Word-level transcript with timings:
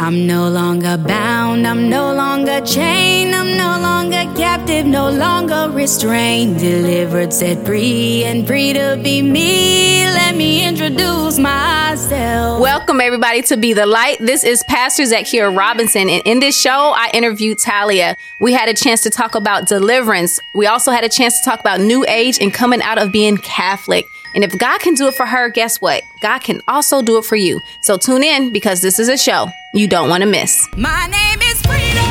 I'm 0.00 0.28
no 0.28 0.48
longer 0.48 0.96
bound, 0.96 1.66
I'm 1.66 1.88
no 1.90 2.14
longer 2.14 2.60
chained, 2.60 3.34
I'm 3.34 3.56
no 3.56 3.80
longer 3.82 4.32
captive, 4.38 4.86
no 4.86 5.10
longer 5.10 5.68
restrained. 5.74 6.60
Delivered, 6.60 7.32
set 7.32 7.66
free, 7.66 8.22
and 8.22 8.46
free 8.46 8.72
to 8.74 9.00
be 9.02 9.22
me. 9.22 10.04
Let 10.04 10.36
me 10.36 10.64
introduce 10.64 11.40
myself. 11.40 12.60
Welcome, 12.60 13.00
everybody, 13.00 13.42
to 13.42 13.56
Be 13.56 13.72
the 13.72 13.86
Light. 13.86 14.18
This 14.20 14.44
is 14.44 14.62
Pastor 14.68 15.02
Zakiya 15.02 15.54
Robinson, 15.56 16.08
and 16.08 16.22
in 16.24 16.38
this 16.38 16.56
show, 16.56 16.92
I 16.94 17.10
interviewed 17.12 17.58
Talia. 17.58 18.16
We 18.38 18.52
had 18.52 18.68
a 18.68 18.74
chance 18.74 19.02
to 19.02 19.10
talk 19.10 19.34
about 19.34 19.66
deliverance. 19.66 20.38
We 20.54 20.66
also 20.66 20.92
had 20.92 21.02
a 21.02 21.08
chance 21.08 21.40
to 21.40 21.44
talk 21.44 21.58
about 21.58 21.80
New 21.80 22.04
Age 22.06 22.38
and 22.40 22.54
coming 22.54 22.82
out 22.82 22.98
of 22.98 23.10
being 23.10 23.36
Catholic. 23.36 24.06
And 24.34 24.44
if 24.44 24.56
God 24.56 24.80
can 24.80 24.94
do 24.94 25.08
it 25.08 25.14
for 25.14 25.26
her, 25.26 25.48
guess 25.48 25.80
what? 25.80 26.02
God 26.20 26.40
can 26.40 26.60
also 26.68 27.02
do 27.02 27.18
it 27.18 27.24
for 27.24 27.36
you. 27.36 27.60
So 27.80 27.96
tune 27.96 28.22
in 28.22 28.52
because 28.52 28.80
this 28.82 28.98
is 28.98 29.08
a 29.08 29.16
show 29.16 29.48
you 29.74 29.88
don't 29.88 30.08
want 30.08 30.22
to 30.22 30.28
miss. 30.28 30.66
My 30.76 31.06
name 31.06 31.40
is 31.42 31.60
Freedom. 31.62 32.04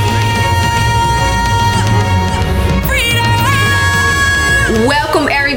Freedom. 2.88 3.24
Welcome, 4.88 5.07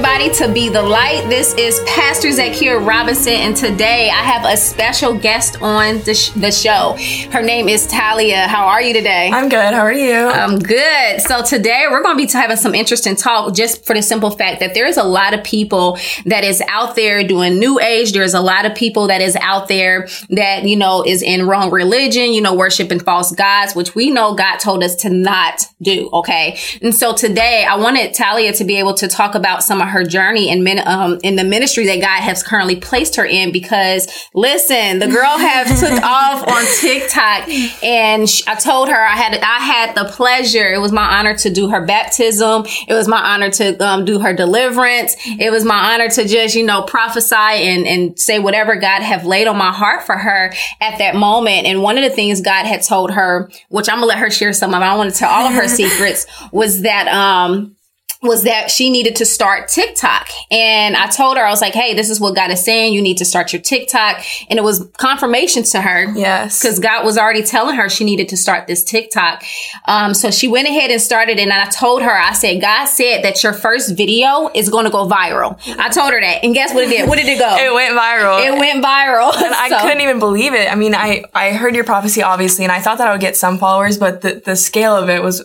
everybody, 0.03 0.31
to 0.35 0.51
Be 0.51 0.71
the 0.71 0.81
Light. 0.81 1.29
This 1.29 1.53
is 1.59 1.79
Pastor 1.87 2.29
Zakiya 2.29 2.87
Robinson, 2.87 3.35
and 3.35 3.55
today 3.55 4.09
I 4.09 4.23
have 4.23 4.47
a 4.47 4.57
special 4.57 5.13
guest 5.13 5.61
on 5.61 5.99
the, 6.05 6.15
sh- 6.15 6.31
the 6.31 6.51
show. 6.51 6.97
Her 7.31 7.43
name 7.43 7.69
is 7.69 7.87
Talia. 7.87 8.49
How 8.49 8.65
are 8.65 8.81
you 8.81 8.95
today? 8.95 9.31
I'm 9.31 9.51
good. 9.51 9.75
How 9.75 9.81
are 9.81 9.93
you? 9.93 10.15
I'm 10.15 10.59
good. 10.59 11.21
So 11.21 11.43
today 11.43 11.85
we're 11.91 12.03
going 12.03 12.17
to 12.17 12.27
be 12.27 12.33
having 12.33 12.57
some 12.57 12.75
interesting 12.75 13.15
talk 13.15 13.55
just 13.55 13.85
for 13.85 13.95
the 13.95 14.01
simple 14.01 14.31
fact 14.31 14.61
that 14.61 14.73
there 14.73 14.87
is 14.87 14.97
a 14.97 15.03
lot 15.03 15.35
of 15.35 15.45
people 15.45 15.99
that 16.25 16.45
is 16.45 16.63
out 16.67 16.97
there 16.97 17.23
doing 17.23 17.59
new 17.59 17.79
age. 17.79 18.13
There's 18.13 18.33
a 18.33 18.41
lot 18.41 18.65
of 18.65 18.75
people 18.75 19.09
that 19.09 19.21
is 19.21 19.37
out 19.37 19.69
there 19.69 20.09
that, 20.31 20.65
you 20.65 20.77
know, 20.77 21.05
is 21.07 21.23
in 21.23 21.47
wrong 21.47 21.71
religion, 21.71 22.33
you 22.33 22.41
know, 22.41 22.55
worshiping 22.55 23.01
false 23.01 23.33
gods, 23.33 23.75
which 23.75 23.95
we 23.95 24.11
know 24.11 24.35
God 24.35 24.61
told 24.61 24.83
us 24.83 24.97
to 24.97 25.11
not 25.11 25.67
do. 25.83 26.09
Okay. 26.11 26.59
And 26.81 26.95
so 26.95 27.13
today 27.15 27.67
I 27.69 27.77
wanted 27.77 28.15
Talia 28.15 28.55
to 28.55 28.65
be 28.65 28.79
able 28.79 28.95
to 28.95 29.07
talk 29.07 29.35
about 29.35 29.63
some 29.63 29.83
of 29.83 29.90
her 29.91 30.05
journey 30.05 30.49
in 30.51 30.65
min- 30.65 30.87
um, 30.87 31.19
in 31.23 31.37
the 31.37 31.45
ministry 31.45 31.87
that 31.87 32.01
God 32.01 32.21
has 32.21 32.43
currently 32.43 32.77
placed 32.77 33.17
her 33.17 33.25
in 33.25 33.53
because 33.53 34.09
listen, 34.35 34.99
the 34.99 35.07
girl 35.07 35.39
have 35.39 35.67
took 35.79 36.03
off 36.03 36.47
on 36.47 36.65
TikTok 36.81 37.49
and 37.83 38.29
sh- 38.29 38.43
I 38.47 38.55
told 38.55 38.89
her 38.89 38.97
I 38.97 39.17
had 39.17 39.39
I 39.41 39.59
had 39.59 39.95
the 39.95 40.05
pleasure. 40.05 40.73
It 40.73 40.81
was 40.81 40.93
my 40.93 41.19
honor 41.19 41.37
to 41.39 41.51
do 41.51 41.69
her 41.69 41.85
baptism. 41.85 42.65
It 42.89 42.95
was 42.95 43.09
my 43.09 43.21
honor 43.21 43.51
to 43.51 43.77
um, 43.85 44.05
do 44.05 44.19
her 44.21 44.35
deliverance. 44.35 45.17
It 45.27 45.51
was 45.51 45.65
my 45.65 45.95
honor 45.95 46.09
to 46.09 46.27
just 46.27 46.55
you 46.55 46.65
know 46.65 46.83
prophesy 46.83 47.35
and 47.35 47.87
and 47.87 48.19
say 48.19 48.39
whatever 48.39 48.77
God 48.77 49.03
have 49.03 49.25
laid 49.25 49.47
on 49.47 49.57
my 49.57 49.73
heart 49.73 50.05
for 50.05 50.17
her 50.17 50.53
at 50.81 50.99
that 50.99 51.15
moment. 51.15 51.67
And 51.67 51.83
one 51.83 51.99
of 51.99 52.05
the 52.05 52.11
things 52.11 52.41
God 52.41 52.67
had 52.67 52.83
told 52.83 53.13
her, 53.13 53.51
which 53.69 53.89
I'm 53.89 53.97
gonna 53.97 54.07
let 54.07 54.19
her 54.19 54.31
share 54.31 54.53
some 54.53 54.75
of. 54.75 54.83
I 54.83 54.97
want 54.97 55.13
to 55.13 55.17
tell 55.19 55.31
all 55.31 55.47
of 55.47 55.55
her 55.55 55.69
secrets. 55.81 56.27
Was 56.53 56.83
that 56.83 57.09
um 57.09 57.77
was 58.23 58.43
that 58.43 58.71
she 58.71 58.91
needed 58.91 59.17
to 59.17 59.25
start 59.25 59.69
TikTok. 59.69 60.29
And 60.51 60.95
I 60.95 61.07
told 61.07 61.39
her, 61.39 61.45
I 61.45 61.51
was 61.51 61.63
like, 61.63 61.73
Hey, 61.73 61.95
this 61.95 62.11
is 62.11 62.21
what 62.21 62.35
God 62.35 62.51
is 62.51 62.63
saying. 62.63 62.93
You 62.93 63.01
need 63.01 63.17
to 63.19 63.25
start 63.25 63.53
your 63.53 63.63
TikTok. 63.63 64.23
And 64.51 64.59
it 64.59 64.63
was 64.63 64.87
confirmation 64.99 65.63
to 65.65 65.81
her. 65.81 66.13
Yes. 66.15 66.63
Cause 66.63 66.79
God 66.79 67.05
was 67.05 67.17
already 67.17 67.43
telling 67.43 67.77
her 67.77 67.89
she 67.89 68.05
needed 68.05 68.29
to 68.29 68.37
start 68.37 68.67
this 68.67 68.85
TikTok. 68.85 69.43
Um, 69.87 70.13
so 70.13 70.31
she 70.31 70.49
went 70.49 70.69
ahead 70.69 70.91
and 70.91 71.01
started 71.01 71.39
and 71.39 71.51
I 71.51 71.67
told 71.71 72.03
her, 72.03 72.13
I 72.13 72.33
said, 72.33 72.61
God 72.61 72.87
said 72.87 73.23
that 73.23 73.43
your 73.43 73.55
first 73.55 73.97
video 73.97 74.51
is 74.55 74.69
going 74.69 74.85
to 74.85 74.91
go 74.91 75.09
viral. 75.09 75.59
I 75.79 75.89
told 75.89 76.13
her 76.13 76.21
that. 76.21 76.45
And 76.45 76.53
guess 76.53 76.75
what 76.75 76.85
it 76.85 76.91
did? 76.91 77.09
What 77.09 77.17
did 77.17 77.27
it 77.27 77.39
go? 77.39 77.57
it 77.59 77.73
went 77.73 77.99
viral. 77.99 78.45
It 78.45 78.59
went 78.59 78.85
viral. 78.85 79.35
and 79.35 79.55
I 79.55 79.81
couldn't 79.83 80.03
even 80.03 80.19
believe 80.19 80.53
it. 80.53 80.71
I 80.71 80.75
mean, 80.75 80.95
I, 80.95 81.25
I 81.35 81.53
heard 81.53 81.75
your 81.75 81.85
prophecy, 81.85 82.23
obviously, 82.23 82.67
and 82.67 82.73
I 82.73 82.81
thought 82.81 82.99
that 82.99 83.07
I 83.07 83.13
would 83.13 83.21
get 83.23 83.37
some 83.37 83.57
followers, 83.57 83.97
but 83.97 84.21
the, 84.21 84.43
the 84.45 84.57
scale 84.57 84.95
of 84.95 85.09
it 85.09 85.23
was 85.23 85.43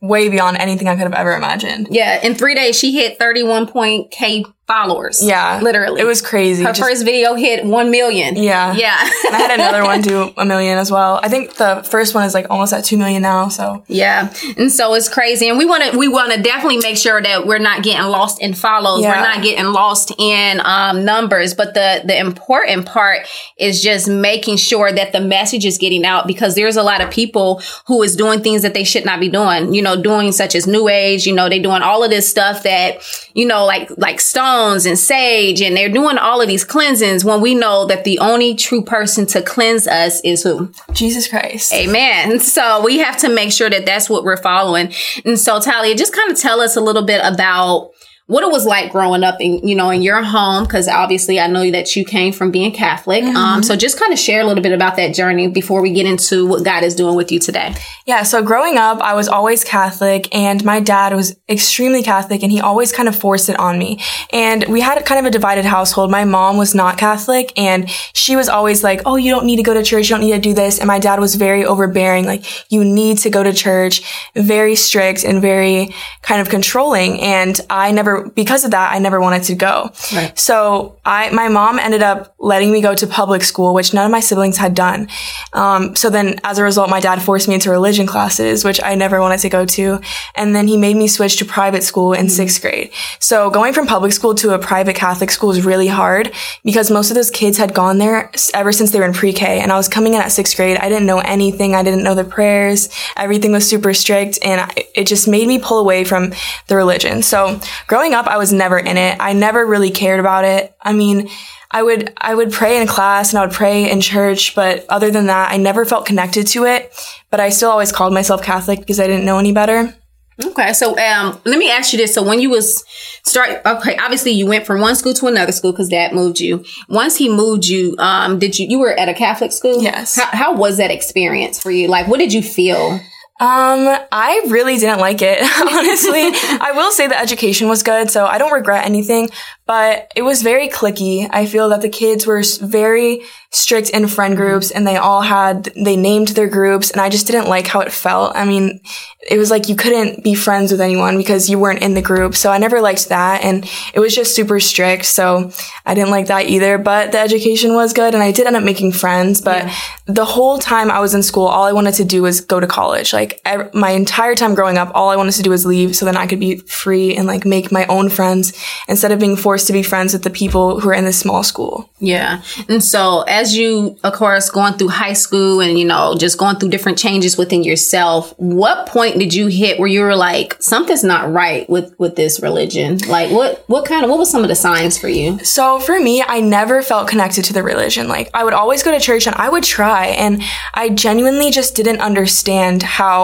way 0.00 0.28
beyond 0.28 0.56
anything 0.56 0.88
I 0.88 0.94
could 0.94 1.04
have 1.04 1.14
ever 1.14 1.36
imagined. 1.36 1.88
Yeah. 1.90 2.20
In 2.22 2.34
three 2.34 2.54
days, 2.54 2.78
she 2.78 2.92
hit 2.92 3.18
31 3.18 3.66
point 3.68 4.10
K 4.10 4.44
followers. 4.66 5.24
Yeah. 5.24 5.60
Literally. 5.62 6.00
It 6.00 6.04
was 6.04 6.20
crazy. 6.20 6.64
Her 6.64 6.72
Just- 6.72 6.80
first 6.80 7.04
video 7.04 7.34
hit 7.34 7.64
1 7.64 7.90
million. 7.90 8.34
Yeah. 8.36 8.74
Yeah. 8.74 8.96
and 9.26 9.36
I 9.36 9.38
had 9.38 9.50
another 9.52 9.84
one 9.84 10.00
do 10.00 10.32
a 10.36 10.44
million 10.44 10.76
as 10.78 10.90
well. 10.90 11.20
I 11.22 11.28
think 11.28 11.54
the 11.54 11.82
first 11.88 12.14
one 12.14 12.24
is 12.24 12.34
like 12.34 12.46
almost 12.50 12.72
at 12.72 12.84
two 12.84 12.96
million 12.96 13.22
now. 13.22 13.48
So 13.48 13.84
Yeah. 13.86 14.32
And 14.58 14.72
so 14.72 14.94
it's 14.94 15.08
crazy. 15.08 15.48
And 15.48 15.56
we 15.56 15.64
want 15.66 15.84
to, 15.84 15.96
we 15.96 16.08
want 16.08 16.32
to 16.32 16.42
definitely 16.42 16.78
make 16.78 16.96
sure 16.96 17.22
that 17.22 17.46
we're 17.46 17.58
not 17.60 17.84
getting 17.84 18.06
lost 18.06 18.42
in 18.42 18.54
follows. 18.54 19.02
Yeah. 19.02 19.10
We're 19.16 19.22
not 19.22 19.42
getting 19.42 19.66
lost 19.66 20.12
in, 20.18 20.60
um, 20.64 21.04
numbers. 21.04 21.54
But 21.54 21.74
the, 21.74 22.02
the 22.04 22.18
important 22.18 22.86
part 22.86 23.20
is 23.58 23.82
just 23.82 24.08
making 24.08 24.56
sure 24.56 24.90
that 24.92 25.12
the 25.12 25.20
message 25.20 25.64
is 25.64 25.78
getting 25.78 26.04
out 26.04 26.26
because 26.26 26.56
there's 26.56 26.76
a 26.76 26.82
lot 26.82 27.00
of 27.00 27.10
people 27.10 27.62
who 27.86 28.02
is 28.02 28.16
doing 28.16 28.40
things 28.42 28.62
that 28.62 28.74
they 28.74 28.84
should 28.84 29.04
not 29.04 29.20
be 29.20 29.28
doing, 29.28 29.72
you 29.74 29.82
know, 29.82 30.00
doing 30.00 30.32
such 30.32 30.54
as 30.56 30.66
new 30.66 30.88
age, 30.88 31.24
you 31.24 31.32
know, 31.34 31.48
they 31.48 31.60
doing 31.60 31.82
all 31.82 32.02
of 32.02 32.10
this 32.10 32.28
stuff 32.28 32.64
that, 32.64 32.98
you 33.34 33.46
know, 33.46 33.64
like, 33.64 33.90
like 33.96 34.20
stones 34.56 34.86
and 34.86 34.98
sage 34.98 35.60
and 35.60 35.76
they're 35.76 35.88
doing 35.88 36.18
all 36.18 36.40
of 36.40 36.48
these 36.48 36.64
cleansings 36.64 37.24
when 37.24 37.40
we 37.40 37.54
know 37.54 37.86
that 37.86 38.04
the 38.04 38.18
only 38.20 38.54
true 38.54 38.82
person 38.82 39.26
to 39.26 39.42
cleanse 39.42 39.86
us 39.86 40.20
is 40.22 40.42
who? 40.42 40.72
Jesus 40.92 41.28
Christ. 41.28 41.72
Amen. 41.72 42.40
So 42.56 42.82
we 42.82 42.98
have 42.98 43.18
to 43.18 43.28
make 43.28 43.52
sure 43.52 43.68
that 43.68 43.84
that's 43.84 44.08
what 44.08 44.24
we're 44.24 44.36
following. 44.36 44.92
And 45.24 45.38
so 45.38 45.60
Talia, 45.60 45.94
just 45.94 46.14
kind 46.14 46.30
of 46.30 46.38
tell 46.38 46.60
us 46.60 46.76
a 46.76 46.80
little 46.80 47.04
bit 47.04 47.20
about 47.22 47.90
what 48.26 48.42
it 48.42 48.50
was 48.50 48.66
like 48.66 48.90
growing 48.90 49.22
up 49.22 49.40
in, 49.40 49.66
you 49.66 49.76
know, 49.76 49.90
in 49.90 50.02
your 50.02 50.22
home. 50.22 50.66
Cause 50.66 50.88
obviously 50.88 51.38
I 51.38 51.46
know 51.46 51.70
that 51.70 51.94
you 51.94 52.04
came 52.04 52.32
from 52.32 52.50
being 52.50 52.72
Catholic. 52.72 53.22
Um, 53.22 53.62
so 53.62 53.76
just 53.76 53.98
kind 53.98 54.12
of 54.12 54.18
share 54.18 54.40
a 54.40 54.44
little 54.44 54.62
bit 54.62 54.72
about 54.72 54.96
that 54.96 55.14
journey 55.14 55.46
before 55.46 55.80
we 55.80 55.92
get 55.92 56.06
into 56.06 56.44
what 56.46 56.64
God 56.64 56.82
is 56.82 56.94
doing 56.94 57.14
with 57.14 57.30
you 57.30 57.38
today. 57.38 57.74
Yeah, 58.04 58.24
so 58.24 58.42
growing 58.42 58.78
up, 58.78 59.00
I 59.00 59.14
was 59.14 59.28
always 59.28 59.62
Catholic 59.62 60.34
and 60.34 60.64
my 60.64 60.80
dad 60.80 61.14
was 61.14 61.36
extremely 61.48 62.02
Catholic 62.02 62.42
and 62.42 62.50
he 62.50 62.60
always 62.60 62.92
kind 62.92 63.08
of 63.08 63.14
forced 63.14 63.48
it 63.48 63.58
on 63.58 63.78
me. 63.78 64.00
And 64.32 64.64
we 64.68 64.80
had 64.80 65.04
kind 65.04 65.20
of 65.20 65.26
a 65.26 65.30
divided 65.30 65.64
household. 65.64 66.10
My 66.10 66.24
mom 66.24 66.56
was 66.56 66.74
not 66.74 66.98
Catholic 66.98 67.52
and 67.56 67.88
she 67.88 68.34
was 68.34 68.48
always 68.48 68.82
like, 68.82 69.02
Oh, 69.06 69.16
you 69.16 69.30
don't 69.30 69.46
need 69.46 69.56
to 69.56 69.62
go 69.62 69.74
to 69.74 69.84
church. 69.84 70.08
You 70.08 70.16
don't 70.16 70.24
need 70.24 70.32
to 70.32 70.40
do 70.40 70.52
this. 70.54 70.78
And 70.78 70.88
my 70.88 70.98
dad 70.98 71.20
was 71.20 71.36
very 71.36 71.64
overbearing. 71.64 72.26
Like, 72.26 72.72
you 72.72 72.84
need 72.84 73.18
to 73.18 73.30
go 73.30 73.42
to 73.42 73.52
church, 73.52 74.02
very 74.34 74.74
strict 74.74 75.24
and 75.24 75.40
very 75.40 75.94
kind 76.22 76.40
of 76.40 76.48
controlling. 76.48 77.20
And 77.20 77.60
I 77.70 77.92
never, 77.92 78.15
because 78.22 78.64
of 78.64 78.70
that, 78.72 78.92
I 78.92 78.98
never 78.98 79.20
wanted 79.20 79.44
to 79.44 79.54
go. 79.54 79.90
Right. 80.14 80.38
So 80.38 80.98
I, 81.04 81.30
my 81.30 81.48
mom 81.48 81.78
ended 81.78 82.02
up 82.02 82.34
letting 82.38 82.72
me 82.72 82.80
go 82.80 82.94
to 82.94 83.06
public 83.06 83.42
school, 83.42 83.74
which 83.74 83.94
none 83.94 84.04
of 84.04 84.12
my 84.12 84.20
siblings 84.20 84.56
had 84.56 84.74
done. 84.74 85.08
Um, 85.52 85.96
so 85.96 86.10
then 86.10 86.38
as 86.44 86.58
a 86.58 86.62
result, 86.62 86.90
my 86.90 87.00
dad 87.00 87.22
forced 87.22 87.48
me 87.48 87.54
into 87.54 87.70
religion 87.70 88.06
classes, 88.06 88.64
which 88.64 88.80
I 88.82 88.94
never 88.94 89.20
wanted 89.20 89.40
to 89.40 89.48
go 89.48 89.64
to. 89.66 90.00
And 90.34 90.54
then 90.54 90.68
he 90.68 90.76
made 90.76 90.96
me 90.96 91.08
switch 91.08 91.36
to 91.38 91.44
private 91.44 91.82
school 91.82 92.12
in 92.12 92.28
sixth 92.28 92.60
grade. 92.60 92.90
So 93.18 93.50
going 93.50 93.72
from 93.72 93.86
public 93.86 94.12
school 94.12 94.34
to 94.36 94.54
a 94.54 94.58
private 94.58 94.96
Catholic 94.96 95.30
school 95.30 95.50
is 95.50 95.64
really 95.64 95.88
hard 95.88 96.32
because 96.64 96.90
most 96.90 97.10
of 97.10 97.14
those 97.14 97.30
kids 97.30 97.58
had 97.58 97.74
gone 97.74 97.98
there 97.98 98.30
ever 98.54 98.72
since 98.72 98.90
they 98.90 98.98
were 98.98 99.06
in 99.06 99.12
pre-K. 99.12 99.60
And 99.60 99.72
I 99.72 99.76
was 99.76 99.88
coming 99.88 100.14
in 100.14 100.20
at 100.20 100.32
sixth 100.32 100.56
grade. 100.56 100.76
I 100.78 100.88
didn't 100.88 101.06
know 101.06 101.20
anything. 101.20 101.74
I 101.74 101.82
didn't 101.82 102.02
know 102.02 102.14
the 102.14 102.24
prayers. 102.24 102.88
Everything 103.16 103.52
was 103.52 103.68
super 103.68 103.94
strict. 103.94 104.38
And 104.42 104.60
I, 104.60 104.72
it 104.94 105.06
just 105.06 105.28
made 105.28 105.48
me 105.48 105.58
pull 105.58 105.78
away 105.78 106.04
from 106.04 106.32
the 106.68 106.76
religion. 106.76 107.22
So 107.22 107.60
growing 107.86 108.05
up, 108.14 108.26
I 108.26 108.38
was 108.38 108.52
never 108.52 108.78
in 108.78 108.96
it. 108.96 109.16
I 109.20 109.32
never 109.32 109.64
really 109.64 109.90
cared 109.90 110.20
about 110.20 110.44
it. 110.44 110.74
I 110.80 110.92
mean, 110.92 111.28
I 111.70 111.82
would 111.82 112.12
I 112.16 112.34
would 112.34 112.52
pray 112.52 112.80
in 112.80 112.86
class 112.86 113.32
and 113.32 113.38
I 113.38 113.46
would 113.46 113.54
pray 113.54 113.90
in 113.90 114.00
church, 114.00 114.54
but 114.54 114.86
other 114.88 115.10
than 115.10 115.26
that, 115.26 115.52
I 115.52 115.56
never 115.56 115.84
felt 115.84 116.06
connected 116.06 116.46
to 116.48 116.64
it. 116.64 116.92
But 117.30 117.40
I 117.40 117.50
still 117.50 117.70
always 117.70 117.92
called 117.92 118.14
myself 118.14 118.42
Catholic 118.42 118.80
because 118.80 119.00
I 119.00 119.06
didn't 119.06 119.24
know 119.24 119.38
any 119.38 119.52
better. 119.52 119.94
Okay. 120.42 120.72
So, 120.74 120.98
um, 120.98 121.40
let 121.44 121.58
me 121.58 121.70
ask 121.70 121.92
you 121.92 121.98
this. 121.98 122.14
So 122.14 122.22
when 122.22 122.40
you 122.40 122.50
was 122.50 122.84
start, 123.24 123.62
okay, 123.64 123.96
obviously 123.96 124.32
you 124.32 124.46
went 124.46 124.66
from 124.66 124.80
one 124.80 124.94
school 124.94 125.14
to 125.14 125.26
another 125.26 125.52
school 125.52 125.72
because 125.72 125.88
dad 125.88 126.12
moved 126.12 126.40
you. 126.40 126.62
Once 126.88 127.16
he 127.16 127.28
moved 127.28 127.66
you, 127.66 127.96
um, 127.98 128.38
did 128.38 128.58
you, 128.58 128.66
you 128.68 128.78
were 128.78 128.92
at 128.92 129.08
a 129.08 129.14
Catholic 129.14 129.50
school? 129.50 129.82
Yes. 129.82 130.16
How, 130.16 130.26
how 130.26 130.54
was 130.54 130.76
that 130.76 130.90
experience 130.90 131.60
for 131.60 131.70
you? 131.70 131.88
Like, 131.88 132.06
what 132.06 132.18
did 132.18 132.34
you 132.34 132.42
feel? 132.42 133.00
Um, 133.38 133.98
I 134.12 134.46
really 134.48 134.78
didn't 134.78 135.00
like 135.00 135.20
it, 135.20 135.40
honestly. 135.60 136.30
I 136.58 136.72
will 136.74 136.90
say 136.90 137.06
the 137.06 137.20
education 137.20 137.68
was 137.68 137.82
good, 137.82 138.10
so 138.10 138.24
I 138.24 138.38
don't 138.38 138.52
regret 138.52 138.86
anything, 138.86 139.28
but 139.66 140.10
it 140.16 140.22
was 140.22 140.40
very 140.40 140.68
clicky. 140.68 141.28
I 141.30 141.44
feel 141.44 141.68
that 141.68 141.82
the 141.82 141.90
kids 141.90 142.26
were 142.26 142.42
very 142.62 143.22
strict 143.50 143.90
in 143.90 144.06
friend 144.06 144.36
groups 144.36 144.70
and 144.70 144.86
they 144.86 144.96
all 144.96 145.22
had, 145.22 145.64
they 145.76 145.96
named 145.96 146.28
their 146.28 146.48
groups 146.48 146.90
and 146.90 147.00
I 147.00 147.08
just 147.08 147.26
didn't 147.26 147.48
like 147.48 147.66
how 147.66 147.80
it 147.80 147.90
felt. 147.92 148.36
I 148.36 148.44
mean, 148.44 148.80
it 149.28 149.38
was 149.38 149.50
like 149.50 149.68
you 149.68 149.76
couldn't 149.76 150.22
be 150.22 150.34
friends 150.34 150.70
with 150.70 150.80
anyone 150.80 151.16
because 151.16 151.48
you 151.48 151.58
weren't 151.58 151.82
in 151.82 151.94
the 151.94 152.02
group. 152.02 152.36
So 152.36 152.50
I 152.52 152.58
never 152.58 152.80
liked 152.80 153.08
that. 153.08 153.42
And 153.42 153.68
it 153.92 153.98
was 153.98 154.14
just 154.14 154.34
super 154.34 154.60
strict. 154.60 155.04
So 155.06 155.50
I 155.84 155.94
didn't 155.94 156.10
like 156.10 156.26
that 156.26 156.46
either, 156.46 156.78
but 156.78 157.12
the 157.12 157.18
education 157.18 157.74
was 157.74 157.92
good 157.92 158.14
and 158.14 158.22
I 158.22 158.30
did 158.30 158.46
end 158.46 158.56
up 158.56 158.62
making 158.62 158.92
friends. 158.92 159.40
But 159.40 159.68
the 160.06 160.24
whole 160.24 160.58
time 160.58 160.90
I 160.90 161.00
was 161.00 161.14
in 161.14 161.22
school, 161.22 161.46
all 161.46 161.64
I 161.64 161.72
wanted 161.72 161.94
to 161.94 162.04
do 162.04 162.22
was 162.22 162.40
go 162.40 162.60
to 162.60 162.66
college. 162.66 163.12
Like 163.12 163.25
Like 163.26 163.40
ev- 163.44 163.74
my 163.74 163.90
entire 163.90 164.36
time 164.36 164.54
growing 164.54 164.78
up, 164.78 164.92
all 164.94 165.10
I 165.10 165.16
wanted 165.16 165.32
to 165.32 165.42
do 165.42 165.50
was 165.50 165.66
leave 165.66 165.96
so 165.96 166.04
then 166.04 166.16
I 166.16 166.26
could 166.26 166.38
be 166.38 166.58
free 166.58 167.16
and 167.16 167.26
like 167.26 167.44
make 167.44 167.72
my 167.72 167.84
own 167.86 168.08
friends 168.08 168.52
instead 168.86 169.10
of 169.10 169.18
being 169.18 169.36
forced 169.36 169.66
to 169.66 169.72
be 169.72 169.82
friends 169.82 170.12
with 170.12 170.22
the 170.22 170.30
people 170.30 170.78
who 170.80 170.88
are 170.90 170.94
in 170.94 171.04
this 171.04 171.18
small 171.18 171.42
school. 171.42 171.90
Yeah. 171.98 172.42
And 172.68 172.84
so 172.84 173.22
as 173.22 173.56
you, 173.56 173.98
of 174.04 174.12
course, 174.12 174.48
going 174.50 174.74
through 174.74 174.88
high 174.88 175.14
school 175.14 175.60
and, 175.60 175.76
you 175.76 175.84
know, 175.84 176.14
just 176.16 176.38
going 176.38 176.56
through 176.56 176.68
different 176.68 176.98
changes 176.98 177.36
within 177.36 177.64
yourself, 177.64 178.32
what 178.38 178.86
point 178.86 179.18
did 179.18 179.34
you 179.34 179.48
hit 179.48 179.80
where 179.80 179.88
you 179.88 180.02
were 180.02 180.14
like, 180.14 180.56
something's 180.62 181.02
not 181.02 181.32
right 181.32 181.68
with, 181.68 181.98
with 181.98 182.14
this 182.14 182.40
religion? 182.40 182.98
Like 183.08 183.32
what, 183.32 183.64
what 183.66 183.86
kind 183.86 184.04
of, 184.04 184.10
what 184.10 184.20
was 184.20 184.30
some 184.30 184.42
of 184.42 184.48
the 184.48 184.54
signs 184.54 184.96
for 184.98 185.08
you? 185.08 185.38
So 185.40 185.80
for 185.80 185.98
me, 185.98 186.22
I 186.22 186.40
never 186.40 186.80
felt 186.82 187.08
connected 187.08 187.44
to 187.46 187.52
the 187.52 187.64
religion. 187.64 188.06
Like 188.06 188.30
I 188.34 188.44
would 188.44 188.54
always 188.54 188.84
go 188.84 188.92
to 188.92 189.00
church 189.00 189.26
and 189.26 189.34
I 189.34 189.48
would 189.48 189.64
try 189.64 190.06
and 190.06 190.42
I 190.74 190.90
genuinely 190.90 191.50
just 191.50 191.74
didn't 191.74 192.00
understand 192.00 192.82
how 192.82 193.15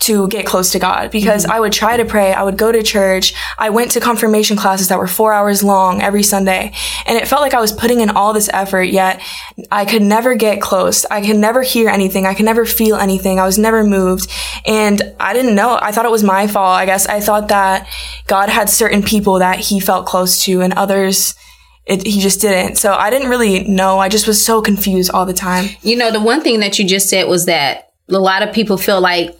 to 0.00 0.28
get 0.28 0.46
close 0.46 0.72
to 0.72 0.78
God 0.78 1.10
because 1.10 1.42
mm-hmm. 1.42 1.52
I 1.52 1.60
would 1.60 1.72
try 1.72 1.96
to 1.96 2.04
pray. 2.04 2.32
I 2.32 2.42
would 2.42 2.56
go 2.56 2.70
to 2.70 2.82
church. 2.82 3.34
I 3.58 3.70
went 3.70 3.92
to 3.92 4.00
confirmation 4.00 4.56
classes 4.56 4.88
that 4.88 4.98
were 4.98 5.06
four 5.06 5.32
hours 5.32 5.62
long 5.62 6.02
every 6.02 6.22
Sunday 6.22 6.72
and 7.06 7.16
it 7.16 7.28
felt 7.28 7.42
like 7.42 7.54
I 7.54 7.60
was 7.60 7.72
putting 7.72 8.00
in 8.00 8.10
all 8.10 8.32
this 8.32 8.50
effort, 8.52 8.84
yet 8.84 9.22
I 9.70 9.84
could 9.84 10.02
never 10.02 10.34
get 10.34 10.60
close. 10.60 11.04
I 11.06 11.24
could 11.24 11.36
never 11.36 11.62
hear 11.62 11.88
anything. 11.88 12.26
I 12.26 12.34
could 12.34 12.44
never 12.44 12.64
feel 12.64 12.96
anything. 12.96 13.38
I 13.38 13.46
was 13.46 13.58
never 13.58 13.82
moved 13.82 14.30
and 14.66 15.00
I 15.18 15.32
didn't 15.32 15.54
know. 15.54 15.78
I 15.80 15.92
thought 15.92 16.04
it 16.04 16.10
was 16.10 16.24
my 16.24 16.46
fault. 16.46 16.76
I 16.76 16.86
guess 16.86 17.06
I 17.06 17.20
thought 17.20 17.48
that 17.48 17.88
God 18.26 18.48
had 18.48 18.68
certain 18.68 19.02
people 19.02 19.38
that 19.38 19.58
he 19.58 19.80
felt 19.80 20.06
close 20.06 20.44
to 20.44 20.60
and 20.62 20.72
others 20.74 21.34
it, 21.86 22.04
he 22.04 22.20
just 22.20 22.40
didn't. 22.40 22.76
So 22.76 22.92
I 22.92 23.10
didn't 23.10 23.30
really 23.30 23.64
know. 23.64 23.98
I 23.98 24.08
just 24.08 24.26
was 24.26 24.44
so 24.44 24.60
confused 24.60 25.10
all 25.12 25.24
the 25.24 25.32
time. 25.32 25.68
You 25.82 25.96
know, 25.96 26.10
the 26.10 26.20
one 26.20 26.42
thing 26.42 26.60
that 26.60 26.78
you 26.78 26.86
just 26.86 27.08
said 27.08 27.28
was 27.28 27.46
that 27.46 27.85
a 28.08 28.18
lot 28.18 28.42
of 28.42 28.54
people 28.54 28.76
feel 28.76 29.00
like 29.00 29.36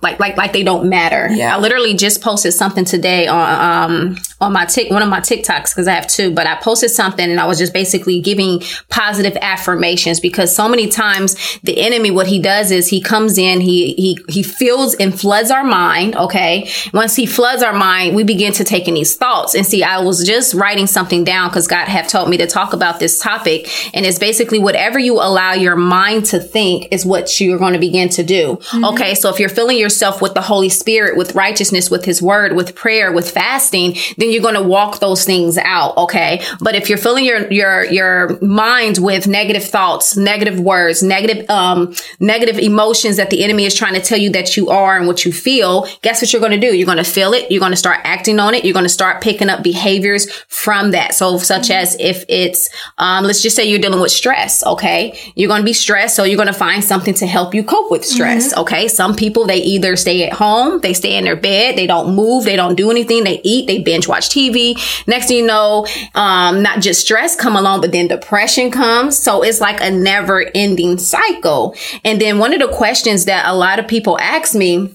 like 0.00 0.20
like 0.20 0.36
like 0.36 0.52
they 0.52 0.62
don't 0.62 0.88
matter. 0.88 1.28
Yeah. 1.30 1.56
I 1.56 1.58
literally 1.58 1.94
just 1.94 2.22
posted 2.22 2.54
something 2.54 2.84
today 2.84 3.26
on 3.26 3.82
um 3.82 4.16
on 4.40 4.52
my 4.52 4.64
tick 4.64 4.90
one 4.90 5.02
of 5.02 5.08
my 5.08 5.18
TikToks 5.18 5.70
because 5.74 5.88
I 5.88 5.94
have 5.94 6.06
two, 6.06 6.32
but 6.32 6.46
I 6.46 6.54
posted 6.56 6.90
something 6.90 7.28
and 7.28 7.40
I 7.40 7.46
was 7.46 7.58
just 7.58 7.72
basically 7.72 8.20
giving 8.20 8.62
positive 8.90 9.36
affirmations 9.42 10.20
because 10.20 10.54
so 10.54 10.68
many 10.68 10.86
times 10.86 11.58
the 11.64 11.80
enemy 11.80 12.12
what 12.12 12.28
he 12.28 12.40
does 12.40 12.70
is 12.70 12.86
he 12.86 13.00
comes 13.00 13.38
in, 13.38 13.60
he 13.60 13.94
he 13.94 14.18
he 14.28 14.44
fills 14.44 14.94
and 14.94 15.18
floods 15.18 15.50
our 15.50 15.64
mind, 15.64 16.14
okay? 16.14 16.70
Once 16.94 17.16
he 17.16 17.26
floods 17.26 17.64
our 17.64 17.72
mind, 17.72 18.14
we 18.14 18.22
begin 18.22 18.52
to 18.52 18.62
take 18.62 18.86
in 18.86 18.94
these 18.94 19.16
thoughts. 19.16 19.56
And 19.56 19.66
see, 19.66 19.82
I 19.82 19.98
was 19.98 20.24
just 20.24 20.54
writing 20.54 20.86
something 20.86 21.24
down 21.24 21.48
because 21.48 21.66
God 21.66 21.88
have 21.88 22.06
told 22.06 22.30
me 22.30 22.36
to 22.36 22.46
talk 22.46 22.72
about 22.72 23.00
this 23.00 23.18
topic 23.18 23.68
and 23.92 24.06
it's 24.06 24.20
basically 24.20 24.60
whatever 24.60 25.00
you 25.00 25.14
allow 25.14 25.54
your 25.54 25.74
mind 25.74 26.26
to 26.26 26.38
think 26.38 26.86
is 26.92 27.04
what 27.04 27.40
you're 27.40 27.58
going 27.58 27.72
to 27.72 27.80
begin 27.80 28.08
to 28.10 28.22
do. 28.22 28.60
Okay? 28.84 29.16
So 29.16 29.28
if 29.30 29.40
you're 29.40 29.48
filling 29.48 29.76
yourself 29.88 30.20
with 30.20 30.34
the 30.34 30.42
Holy 30.42 30.68
Spirit, 30.68 31.16
with 31.16 31.34
righteousness, 31.34 31.90
with 31.90 32.04
his 32.04 32.20
word, 32.20 32.52
with 32.54 32.74
prayer, 32.74 33.10
with 33.10 33.30
fasting, 33.30 33.96
then 34.18 34.30
you're 34.30 34.42
going 34.42 34.54
to 34.54 34.62
walk 34.62 35.00
those 35.00 35.24
things 35.24 35.56
out. 35.56 35.96
Okay. 35.96 36.42
But 36.60 36.74
if 36.74 36.88
you're 36.88 36.98
filling 36.98 37.24
your, 37.24 37.50
your, 37.50 37.84
your 37.86 38.38
mind 38.42 38.98
with 38.98 39.26
negative 39.26 39.64
thoughts, 39.64 40.16
negative 40.16 40.60
words, 40.60 41.02
negative, 41.02 41.48
um, 41.48 41.94
negative 42.20 42.58
emotions 42.58 43.16
that 43.16 43.30
the 43.30 43.42
enemy 43.42 43.64
is 43.64 43.74
trying 43.74 43.94
to 43.94 44.00
tell 44.00 44.18
you 44.18 44.30
that 44.30 44.56
you 44.56 44.68
are 44.68 44.98
and 44.98 45.06
what 45.06 45.24
you 45.24 45.32
feel, 45.32 45.88
guess 46.02 46.20
what 46.20 46.32
you're 46.32 46.40
going 46.40 46.60
to 46.60 46.60
do? 46.60 46.76
You're 46.76 46.86
going 46.86 46.98
to 46.98 47.04
feel 47.04 47.32
it. 47.32 47.50
You're 47.50 47.60
going 47.60 47.72
to 47.72 47.76
start 47.76 48.00
acting 48.04 48.38
on 48.38 48.54
it. 48.54 48.64
You're 48.64 48.74
going 48.74 48.84
to 48.84 48.90
start 48.90 49.22
picking 49.22 49.48
up 49.48 49.62
behaviors 49.62 50.30
from 50.48 50.90
that. 50.90 51.14
So 51.14 51.38
such 51.38 51.70
as 51.70 51.96
if 51.98 52.24
it's, 52.28 52.68
um, 52.98 53.24
let's 53.24 53.42
just 53.42 53.56
say 53.56 53.64
you're 53.64 53.78
dealing 53.78 54.00
with 54.00 54.12
stress. 54.12 54.64
Okay. 54.66 55.18
You're 55.34 55.48
going 55.48 55.62
to 55.62 55.64
be 55.64 55.72
stressed. 55.72 56.14
So 56.14 56.24
you're 56.24 56.36
going 56.36 56.48
to 56.48 56.52
find 56.52 56.84
something 56.84 57.14
to 57.14 57.26
help 57.26 57.54
you 57.54 57.64
cope 57.64 57.90
with 57.90 58.04
stress. 58.04 58.54
Okay. 58.56 58.88
Some 58.88 59.16
people, 59.16 59.46
they 59.46 59.62
either 59.78 59.96
stay 59.96 60.24
at 60.24 60.32
home, 60.32 60.80
they 60.80 60.92
stay 60.92 61.16
in 61.16 61.24
their 61.24 61.36
bed, 61.36 61.76
they 61.76 61.86
don't 61.86 62.14
move, 62.14 62.44
they 62.44 62.56
don't 62.56 62.74
do 62.74 62.90
anything, 62.90 63.24
they 63.24 63.40
eat, 63.44 63.66
they 63.66 63.78
binge 63.78 64.08
watch 64.08 64.28
TV. 64.28 64.76
Next 65.06 65.28
thing 65.28 65.38
you 65.38 65.46
know, 65.46 65.86
um, 66.14 66.62
not 66.62 66.80
just 66.80 67.00
stress 67.00 67.36
come 67.36 67.56
along, 67.56 67.80
but 67.80 67.92
then 67.92 68.08
depression 68.08 68.70
comes. 68.70 69.16
So 69.18 69.42
it's 69.42 69.60
like 69.60 69.80
a 69.80 69.90
never 69.90 70.44
ending 70.54 70.98
cycle. 70.98 71.74
And 72.04 72.20
then 72.20 72.38
one 72.38 72.52
of 72.52 72.60
the 72.60 72.68
questions 72.68 73.24
that 73.26 73.46
a 73.46 73.54
lot 73.54 73.78
of 73.78 73.88
people 73.88 74.18
ask 74.20 74.54
me 74.54 74.94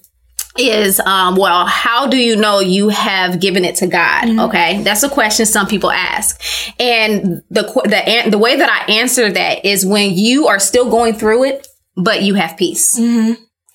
is 0.55 0.99
um 0.99 1.35
well 1.35 1.65
how 1.65 2.05
do 2.05 2.15
you 2.15 2.35
know 2.35 2.59
you 2.59 2.89
have 2.89 3.39
given 3.39 3.65
it 3.65 3.73
to 3.73 3.87
god 3.87 4.29
okay 4.39 4.83
that's 4.83 5.01
a 5.01 5.09
question 5.09 5.47
some 5.47 5.65
people 5.65 5.89
ask 5.89 6.39
and 6.79 7.41
the 7.49 7.63
the 7.85 8.29
the 8.29 8.37
way 8.37 8.55
that 8.55 8.69
i 8.69 8.91
answer 8.91 9.31
that 9.31 9.65
is 9.65 9.83
when 9.83 10.15
you 10.15 10.45
are 10.45 10.59
still 10.59 10.91
going 10.91 11.15
through 11.15 11.43
it 11.43 11.67
but 11.95 12.21
you 12.21 12.35
have 12.35 12.55
peace 12.55 12.99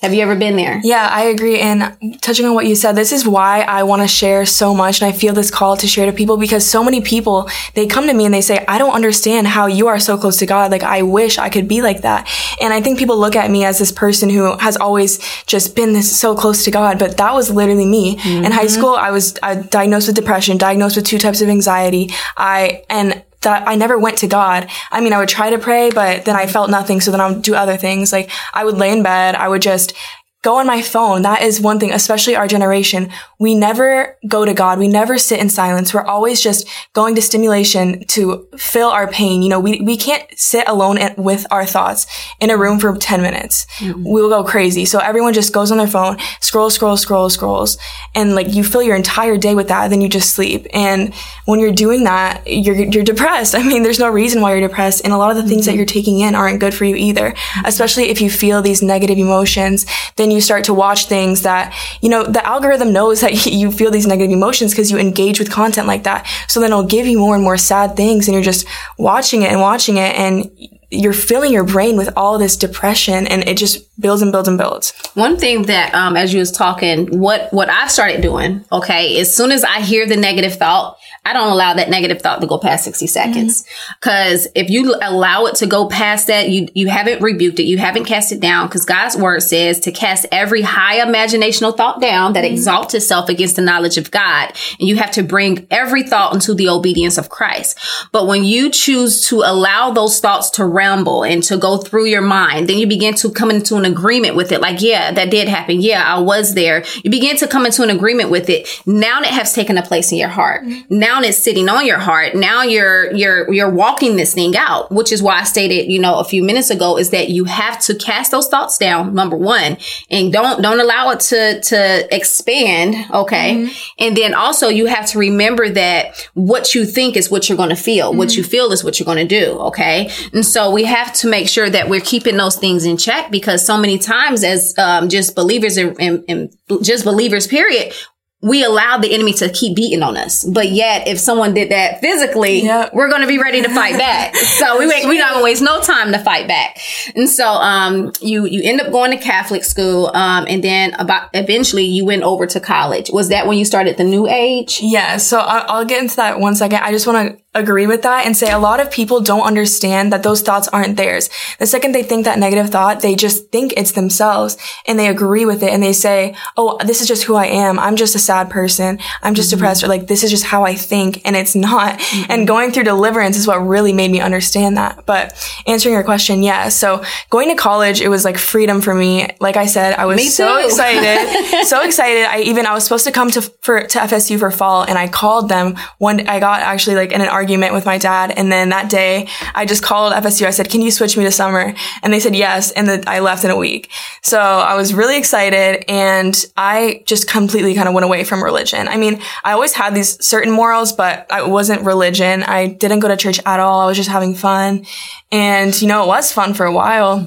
have 0.01 0.15
you 0.15 0.23
ever 0.23 0.37
been 0.37 0.55
there 0.57 0.81
Yeah, 0.85 1.09
I 1.11 1.25
agree. 1.25 1.59
And 1.59 2.21
touching 2.23 2.47
on 2.47 2.55
what 2.55 2.67
you 2.67 2.77
said, 2.77 2.93
this 2.93 3.13
is 3.13 3.27
why 3.27 3.63
I 3.63 3.83
want 3.83 4.03
to 4.03 4.09
share 4.09 4.47
so 4.47 4.73
much. 4.73 5.03
And 5.03 5.13
I 5.13 5.17
feel 5.17 5.35
this 5.35 5.51
call 5.51 5.77
to 5.77 5.89
share 5.89 6.07
to 6.07 6.13
people 6.13 6.37
because 6.37 6.65
so 6.69 6.85
many 6.85 7.01
people, 7.01 7.49
they 7.75 7.87
come 7.87 8.07
to 8.07 8.15
me 8.15 8.25
and 8.25 8.33
they 8.33 8.41
say, 8.41 8.65
I 8.69 8.79
don't 8.79 8.95
understand 8.95 9.49
how 9.49 9.67
you 9.67 9.89
are 9.89 9.99
so 9.99 10.17
close 10.17 10.37
to 10.39 10.47
God. 10.47 10.71
Like, 10.71 10.85
I 10.85 11.03
wish 11.03 11.37
I 11.39 11.49
could 11.49 11.67
be 11.67 11.83
like 11.83 12.03
that. 12.03 12.29
And 12.61 12.73
I 12.73 12.81
think 12.81 12.99
people 12.99 13.19
look 13.19 13.35
at 13.35 13.51
me 13.51 13.65
as 13.65 13.79
this 13.79 13.91
person 13.91 14.31
who 14.31 14.57
has 14.59 14.77
always 14.77 15.19
just 15.47 15.75
been 15.75 15.95
this 15.95 16.17
so 16.17 16.37
close 16.37 16.65
to 16.65 16.71
God. 16.71 16.99
But 16.99 17.17
that 17.17 17.35
was 17.35 17.51
literally 17.51 17.87
me. 17.87 18.19
In 18.25 18.53
high 18.53 18.67
school, 18.69 18.95
I 18.95 19.11
was 19.11 19.37
uh, 19.43 19.55
diagnosed 19.55 20.07
with 20.07 20.17
depression, 20.17 20.59
diagnosed 20.59 20.97
with 20.97 21.07
two 21.07 21.19
types 21.19 21.41
of 21.41 21.49
anxiety. 21.49 22.11
I, 22.37 22.85
and 22.89 23.23
that 23.43 23.67
I 23.69 23.77
never 23.77 23.99
went 23.99 24.19
to 24.19 24.27
God. 24.27 24.69
I 24.91 25.01
mean, 25.01 25.13
I 25.13 25.19
would 25.19 25.29
try 25.29 25.51
to 25.51 25.59
pray, 25.59 25.91
but 25.91 26.25
then 26.25 26.37
I 26.37 26.47
felt 26.47 26.71
nothing. 26.71 27.01
So 27.01 27.11
then 27.11 27.21
I 27.21 27.31
would 27.31 27.43
do 27.43 27.55
other 27.55 27.77
things. 27.77 28.13
Like 28.13 28.31
I 28.53 28.65
would 28.65 28.77
lay 28.77 28.91
in 28.93 29.03
bed. 29.03 29.35
I 29.35 29.49
would 29.49 29.63
just 29.63 29.95
go 30.43 30.57
on 30.57 30.67
my 30.67 30.81
phone. 30.81 31.23
That 31.23 31.43
is 31.43 31.61
one 31.61 31.81
thing, 31.81 31.93
especially 31.93 32.37
our 32.37 32.47
generation. 32.47 33.11
We 33.41 33.57
never 33.57 34.17
go 34.27 34.45
to 34.45 34.55
God. 34.55 34.79
We 34.79 34.87
never 34.87 35.19
sit 35.19 35.41
in 35.41 35.51
silence. 35.51 35.93
We're 35.93 36.05
always 36.05 36.41
just 36.41 36.69
going 36.93 37.17
to 37.17 37.23
stimulation 37.23 38.05
to 38.09 38.47
fill 38.57 38.89
our 38.89 39.09
pain. 39.09 39.43
You 39.43 39.49
know, 39.49 39.61
we, 39.61 39.81
we 39.81 39.97
can't 39.97 40.25
sit 40.37 40.69
alone 40.69 40.99
with 41.17 41.45
our 41.51 41.67
thoughts 41.67 42.07
in 42.41 42.51
a 42.51 42.57
room 42.57 42.79
for 42.79 42.97
10 42.97 43.21
minutes. 43.21 43.67
We'll 43.97 44.29
go 44.29 44.45
crazy. 44.45 44.85
So 44.85 45.01
everyone 45.01 45.33
just 45.35 45.53
goes 45.53 45.73
on 45.73 45.79
their 45.79 45.89
phone, 45.89 46.19
scroll, 46.41 46.71
scroll, 46.71 46.97
scroll, 46.97 47.31
scrolls. 47.31 47.77
And 48.15 48.37
like 48.37 48.55
you 48.55 48.63
fill 48.63 48.83
your 48.83 48.97
entire 48.97 49.37
day 49.37 49.57
with 49.57 49.69
that. 49.69 49.89
Then 49.91 50.01
you 50.01 50.09
just 50.09 50.35
sleep. 50.35 50.67
And 50.73 51.13
when 51.47 51.59
you're 51.59 51.73
doing 51.73 52.05
that, 52.05 52.43
you're, 52.47 52.77
you're 52.77 53.05
depressed. 53.05 53.55
I 53.57 53.63
mean, 53.65 53.83
there's 53.83 53.99
no 53.99 54.09
reason 54.09 54.41
why 54.41 54.53
you're 54.53 54.69
depressed. 54.69 55.03
And 55.03 55.13
a 55.13 55.17
lot 55.17 55.31
of 55.31 55.37
the 55.37 55.49
things 55.49 55.67
that 55.67 55.75
you're 55.75 55.85
taking 55.85 56.21
in 56.21 56.37
aren't 56.37 56.61
good 56.61 56.75
for 56.75 56.85
you 56.85 56.95
either, 56.95 57.35
especially 57.65 58.05
if 58.05 58.21
you 58.21 58.31
feel 58.31 58.63
these 58.63 58.83
negative 58.83 59.19
emotions. 59.19 59.85
Then 60.17 60.28
you 60.31 60.41
start 60.41 60.65
to 60.65 60.75
watch 60.75 61.07
things 61.07 61.43
that, 61.43 61.75
you 62.01 62.09
know, 62.09 62.25
the 62.25 62.45
algorithm 62.47 62.93
knows 62.93 63.21
that 63.21 63.47
you 63.47 63.71
feel 63.73 63.91
these 63.91 64.07
negative 64.07 64.33
emotions 64.33 64.73
because 64.73 64.91
you 64.91 64.99
engage 64.99 65.39
with 65.39 65.51
content 65.51 65.87
like 65.87 66.05
that. 66.05 66.27
So 66.49 66.61
then 66.61 66.71
it'll 66.71 66.85
give 66.85 67.07
you 67.07 67.19
more 67.19 67.35
and 67.35 67.45
more 67.45 67.57
sad 67.57 67.97
things 67.97 68.29
and 68.29 68.35
you're 68.35 68.43
just 68.43 68.67
watching 68.99 69.43
it 69.43 69.51
and 69.51 69.61
watching 69.61 69.97
it 69.97 70.15
and 70.17 70.51
you're 70.91 71.13
filling 71.13 71.53
your 71.53 71.65
brain 71.65 71.97
with 71.97 72.11
all 72.17 72.39
this 72.39 72.57
depression 72.57 73.27
and 73.27 73.47
it 73.47 73.59
just 73.59 73.85
builds 74.01 74.23
and 74.23 74.33
builds 74.33 74.49
and 74.49 74.57
builds. 74.57 74.93
One 75.15 75.37
thing 75.37 75.63
that, 75.65 75.95
um, 75.95 76.17
as 76.17 76.33
you 76.33 76.41
was 76.41 76.51
talking, 76.51 77.19
what 77.19 77.53
what 77.53 77.69
I've 77.69 77.91
started 77.91 78.23
doing, 78.23 78.65
okay, 78.73 79.21
as 79.21 79.35
soon 79.35 79.53
as 79.53 79.65
I 79.65 79.81
hear 79.81 80.07
the 80.07 80.17
negative 80.17 80.55
thought, 80.55 80.97
I 81.25 81.33
don't 81.33 81.53
allow 81.53 81.75
that 81.75 81.91
negative 81.91 82.23
thought 82.23 82.41
to 82.41 82.47
go 82.47 82.59
past 82.59 82.85
sixty 82.85 83.07
seconds. 83.07 83.63
Mm-hmm. 83.63 83.93
Because 84.01 84.49
if 84.55 84.71
you 84.71 84.95
allow 85.03 85.47
it 85.47 85.57
to 85.57 85.67
go 85.67 85.89
past 85.89 86.27
that, 86.29 86.49
you 86.49 86.69
you 86.75 86.89
haven't 86.89 87.23
rebuked 87.23 87.59
it, 87.59 87.65
you 87.65 87.79
haven't 87.79 88.05
cast 88.05 88.33
it 88.33 88.41
down. 88.41 88.67
Because 88.67 88.85
God's 88.85 89.17
word 89.17 89.43
says 89.43 89.81
to 89.81 89.93
cast 89.93 90.27
every 90.33 90.63
high 90.63 90.99
imaginational 90.99 91.77
thought 91.77 92.01
down 92.01 92.33
that 92.33 92.45
mm-hmm. 92.45 92.55
exalts 92.55 92.95
itself 92.95 93.29
against 93.29 93.57
the 93.57 93.63
knowledge 93.63 93.99
of 93.99 94.11
God, 94.11 94.53
and 94.79 94.89
you 94.89 94.97
have 94.97 95.11
to 95.13 95.23
bring 95.23 95.67
every 95.71 96.03
thought 96.03 96.35
into 96.35 96.55
the 96.55 96.69
obedience 96.69 97.19
of 97.19 97.29
Christ. 97.29 97.79
But 98.13 98.27
when 98.27 98.45
you 98.45 98.71
choose 98.71 99.27
to 99.29 99.43
allow 99.45 99.91
those 99.91 100.21
thoughts 100.21 100.51
to 100.51 100.65
ramble 100.65 101.25
and 101.25 101.43
to 101.45 101.57
go 101.57 101.79
through 101.79 102.07
your 102.07 102.23
mind, 102.23 102.69
then 102.69 102.79
you 102.79 102.87
begin 102.87 103.15
to 103.17 103.31
come 103.31 103.51
into 103.51 103.77
an 103.77 103.85
agreement 103.85 104.37
with 104.37 104.53
it. 104.53 104.61
Like, 104.61 104.81
yeah, 104.81 105.13
that 105.13 105.31
did 105.31 105.49
happen. 105.49 105.81
Yeah, 105.81 106.03
I 106.03 106.21
was 106.21 106.55
there. 106.55 106.85
You 107.03 107.11
begin 107.11 107.37
to 107.39 107.47
come 107.47 107.67
into 107.67 107.83
an 107.83 107.91
agreement 107.91 108.31
with 108.31 108.49
it. 108.49 108.69
Now 108.87 109.21
it 109.21 109.27
has 109.27 109.53
taken 109.53 109.79
a 109.79 109.83
place 109.83 110.13
in 110.13 110.19
your 110.19 110.29
heart. 110.29 110.65
Mm-hmm. 110.65 110.99
Now 110.99 111.08
it's 111.25 111.39
sitting 111.39 111.69
on 111.69 111.87
your 111.87 111.99
heart. 111.99 112.35
Now 112.35 112.63
you're, 112.63 113.13
you're, 113.15 113.53
you're 113.53 113.71
walking 113.71 114.17
this 114.17 114.35
thing 114.35 114.57
out, 114.57 114.91
which 114.91 115.13
is 115.13 115.23
why 115.23 115.41
I 115.41 115.45
stated, 115.45 115.91
you 115.91 115.99
know, 115.99 116.19
a 116.19 116.25
few 116.25 116.43
minutes 116.43 116.71
ago 116.71 116.99
is 116.99 117.11
that 117.11 117.29
you 117.29 117.45
have 117.45 117.81
to 117.83 117.95
cast 117.95 118.31
those 118.31 118.49
thoughts 118.49 118.79
down. 118.79 119.15
Number 119.15 119.37
one, 119.37 119.77
and 120.11 120.33
don't, 120.33 120.63
don't 120.63 120.81
allow 120.81 121.11
it 121.11 121.21
to, 121.21 121.61
to 121.61 122.15
expand. 122.15 122.95
Okay. 123.13 123.71
And 123.99 124.17
then 124.17 124.35
also 124.35 124.69
you 124.69 124.87
have 124.87 125.07
to 125.07 125.19
remember 125.19 125.69
that 125.71 126.29
what 126.35 126.75
you 126.75 126.85
think 126.85 127.17
is 127.17 127.31
what 127.31 127.49
you're 127.49 127.59
going 127.59 127.71
to 127.71 127.77
feel. 127.77 128.15
What 128.15 128.37
you 128.37 128.45
feel 128.45 128.73
is 128.73 128.85
what 128.85 128.99
you're 128.99 129.07
going 129.07 129.27
to 129.27 129.41
do. 129.41 129.59
Okay. 129.61 130.11
And 130.33 130.45
so 130.45 130.71
we 130.71 130.85
have 130.85 131.13
to 131.15 131.29
make 131.29 131.49
sure 131.49 131.69
that 131.71 131.89
we're 131.89 132.01
keeping 132.01 132.37
those 132.37 132.57
things 132.57 132.85
in 132.85 132.97
check 132.97 133.31
because 133.31 133.65
so 133.65 133.77
many 133.79 133.99
times 133.99 134.45
as 134.45 134.77
um, 134.79 135.09
just 135.09 135.35
believers 135.35 135.77
and, 135.77 136.01
and, 136.01 136.25
and 136.29 136.57
just 136.83 137.05
believers, 137.05 137.47
period, 137.47 137.93
we 138.41 138.63
allow 138.63 138.99
the 138.99 139.13
enemy 139.13 139.33
to 139.33 139.49
keep 139.49 139.75
beating 139.75 140.01
on 140.03 140.17
us. 140.17 140.45
But 140.45 140.71
yet, 140.71 141.09
if 141.09 141.19
someone 141.19 141.55
did 141.55 141.71
that 141.73 142.01
physically, 142.01 142.63
Yep. 142.63 142.95
we're 142.95 143.09
going 143.09 143.23
to 143.23 143.27
be 143.27 143.39
ready 143.39 143.63
to 143.63 143.69
fight 143.69 143.99
back. 143.99 144.37
so 144.59 144.79
we 144.79 144.85
ain't- 144.93 145.09
we 145.09 145.19
not 145.19 145.31
going 145.33 145.41
to 145.41 145.45
waste 145.45 145.63
no 145.63 145.81
time 145.81 146.13
to 146.13 146.19
fight 146.21 146.47
back. 146.47 146.79
And 147.17 147.29
so, 147.29 147.45
um, 147.49 148.13
you, 148.21 148.47
you 148.47 148.63
end 148.63 148.81
up 148.81 148.93
going 148.93 149.11
to 149.11 149.17
Catholic 149.17 149.65
school. 149.65 150.13
Um, 150.15 150.47
and 150.49 150.63
then 150.63 150.95
about 151.01 151.31
eventually 151.35 151.85
you 151.85 152.05
went 152.05 152.23
over 152.23 152.47
to 152.47 152.61
college. 152.61 153.11
Was 153.11 153.29
that 153.31 153.49
when 153.49 153.59
you 153.59 153.65
started 153.65 153.97
the 153.97 154.05
new 154.05 154.29
age? 154.29 154.79
Yeah, 154.81 155.17
so 155.17 155.41
I- 155.41 155.65
I'll 155.67 155.85
get 155.85 156.01
into 156.01 156.15
that 156.17 156.39
one 156.39 156.55
second. 156.55 156.79
I 156.79 156.93
just 156.93 157.09
want 157.09 157.31
to 157.37 157.39
agree 157.55 157.89
with 157.89 158.03
that 158.03 158.25
and 158.25 158.37
say 158.37 158.53
a 158.53 158.59
lot 158.59 158.79
of 158.79 158.89
people 158.89 159.21
don't 159.21 159.43
understand 159.43 160.13
that 160.13 160.23
those 160.23 160.43
thoughts 160.43 160.69
aren't 160.69 160.97
theirs. 160.97 161.29
The 161.59 161.67
second 161.67 161.91
they 161.93 162.05
think 162.05 162.25
that 162.27 162.39
negative 162.39 162.71
thought, 162.71 163.01
they 163.01 163.17
just 163.17 163.51
think 163.51 163.73
it's 163.77 163.93
themselves 163.93 164.57
and 164.87 164.97
they 164.97 165.09
agree 165.09 165.45
with 165.45 165.63
it 165.65 165.71
and 165.73 165.83
they 165.83 165.93
say, 165.95 166.37
oh, 166.57 166.79
this 166.85 167.01
is 167.01 167.09
just 167.09 167.25
who 167.25 167.35
I 167.35 167.47
am. 167.47 167.79
I'm 167.81 167.97
just 167.97 168.15
a 168.15 168.19
sad 168.29 168.51
person. 168.51 168.99
I'm 169.23 169.35
just 169.35 169.49
mm-hmm. 169.49 169.59
depressed 169.59 169.83
or 169.85 169.89
like, 169.89 170.07
this 170.07 170.23
is 170.25 170.31
just 170.31 170.45
how 170.45 170.65
I 170.65 170.75
think 170.75 171.23
and 171.25 171.35
it's 171.37 171.55
not. 171.69 171.99
Mm-hmm. 171.99 172.33
And 172.33 172.47
going 172.47 172.73
through 172.73 172.85
deliverance 172.85 173.37
is 173.37 173.47
what 173.47 173.59
really 173.59 173.93
made 173.93 174.11
me 174.11 174.21
understand 174.21 174.77
that. 174.77 175.05
But 175.07 175.25
answering 175.67 175.95
your 175.95 176.05
question, 176.05 176.43
yeah. 176.43 176.69
So 176.69 177.03
going 177.31 177.49
to 177.49 177.55
college, 177.55 178.01
it 178.01 178.09
was 178.09 178.25
like 178.25 178.39
freedom 178.39 178.81
for 178.81 178.95
me. 178.95 179.29
Like 179.41 179.57
I 179.57 179.67
said, 179.67 179.95
I 179.95 180.07
was 180.07 180.35
so 180.35 180.65
excited, 180.65 181.65
so 181.73 181.83
excited. 181.83 182.25
I 182.25 182.41
even 182.41 182.67
I 182.67 182.75
was 182.75 182.85
supposed 182.85 183.05
to 183.05 183.13
come 183.13 183.31
to 183.33 183.43
for 183.61 183.83
to 183.83 183.99
FSU 183.99 184.39
for 184.39 184.51
fall, 184.51 184.83
and 184.83 184.99
I 184.99 185.09
called 185.09 185.49
them 185.49 185.77
one. 185.99 186.29
I 186.29 186.41
got 186.41 186.61
actually 186.61 186.97
like 186.97 187.13
in 187.13 187.21
an 187.21 187.29
argument 187.29 187.75
with 187.75 187.87
my 187.87 187.99
dad, 187.99 188.33
and 188.37 188.51
then 188.51 188.71
that 188.71 188.91
day 188.91 189.29
I 189.55 189.67
just 189.67 189.83
called 189.83 190.13
FSU. 190.13 190.47
I 190.47 190.51
said, 190.51 190.71
"Can 190.71 190.81
you 190.81 190.91
switch 190.91 191.17
me 191.17 191.25
to 191.25 191.31
summer?" 191.31 191.75
And 192.03 192.13
they 192.13 192.21
said 192.21 192.35
yes, 192.35 192.71
and 192.73 192.89
then 192.89 193.05
I 193.07 193.21
left 193.21 193.45
in 193.45 193.51
a 193.51 193.57
week. 193.57 193.91
So 194.23 194.39
I 194.39 194.75
was 194.75 194.95
really 194.95 195.19
excited, 195.19 195.85
and 195.89 196.35
I 196.57 197.03
just 197.07 197.29
completely 197.29 197.75
kind 197.75 197.89
of 197.89 197.95
went 197.95 198.05
away 198.05 198.18
from 198.25 198.43
religion. 198.43 198.89
I 198.89 198.97
mean, 198.97 199.21
I 199.45 199.53
always 199.53 199.73
had 199.73 199.95
these 199.95 200.25
certain 200.25 200.53
morals, 200.53 200.93
but 200.93 201.27
it 201.31 201.49
wasn't 201.49 201.83
religion. 201.83 202.43
I 202.43 202.67
didn't 202.67 203.01
go 203.01 203.09
to 203.09 203.17
church 203.17 203.41
at 203.45 203.61
all. 203.61 203.81
I 203.81 203.87
was 203.87 203.97
just 203.97 204.09
having 204.09 204.35
fun, 204.35 204.87
and 205.31 205.81
you 205.81 205.89
know, 205.89 206.05
it 206.05 206.09
was 206.09 206.33
fun 206.33 206.55
for 206.55 206.67
a 206.67 206.73
while. 206.73 207.27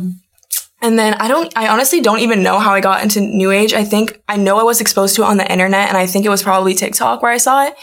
And 0.84 0.98
then 0.98 1.14
I 1.14 1.28
don't, 1.28 1.56
I 1.56 1.68
honestly 1.68 2.02
don't 2.02 2.20
even 2.20 2.42
know 2.42 2.58
how 2.58 2.74
I 2.74 2.82
got 2.82 3.04
into 3.04 3.22
New 3.22 3.52
Age. 3.52 3.74
I 3.74 3.84
think 3.84 4.20
I 4.28 4.38
know 4.38 4.58
I 4.60 4.64
was 4.64 4.82
exposed 4.82 5.16
to 5.16 5.22
it 5.22 5.26
on 5.26 5.38
the 5.38 5.50
internet 5.50 5.90
and 5.90 5.96
I 5.96 6.08
think 6.08 6.26
it 6.26 6.30
was 6.30 6.42
probably 6.42 6.74
TikTok 6.74 7.22
where 7.22 7.32
I 7.32 7.38
saw 7.38 7.68
it, 7.68 7.76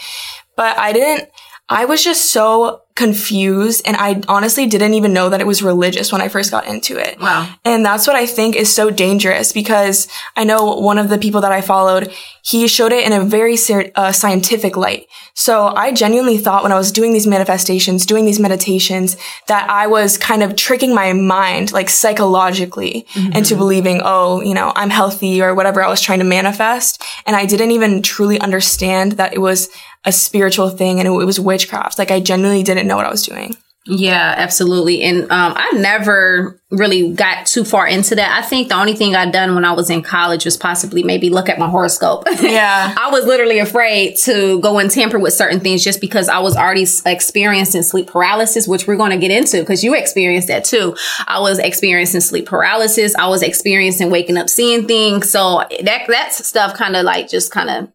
but 0.57 0.77
I 0.77 0.91
didn't, 0.91 1.29
I 1.69 1.85
was 1.85 2.03
just 2.03 2.31
so 2.31 2.81
confused 2.99 3.81
and 3.85 3.95
I 3.95 4.21
honestly 4.27 4.65
didn't 4.65 4.93
even 4.93 5.13
know 5.13 5.29
that 5.29 5.39
it 5.39 5.47
was 5.47 5.63
religious 5.63 6.11
when 6.11 6.19
I 6.19 6.27
first 6.27 6.51
got 6.51 6.67
into 6.67 6.97
it. 6.97 7.17
Wow. 7.17 7.49
And 7.63 7.85
that's 7.85 8.05
what 8.05 8.17
I 8.17 8.25
think 8.25 8.57
is 8.57 8.73
so 8.73 8.89
dangerous 8.89 9.53
because 9.53 10.09
I 10.35 10.43
know 10.43 10.75
one 10.75 10.97
of 10.97 11.07
the 11.07 11.17
people 11.17 11.39
that 11.41 11.51
I 11.53 11.61
followed, 11.61 12.13
he 12.43 12.67
showed 12.67 12.91
it 12.91 13.05
in 13.05 13.13
a 13.13 13.23
very 13.23 13.55
uh, 13.95 14.11
scientific 14.11 14.75
light. 14.75 15.07
So 15.33 15.67
I 15.67 15.93
genuinely 15.93 16.37
thought 16.37 16.63
when 16.63 16.73
I 16.73 16.77
was 16.77 16.91
doing 16.91 17.13
these 17.13 17.25
manifestations, 17.25 18.05
doing 18.05 18.25
these 18.25 18.39
meditations, 18.39 19.15
that 19.47 19.69
I 19.69 19.87
was 19.87 20.17
kind 20.17 20.43
of 20.43 20.57
tricking 20.57 20.93
my 20.93 21.13
mind, 21.13 21.71
like 21.71 21.89
psychologically, 21.89 23.05
into 23.33 23.55
believing, 23.55 24.01
oh, 24.03 24.41
you 24.41 24.53
know, 24.53 24.73
I'm 24.75 24.89
healthy 24.89 25.41
or 25.41 25.55
whatever 25.55 25.81
I 25.81 25.87
was 25.87 26.01
trying 26.01 26.19
to 26.19 26.25
manifest. 26.25 27.01
And 27.25 27.37
I 27.37 27.45
didn't 27.45 27.71
even 27.71 28.01
truly 28.01 28.39
understand 28.41 29.13
that 29.13 29.33
it 29.33 29.39
was 29.39 29.69
a 30.05 30.11
spiritual 30.11 30.69
thing 30.69 30.99
and 30.99 31.07
it 31.07 31.11
was 31.11 31.39
witchcraft. 31.39 31.99
Like 31.99 32.11
I 32.11 32.19
genuinely 32.19 32.63
didn't 32.63 32.87
know 32.87 32.95
what 32.95 33.05
I 33.05 33.11
was 33.11 33.25
doing. 33.25 33.55
Yeah, 33.85 34.35
absolutely. 34.37 35.01
And 35.01 35.23
um, 35.23 35.53
I 35.55 35.71
never 35.73 36.61
really 36.69 37.13
got 37.13 37.47
too 37.47 37.63
far 37.63 37.87
into 37.87 38.13
that. 38.15 38.37
I 38.37 38.45
think 38.45 38.67
the 38.67 38.75
only 38.75 38.93
thing 38.93 39.15
I'd 39.15 39.31
done 39.31 39.55
when 39.55 39.65
I 39.65 39.71
was 39.71 39.89
in 39.89 40.03
college 40.03 40.45
was 40.45 40.57
possibly 40.57 41.01
maybe 41.01 41.29
look 41.29 41.49
at 41.49 41.57
my 41.57 41.67
horoscope. 41.67 42.27
Yeah. 42.39 42.95
I 42.97 43.11
was 43.11 43.25
literally 43.25 43.59
afraid 43.59 44.15
to 44.23 44.59
go 44.59 44.79
and 44.79 44.89
tamper 44.89 45.19
with 45.19 45.33
certain 45.33 45.59
things 45.59 45.83
just 45.83 46.01
because 46.01 46.29
I 46.29 46.39
was 46.39 46.55
already 46.55 46.85
experiencing 47.05 47.83
sleep 47.83 48.07
paralysis, 48.07 48.67
which 48.67 48.87
we're 48.87 48.95
going 48.95 49.11
to 49.11 49.17
get 49.17 49.29
into 49.29 49.59
because 49.59 49.83
you 49.83 49.93
experienced 49.93 50.47
that 50.47 50.65
too. 50.65 50.95
I 51.27 51.39
was 51.39 51.59
experiencing 51.59 52.21
sleep 52.21 52.47
paralysis. 52.47 53.13
I 53.15 53.27
was 53.27 53.43
experiencing 53.43 54.09
waking 54.09 54.37
up 54.37 54.49
seeing 54.49 54.87
things. 54.87 55.29
So 55.29 55.63
that 55.83 56.07
that 56.07 56.33
stuff 56.33 56.75
kind 56.75 56.95
of 56.95 57.03
like 57.03 57.29
just 57.29 57.51
kind 57.51 57.69
of 57.69 57.91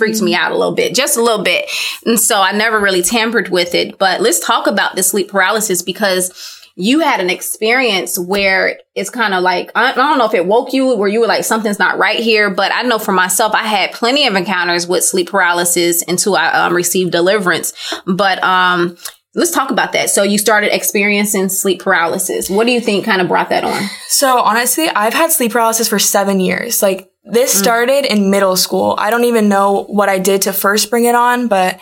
freaks 0.00 0.20
me 0.20 0.34
out 0.34 0.50
a 0.50 0.56
little 0.56 0.74
bit, 0.74 0.94
just 0.94 1.16
a 1.16 1.22
little 1.22 1.44
bit. 1.44 1.66
And 2.04 2.18
so 2.18 2.40
I 2.40 2.52
never 2.52 2.80
really 2.80 3.02
tampered 3.02 3.50
with 3.50 3.74
it. 3.74 3.98
But 3.98 4.20
let's 4.20 4.44
talk 4.44 4.66
about 4.66 4.96
the 4.96 5.02
sleep 5.02 5.28
paralysis 5.28 5.82
because 5.82 6.56
you 6.76 7.00
had 7.00 7.20
an 7.20 7.28
experience 7.28 8.18
where 8.18 8.80
it's 8.94 9.10
kind 9.10 9.34
of 9.34 9.42
like, 9.42 9.70
I 9.74 9.92
I 9.92 9.94
don't 9.94 10.18
know 10.18 10.24
if 10.24 10.34
it 10.34 10.46
woke 10.46 10.72
you 10.72 10.96
where 10.96 11.08
you 11.08 11.20
were 11.20 11.26
like, 11.26 11.44
something's 11.44 11.78
not 11.78 11.98
right 11.98 12.18
here. 12.18 12.48
But 12.48 12.72
I 12.72 12.82
know 12.82 12.98
for 12.98 13.12
myself, 13.12 13.54
I 13.54 13.64
had 13.64 13.92
plenty 13.92 14.26
of 14.26 14.34
encounters 14.34 14.88
with 14.88 15.04
sleep 15.04 15.30
paralysis 15.30 16.02
until 16.08 16.36
I 16.36 16.48
um, 16.48 16.74
received 16.74 17.12
deliverance. 17.12 17.74
But, 18.06 18.42
um, 18.42 18.96
Let's 19.34 19.52
talk 19.52 19.70
about 19.70 19.92
that. 19.92 20.10
So 20.10 20.22
you 20.22 20.38
started 20.38 20.74
experiencing 20.74 21.48
sleep 21.50 21.82
paralysis. 21.82 22.50
What 22.50 22.66
do 22.66 22.72
you 22.72 22.80
think 22.80 23.04
kind 23.04 23.20
of 23.22 23.28
brought 23.28 23.50
that 23.50 23.64
on? 23.64 23.88
So 24.08 24.40
honestly, 24.40 24.88
I've 24.88 25.14
had 25.14 25.30
sleep 25.30 25.52
paralysis 25.52 25.88
for 25.88 25.98
seven 25.98 26.40
years. 26.40 26.82
Like 26.82 27.10
this 27.24 27.54
mm. 27.54 27.58
started 27.58 28.04
in 28.06 28.30
middle 28.30 28.56
school. 28.56 28.96
I 28.98 29.10
don't 29.10 29.24
even 29.24 29.48
know 29.48 29.84
what 29.84 30.08
I 30.08 30.18
did 30.18 30.42
to 30.42 30.52
first 30.52 30.90
bring 30.90 31.04
it 31.04 31.14
on, 31.14 31.46
but 31.46 31.78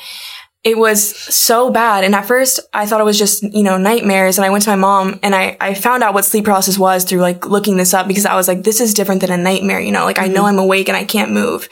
it 0.65 0.77
was 0.77 1.17
so 1.17 1.71
bad. 1.71 2.03
And 2.03 2.17
at 2.17 2.27
first 2.27 2.59
I 2.75 2.85
thought 2.85 3.01
it 3.01 3.05
was 3.05 3.17
just, 3.17 3.45
you 3.45 3.63
know, 3.63 3.79
nightmares. 3.79 4.39
And 4.39 4.45
I 4.45 4.51
went 4.51 4.65
to 4.65 4.71
my 4.71 4.77
mom 4.77 5.21
and 5.23 5.33
I, 5.33 5.57
I 5.61 5.75
found 5.75 6.03
out 6.03 6.15
what 6.15 6.25
sleep 6.25 6.47
paralysis 6.47 6.77
was 6.77 7.05
through 7.05 7.21
like 7.21 7.47
looking 7.47 7.77
this 7.77 7.95
up 7.95 8.09
because 8.09 8.27
I 8.27 8.35
was 8.35 8.49
like, 8.49 8.65
this 8.65 8.81
is 8.81 8.93
different 8.93 9.21
than 9.21 9.31
a 9.31 9.37
nightmare. 9.37 9.79
You 9.79 9.93
know, 9.93 10.05
like 10.05 10.19
I 10.19 10.27
know 10.27 10.43
mm-hmm. 10.43 10.59
I'm 10.59 10.59
awake 10.59 10.89
and 10.89 10.97
I 10.97 11.05
can't 11.05 11.31
move. 11.31 11.69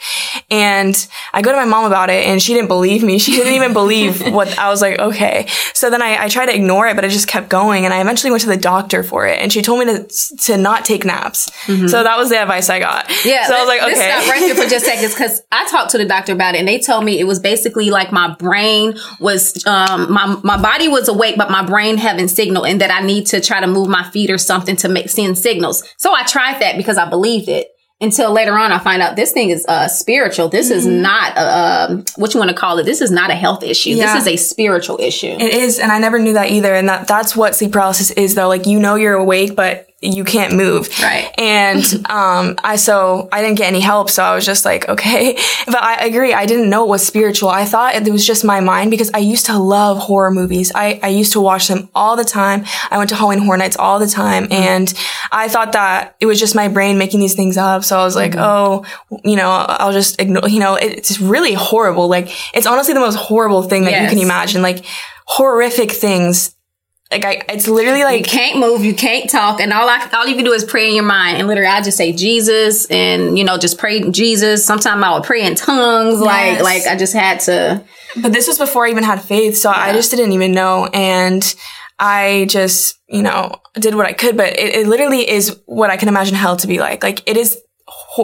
And 0.49 1.07
I 1.33 1.41
go 1.41 1.51
to 1.51 1.57
my 1.57 1.65
mom 1.65 1.83
about 1.83 2.09
it 2.09 2.25
and 2.25 2.41
she 2.41 2.53
didn't 2.53 2.69
believe 2.69 3.03
me. 3.03 3.19
She 3.19 3.33
didn't 3.33 3.53
even 3.53 3.73
believe 3.73 4.21
what 4.33 4.57
I 4.57 4.69
was 4.69 4.81
like, 4.81 4.99
okay. 4.99 5.47
So 5.73 5.89
then 5.89 6.01
I, 6.01 6.23
I 6.23 6.29
tried 6.29 6.45
to 6.45 6.55
ignore 6.55 6.87
it, 6.87 6.95
but 6.95 7.03
it 7.03 7.09
just 7.09 7.27
kept 7.27 7.49
going. 7.49 7.83
And 7.83 7.93
I 7.93 7.99
eventually 7.99 8.31
went 8.31 8.43
to 8.43 8.49
the 8.49 8.57
doctor 8.57 9.03
for 9.03 9.27
it 9.27 9.41
and 9.41 9.51
she 9.51 9.61
told 9.61 9.85
me 9.85 9.85
to, 9.85 10.07
to 10.43 10.57
not 10.57 10.85
take 10.85 11.03
naps. 11.03 11.49
Mm-hmm. 11.65 11.87
So 11.87 12.03
that 12.03 12.17
was 12.17 12.29
the 12.29 12.39
advice 12.39 12.69
I 12.69 12.79
got. 12.79 13.09
Yeah. 13.25 13.47
So 13.47 13.55
I 13.55 13.59
was 13.59 13.67
like, 13.67 13.81
okay. 13.81 13.97
Let's 13.97 14.25
stop 14.25 14.33
right 14.33 14.41
here 14.41 14.55
for 14.55 14.69
just 14.69 14.85
seconds 14.85 15.13
because 15.13 15.41
I 15.51 15.67
talked 15.69 15.91
to 15.91 15.97
the 15.97 16.05
doctor 16.05 16.31
about 16.31 16.55
it 16.55 16.59
and 16.59 16.67
they 16.67 16.79
told 16.79 17.03
me 17.03 17.19
it 17.19 17.25
was 17.25 17.39
basically 17.39 17.89
like 17.89 18.13
my 18.13 18.33
brain 18.33 18.76
was, 19.19 19.65
um, 19.65 20.11
my, 20.11 20.25
my 20.43 20.61
body 20.61 20.87
was 20.87 21.07
awake, 21.07 21.35
but 21.37 21.49
my 21.49 21.63
brain 21.65 21.97
having 21.97 22.27
signal 22.27 22.65
and 22.65 22.79
that 22.81 22.91
I 22.91 23.01
need 23.05 23.25
to 23.27 23.41
try 23.41 23.59
to 23.59 23.67
move 23.67 23.87
my 23.89 24.03
feet 24.11 24.29
or 24.29 24.37
something 24.37 24.75
to 24.77 24.89
make 24.89 25.09
send 25.09 25.37
signals. 25.37 25.83
So 25.97 26.13
I 26.13 26.23
tried 26.23 26.59
that 26.61 26.77
because 26.77 26.97
I 26.97 27.09
believed 27.09 27.49
it. 27.49 27.67
Until 27.99 28.31
later 28.31 28.53
on, 28.53 28.71
I 28.71 28.77
find 28.77 29.01
out 29.01 29.15
this 29.15 29.31
thing 29.31 29.49
is 29.49 29.65
uh, 29.67 29.87
spiritual. 29.87 30.49
This 30.49 30.69
is 30.69 30.85
Mm-hmm. 30.85 31.01
not 31.01 31.35
a, 31.35 31.89
um, 31.91 32.05
what 32.15 32.31
you 32.31 32.39
want 32.39 32.51
to 32.51 32.55
call 32.55 32.77
it. 32.77 32.83
This 32.83 33.01
is 33.01 33.09
not 33.09 33.31
a 33.31 33.35
health 33.35 33.63
issue. 33.63 33.89
Yeah. 33.89 34.13
This 34.13 34.21
is 34.21 34.33
a 34.33 34.37
spiritual 34.37 34.99
issue. 35.01 35.33
It 35.39 35.51
is, 35.51 35.79
and 35.79 35.91
I 35.91 35.97
never 35.97 36.19
knew 36.19 36.33
that 36.33 36.51
either. 36.51 36.75
And 36.75 36.87
that 36.89 37.07
that's 37.07 37.35
what 37.35 37.55
sleep 37.55 37.71
paralysis 37.71 38.11
is, 38.11 38.35
though. 38.35 38.49
Like 38.49 38.67
you 38.67 38.79
know 38.79 38.93
you're 38.93 39.15
awake, 39.15 39.55
but 39.55 39.86
you 39.99 40.23
can't 40.23 40.53
move. 40.53 40.89
Right. 41.01 41.33
And 41.39 41.83
um, 42.09 42.55
I 42.63 42.75
so 42.75 43.27
I 43.31 43.41
didn't 43.41 43.57
get 43.57 43.67
any 43.67 43.79
help, 43.79 44.09
so 44.09 44.23
I 44.23 44.35
was 44.35 44.45
just 44.45 44.65
like, 44.65 44.87
okay. 44.87 45.37
But 45.65 45.83
I 45.83 46.05
agree, 46.05 46.33
I 46.33 46.45
didn't 46.45 46.69
know 46.69 46.85
it 46.85 46.89
was 46.89 47.05
spiritual. 47.05 47.49
I 47.49 47.65
thought 47.65 47.95
it 47.95 48.09
was 48.09 48.25
just 48.25 48.45
my 48.45 48.61
mind 48.61 48.89
because 48.89 49.11
I 49.13 49.17
used 49.17 49.47
to 49.47 49.57
love 49.57 49.97
horror 49.97 50.31
movies. 50.31 50.71
I 50.73 50.99
I 51.03 51.09
used 51.09 51.33
to 51.33 51.41
watch 51.41 51.67
them 51.67 51.89
all 51.93 52.15
the 52.15 52.23
time. 52.23 52.63
I 52.89 52.97
went 52.97 53.09
to 53.09 53.15
Halloween 53.15 53.39
Horror 53.39 53.57
Nights 53.57 53.75
all 53.77 53.99
the 53.99 54.07
time, 54.07 54.47
and 54.49 54.93
I 55.31 55.49
thought 55.49 55.73
that 55.73 56.15
it 56.21 56.25
was 56.25 56.39
just 56.39 56.55
my 56.55 56.67
brain 56.67 56.97
making 56.97 57.19
these 57.19 57.35
things 57.35 57.57
up. 57.57 57.83
So 57.83 57.99
I 57.99 58.03
was 58.03 58.15
like, 58.15 58.35
oh, 58.37 58.85
you 59.23 59.35
know, 59.35 59.49
I'll 59.49 59.93
just 59.93 60.21
ignore. 60.21 60.47
You 60.47 60.59
know, 60.59 60.75
it's 60.75 61.19
really 61.19 61.53
horrible. 61.53 62.07
Like 62.07 62.29
it's 62.55 62.67
honestly 62.67 62.93
the 62.93 63.01
most 63.01 63.15
horrible 63.15 63.63
thing 63.63 63.83
that 63.85 64.01
you 64.01 64.09
can 64.09 64.19
imagine. 64.19 64.61
Like 64.61 64.85
horrific 65.25 65.91
things. 65.91 66.55
Like 67.09 67.23
I, 67.23 67.41
it's 67.49 67.67
literally 67.67 68.03
like 68.03 68.19
you 68.19 68.25
can't 68.25 68.59
move, 68.59 68.83
you 68.83 68.93
can't 68.93 69.29
talk, 69.29 69.61
and 69.61 69.71
all 69.71 69.87
I 69.87 70.09
all 70.13 70.27
you 70.27 70.35
can 70.35 70.43
do 70.43 70.51
is 70.51 70.65
pray 70.65 70.89
in 70.89 70.95
your 70.95 71.05
mind. 71.05 71.37
And 71.37 71.47
literally, 71.47 71.69
I 71.69 71.81
just 71.81 71.95
say 71.97 72.11
Jesus, 72.11 72.85
and 72.87 73.37
you 73.37 73.45
know, 73.45 73.57
just 73.57 73.77
pray 73.77 74.09
Jesus. 74.09 74.65
Sometimes 74.65 75.01
I 75.03 75.13
would 75.13 75.23
pray 75.23 75.45
in 75.45 75.55
tongues, 75.55 76.19
like 76.19 76.57
Yes. 76.57 76.63
like 76.63 76.87
I 76.87 76.97
just 76.97 77.13
had 77.13 77.39
to. 77.41 77.83
But 78.21 78.33
this 78.33 78.47
was 78.47 78.57
before 78.57 78.85
I 78.85 78.89
even 78.89 79.03
had 79.03 79.21
faith, 79.21 79.57
so 79.57 79.69
I 79.69 79.93
just 79.93 80.11
didn't 80.11 80.31
even 80.33 80.51
know. 80.51 80.87
And 80.93 81.43
I 81.99 82.45
just, 82.49 82.95
you 83.07 83.23
know, 83.23 83.55
did 83.75 83.95
what 83.95 84.05
I 84.05 84.13
could, 84.13 84.35
but 84.37 84.59
it, 84.59 84.75
it 84.75 84.87
literally 84.87 85.27
is 85.29 85.59
what 85.65 85.89
I 85.89 85.97
can 85.97 86.09
imagine 86.09 86.35
hell 86.35 86.57
to 86.57 86.67
be 86.67 86.79
like. 86.79 87.03
Like 87.03 87.23
it 87.25 87.37
is, 87.37 87.57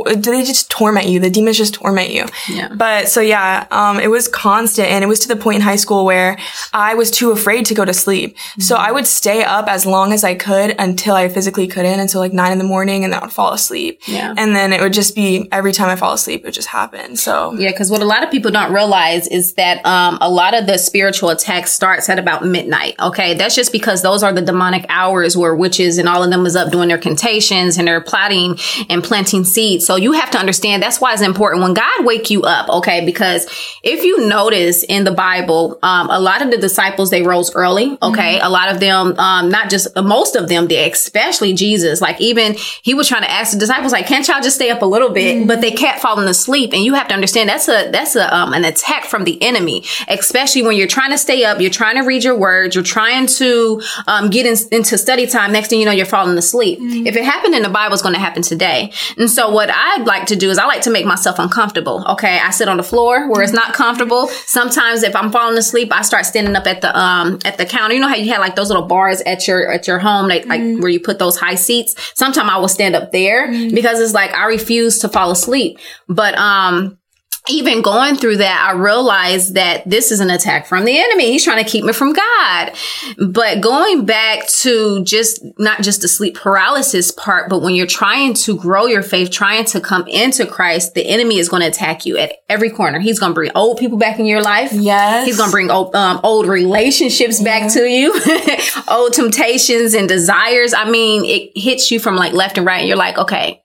they 0.06 0.44
just 0.44 0.70
torment 0.70 1.08
you. 1.08 1.20
The 1.20 1.30
demons 1.30 1.58
just 1.58 1.76
torment 1.76 2.10
you. 2.10 2.26
Yeah. 2.50 2.70
But 2.74 3.08
so 3.10 3.22
yeah, 3.22 3.68
um, 3.72 4.00
it 4.00 4.10
was 4.10 4.28
constant 4.28 4.90
and 4.90 5.04
it 5.04 5.08
was 5.08 5.20
to 5.22 5.28
the 5.28 5.36
point 5.36 5.58
in 5.58 5.62
high 5.62 5.76
school 5.76 6.06
where 6.06 6.38
I 6.74 6.96
was 6.96 7.12
too 7.12 7.32
afraid 7.32 7.66
to 7.68 7.74
go 7.74 7.86
to 7.86 7.94
sleep. 7.94 8.38
So 8.60 8.76
I 8.76 8.92
would 8.92 9.08
stay 9.08 9.44
up 9.44 9.68
as 9.68 9.86
long 9.86 10.14
as 10.14 10.24
I 10.24 10.36
could 10.36 10.76
until 10.80 11.16
I 11.16 11.30
physically 11.30 11.68
couldn't 11.68 12.00
until 12.00 12.22
like 12.22 12.34
nine 12.34 12.52
in 12.52 12.58
the 12.58 12.64
morning 12.64 13.04
and 13.04 13.14
then 13.14 13.20
I 13.20 13.24
would 13.26 13.34
fall 13.34 13.54
asleep. 13.54 14.02
Yeah. 14.08 14.34
And 14.38 14.56
then 14.56 14.74
it 14.74 14.82
would 14.82 14.94
just 14.94 15.16
be 15.16 15.48
every 15.52 15.72
time 15.72 15.90
I 15.90 15.96
fall 15.96 16.14
asleep, 16.14 16.42
it 16.42 16.46
would 16.46 16.54
just 16.54 16.70
happen. 16.70 17.16
So 17.16 17.54
Yeah, 17.54 17.72
because 17.72 17.92
what 17.92 18.02
a 18.02 18.06
lot 18.06 18.24
of 18.24 18.32
people 18.32 18.52
don't 18.52 18.74
realize 18.74 19.28
is 19.28 19.54
that 19.54 19.86
um, 19.86 20.18
a 20.22 20.30
lot 20.30 20.54
of 20.54 20.68
the 20.68 20.78
spiritual 20.78 21.30
attack 21.30 21.68
starts 21.68 22.10
at 22.10 22.20
about 22.20 22.46
midnight. 22.46 22.96
Okay, 23.00 23.34
that's 23.34 23.56
just 23.56 23.72
because 23.72 24.02
those 24.02 24.24
are 24.24 24.34
the 24.34 24.42
demonic 24.42 24.86
hours 24.90 25.38
where 25.38 25.56
witches 25.56 25.98
and 25.98 26.08
all 26.08 26.24
of 26.24 26.30
them 26.30 26.46
is 26.46 26.56
up 26.56 26.72
doing 26.72 26.88
their 26.88 26.98
cantations 26.98 27.78
and 27.78 27.88
they're 27.88 28.02
plotting 28.02 28.58
and 28.90 29.04
planting 29.04 29.44
seeds 29.44 29.83
So 29.86 29.96
you 29.96 30.14
have 30.14 30.32
to 30.32 30.38
understand 30.38 30.82
that's 30.82 31.00
why 31.00 31.14
it's 31.14 31.22
important 31.22 31.64
when 31.64 31.74
God 31.74 32.06
wake 32.06 32.30
you 32.30 32.44
up, 32.44 32.70
okay? 32.70 33.06
Because 33.06 33.46
if 33.84 34.04
you 34.04 34.28
notice 34.28 34.84
in 34.84 35.04
the 35.04 35.12
Bible, 35.12 35.80
um, 35.84 36.10
a 36.10 36.20
lot 36.20 36.42
of 36.42 36.52
the 36.52 36.58
disciples, 36.58 37.10
they 37.10 37.22
rose 37.22 37.54
early, 37.56 37.98
okay? 38.02 38.38
Mm-hmm. 38.38 38.46
A 38.46 38.50
lot 38.50 38.70
of 38.70 38.80
them, 38.80 39.18
um, 39.20 39.50
not 39.50 39.70
just, 39.70 39.96
most 39.96 40.36
of 40.36 40.50
them 40.50 40.68
did, 40.68 40.92
especially 40.92 41.54
Jesus. 41.54 42.02
Like 42.02 42.20
even 42.22 42.56
he 42.82 42.94
was 42.94 43.08
trying 43.08 43.24
to 43.24 43.32
ask 43.32 43.54
the 43.54 43.60
disciples, 43.60 43.92
like, 43.92 44.08
can't 44.08 44.28
y'all 44.28 44.42
just 44.42 44.56
stay 44.56 44.70
up 44.70 44.82
a 44.82 44.86
little 44.86 45.10
bit? 45.10 45.38
Mm-hmm. 45.38 45.48
But 45.48 45.62
they 45.62 45.72
kept 45.72 46.00
falling 46.00 46.28
asleep. 46.28 46.74
And 46.74 46.84
you 46.84 46.94
have 46.94 47.08
to 47.10 47.14
understand 47.14 47.50
that's 47.50 47.68
a, 47.68 47.90
that's 47.92 48.16
a, 48.16 48.34
um, 48.36 48.54
an 48.54 48.66
attack 48.66 49.06
from 49.06 49.24
the 49.24 49.42
enemy, 49.42 49.84
especially 50.08 50.62
when 50.64 50.78
you're 50.78 50.88
trying 50.88 51.12
to 51.12 51.18
stay 51.18 51.44
up, 51.44 51.60
you're 51.60 51.70
trying 51.70 51.96
to 51.96 52.02
read 52.02 52.24
your 52.24 52.38
words, 52.38 52.76
you're 52.76 52.84
trying 52.84 53.28
to, 53.28 53.82
um, 54.08 54.30
get 54.30 54.46
in, 54.46 54.56
into 54.72 54.98
study 54.98 55.28
time. 55.28 55.52
Next 55.52 55.70
thing 55.70 55.80
you 55.80 55.86
know, 55.86 55.92
you're 55.92 56.06
falling 56.06 56.38
asleep. 56.38 56.80
Mm-hmm. 56.80 57.08
If 57.08 57.16
it 57.16 57.24
happened 57.24 57.56
in 57.56 57.64
the 57.64 57.70
Bible, 57.70 57.94
it's 57.94 58.02
going 58.02 58.16
to 58.16 58.20
happen 58.20 58.42
today. 58.42 58.92
And 59.18 59.30
so 59.30 59.50
what 59.50 59.70
I'd 59.76 60.06
like 60.06 60.28
to 60.28 60.36
do 60.36 60.50
is 60.50 60.58
I 60.58 60.66
like 60.66 60.82
to 60.84 60.92
make 60.92 61.06
myself 61.06 61.40
uncomfortable. 61.40 62.06
Okay. 62.10 62.40
I 62.40 62.52
sit 62.52 62.68
on 62.68 62.78
the 62.78 62.84
floor 62.84 63.30
where 63.30 63.44
it's 63.44 63.54
not 63.54 63.74
comfortable. 63.74 64.28
Sometimes 64.28 65.04
if 65.04 65.16
I'm 65.16 65.32
falling 65.32 65.58
asleep, 65.58 65.90
I 65.92 66.02
start 66.02 66.26
standing 66.26 66.56
up 66.56 66.68
at 66.68 66.82
the, 66.82 66.98
um, 66.98 67.40
at 67.46 67.58
the 67.58 67.66
counter. 67.66 67.96
You 67.96 68.02
know 68.02 68.08
how 68.08 68.16
you 68.16 68.32
had 68.32 68.40
like 68.40 68.56
those 68.56 68.70
little 68.70 68.88
bars 68.88 69.22
at 69.22 69.48
your, 69.48 69.72
at 69.72 69.88
your 69.88 70.00
home, 70.00 70.28
like, 70.28 70.46
like 70.46 70.62
mm-hmm. 70.62 70.82
where 70.82 70.90
you 70.90 71.00
put 71.00 71.20
those 71.20 71.38
high 71.38 71.56
seats. 71.56 71.96
Sometimes 72.16 72.50
I 72.50 72.58
will 72.58 72.68
stand 72.68 72.96
up 72.96 73.12
there 73.12 73.48
mm-hmm. 73.48 73.76
because 73.76 74.00
it's 74.00 74.14
like 74.14 74.34
I 74.34 74.46
refuse 74.46 75.00
to 75.00 75.10
fall 75.10 75.32
asleep. 75.32 75.80
But, 76.08 76.38
um, 76.38 76.98
even 77.50 77.82
going 77.82 78.16
through 78.16 78.38
that, 78.38 78.70
I 78.70 78.78
realized 78.78 79.56
that 79.56 79.90
this 79.90 80.12
is 80.12 80.22
an 80.22 80.30
attack 80.30 80.66
from 80.66 80.86
the 80.86 80.98
enemy. 80.98 81.32
He's 81.32 81.44
trying 81.44 81.62
to 81.62 81.70
keep 81.70 81.84
me 81.84 81.92
from 81.92 82.14
God. 82.14 82.72
But 83.18 83.60
going 83.60 84.06
back 84.06 84.48
to 84.62 85.04
just 85.04 85.44
not 85.60 85.82
just 85.82 86.02
the 86.02 86.08
sleep 86.08 86.36
paralysis 86.36 87.12
part, 87.12 87.50
but 87.50 87.62
when 87.62 87.76
you're 87.76 87.86
trying 87.86 88.34
to 88.36 88.56
grow 88.56 88.86
your 88.86 89.04
faith, 89.04 89.30
trying 89.30 89.66
to 89.66 89.82
come 89.82 90.08
into 90.08 90.46
Christ, 90.46 90.94
the 90.94 91.06
enemy 91.06 91.38
is 91.38 91.50
going 91.50 91.62
to 91.62 91.68
attack 91.68 92.06
you 92.06 92.18
at 92.18 92.34
every 92.48 92.70
corner. 92.70 93.00
He's 93.00 93.20
going 93.20 93.32
to 93.32 93.36
bring 93.36 93.52
old 93.56 93.78
people 93.78 93.98
back 93.98 94.20
in 94.20 94.26
your 94.26 94.42
life. 94.42 94.72
Yes. 94.72 95.26
He's 95.26 95.36
going 95.36 95.50
to 95.50 95.54
bring 95.54 95.70
old, 95.70 95.94
um, 95.96 96.22
old 96.24 96.48
relationships 96.48 97.42
yeah. 97.42 97.60
back 97.60 97.74
to 97.74 97.84
you, 97.84 98.14
old 98.88 99.12
temptations 99.12 99.94
and 99.96 100.08
desires. 100.08 100.74
I 100.74 100.90
mean, 100.90 101.26
it 101.26 101.52
hits 101.56 101.92
you 101.92 102.00
from 102.00 102.16
like 102.16 102.32
left 102.32 102.58
and 102.58 102.66
right. 102.66 102.80
And 102.80 102.88
you're 102.88 102.96
like, 102.96 103.18
okay, 103.18 103.63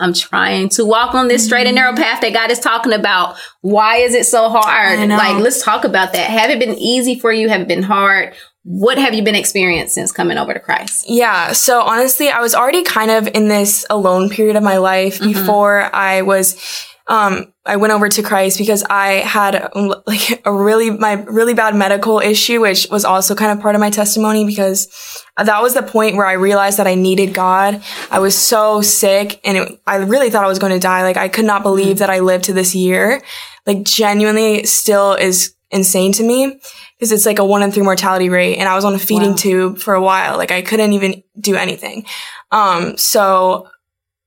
I'm 0.00 0.12
trying 0.12 0.68
to 0.70 0.84
walk 0.84 1.14
on 1.14 1.28
this 1.28 1.44
straight 1.44 1.66
and 1.66 1.74
narrow 1.74 1.92
mm-hmm. 1.92 2.02
path 2.02 2.20
that 2.20 2.32
God 2.32 2.50
is 2.50 2.60
talking 2.60 2.92
about. 2.92 3.36
Why 3.62 3.96
is 3.96 4.14
it 4.14 4.26
so 4.26 4.48
hard? 4.48 5.08
Like, 5.08 5.42
let's 5.42 5.62
talk 5.62 5.84
about 5.84 6.12
that. 6.12 6.30
Have 6.30 6.50
it 6.50 6.58
been 6.58 6.74
easy 6.74 7.18
for 7.18 7.32
you? 7.32 7.48
Have 7.48 7.62
it 7.62 7.68
been 7.68 7.82
hard? 7.82 8.34
What 8.62 8.98
have 8.98 9.14
you 9.14 9.22
been 9.22 9.34
experiencing 9.34 9.88
since 9.88 10.12
coming 10.12 10.38
over 10.38 10.52
to 10.52 10.60
Christ? 10.60 11.06
Yeah. 11.08 11.52
So 11.52 11.80
honestly, 11.80 12.28
I 12.28 12.40
was 12.40 12.54
already 12.54 12.82
kind 12.82 13.10
of 13.10 13.26
in 13.28 13.48
this 13.48 13.86
alone 13.88 14.28
period 14.28 14.56
of 14.56 14.62
my 14.62 14.76
life 14.76 15.18
mm-hmm. 15.18 15.32
before 15.32 15.94
I 15.94 16.22
was 16.22 16.56
um, 17.08 17.54
I 17.64 17.76
went 17.76 17.94
over 17.94 18.08
to 18.08 18.22
Christ 18.22 18.58
because 18.58 18.84
I 18.84 19.14
had 19.14 19.70
like 20.06 20.42
a 20.44 20.52
really, 20.52 20.90
my 20.90 21.14
really 21.14 21.54
bad 21.54 21.74
medical 21.74 22.20
issue, 22.20 22.60
which 22.60 22.86
was 22.90 23.04
also 23.04 23.34
kind 23.34 23.50
of 23.50 23.60
part 23.62 23.74
of 23.74 23.80
my 23.80 23.88
testimony 23.88 24.44
because 24.44 25.24
that 25.42 25.62
was 25.62 25.72
the 25.72 25.82
point 25.82 26.16
where 26.16 26.26
I 26.26 26.34
realized 26.34 26.78
that 26.78 26.86
I 26.86 26.94
needed 26.94 27.32
God. 27.32 27.82
I 28.10 28.18
was 28.18 28.36
so 28.36 28.82
sick 28.82 29.40
and 29.42 29.56
it, 29.56 29.80
I 29.86 29.96
really 29.96 30.28
thought 30.28 30.44
I 30.44 30.48
was 30.48 30.58
going 30.58 30.72
to 30.72 30.78
die. 30.78 31.02
Like 31.02 31.16
I 31.16 31.28
could 31.28 31.46
not 31.46 31.62
believe 31.62 31.96
mm-hmm. 31.96 31.98
that 31.98 32.10
I 32.10 32.20
lived 32.20 32.44
to 32.44 32.52
this 32.52 32.74
year. 32.74 33.22
Like 33.66 33.84
genuinely 33.84 34.64
still 34.64 35.14
is 35.14 35.54
insane 35.70 36.12
to 36.12 36.22
me 36.22 36.60
because 36.98 37.12
it's 37.12 37.26
like 37.26 37.38
a 37.38 37.44
one 37.44 37.62
in 37.62 37.72
three 37.72 37.82
mortality 37.82 38.28
rate. 38.28 38.58
And 38.58 38.68
I 38.68 38.74
was 38.74 38.84
on 38.84 38.94
a 38.94 38.98
feeding 38.98 39.30
wow. 39.30 39.36
tube 39.36 39.78
for 39.78 39.94
a 39.94 40.02
while. 40.02 40.36
Like 40.36 40.50
I 40.50 40.60
couldn't 40.60 40.92
even 40.92 41.22
do 41.40 41.56
anything. 41.56 42.04
Um, 42.50 42.98
so 42.98 43.68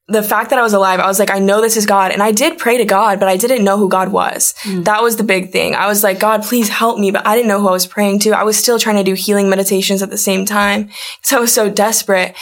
the 0.07 0.23
fact 0.23 0.49
that 0.49 0.59
I 0.59 0.61
was 0.61 0.73
alive, 0.73 0.99
I 0.99 1.07
was 1.07 1.19
like, 1.19 1.31
I 1.31 1.39
know 1.39 1.61
this 1.61 1.77
is 1.77 1.85
God. 1.85 2.11
And 2.11 2.21
I 2.21 2.31
did 2.31 2.57
pray 2.57 2.77
to 2.77 2.85
God, 2.85 3.19
but 3.19 3.29
I 3.29 3.37
didn't 3.37 3.63
know 3.63 3.77
who 3.77 3.87
God 3.87 4.11
was. 4.11 4.53
Mm. 4.63 4.83
That 4.83 5.01
was 5.01 5.15
the 5.15 5.23
big 5.23 5.51
thing. 5.51 5.73
I 5.73 5.87
was 5.87 6.03
like, 6.03 6.19
God, 6.19 6.43
please 6.43 6.67
help 6.67 6.99
me. 6.99 7.11
But 7.11 7.25
I 7.25 7.35
didn't 7.35 7.47
know 7.47 7.61
who 7.61 7.69
I 7.69 7.71
was 7.71 7.87
praying 7.87 8.19
to. 8.19 8.31
I 8.31 8.43
was 8.43 8.57
still 8.57 8.77
trying 8.77 8.97
to 8.97 9.03
do 9.03 9.13
healing 9.13 9.49
meditations 9.49 10.01
at 10.01 10.09
the 10.09 10.17
same 10.17 10.45
time. 10.45 10.89
So 11.23 11.37
I 11.37 11.41
was 11.41 11.53
so 11.53 11.69
desperate. 11.69 12.35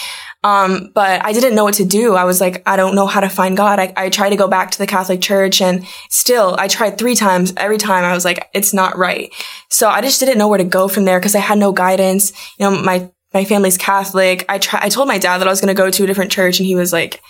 Um, 0.43 0.91
but 0.95 1.23
I 1.23 1.33
didn't 1.33 1.53
know 1.53 1.65
what 1.65 1.75
to 1.75 1.85
do. 1.85 2.15
I 2.15 2.23
was 2.23 2.39
like, 2.39 2.63
I 2.65 2.75
don't 2.75 2.95
know 2.95 3.07
how 3.07 3.19
to 3.19 3.29
find 3.29 3.57
God. 3.57 3.77
I, 3.77 3.93
I 3.97 4.09
tried 4.09 4.29
to 4.29 4.35
go 4.37 4.47
back 4.47 4.71
to 4.71 4.77
the 4.77 4.87
Catholic 4.87 5.21
Church 5.21 5.61
and 5.61 5.85
still 6.09 6.55
I 6.57 6.67
tried 6.69 6.97
three 6.97 7.15
times. 7.15 7.53
Every 7.57 7.77
time 7.77 8.03
I 8.03 8.13
was 8.13 8.25
like, 8.25 8.49
it's 8.53 8.73
not 8.73 8.97
right. 8.97 9.31
So 9.69 9.89
I 9.89 10.01
just 10.01 10.19
didn't 10.19 10.37
know 10.37 10.47
where 10.47 10.57
to 10.57 10.63
go 10.63 10.87
from 10.87 11.05
there 11.05 11.19
because 11.19 11.35
I 11.35 11.39
had 11.39 11.57
no 11.57 11.71
guidance. 11.71 12.31
You 12.57 12.69
know, 12.69 12.81
my, 12.81 13.11
my 13.33 13.43
family's 13.43 13.77
Catholic. 13.77 14.45
I 14.47 14.59
try, 14.59 14.79
I 14.81 14.89
told 14.89 15.07
my 15.07 15.17
dad 15.17 15.39
that 15.39 15.47
I 15.47 15.51
was 15.51 15.61
going 15.61 15.75
to 15.75 15.79
go 15.79 15.91
to 15.91 16.03
a 16.03 16.07
different 16.07 16.31
church 16.31 16.59
and 16.59 16.65
he 16.65 16.75
was 16.75 16.93
like, 16.93 17.21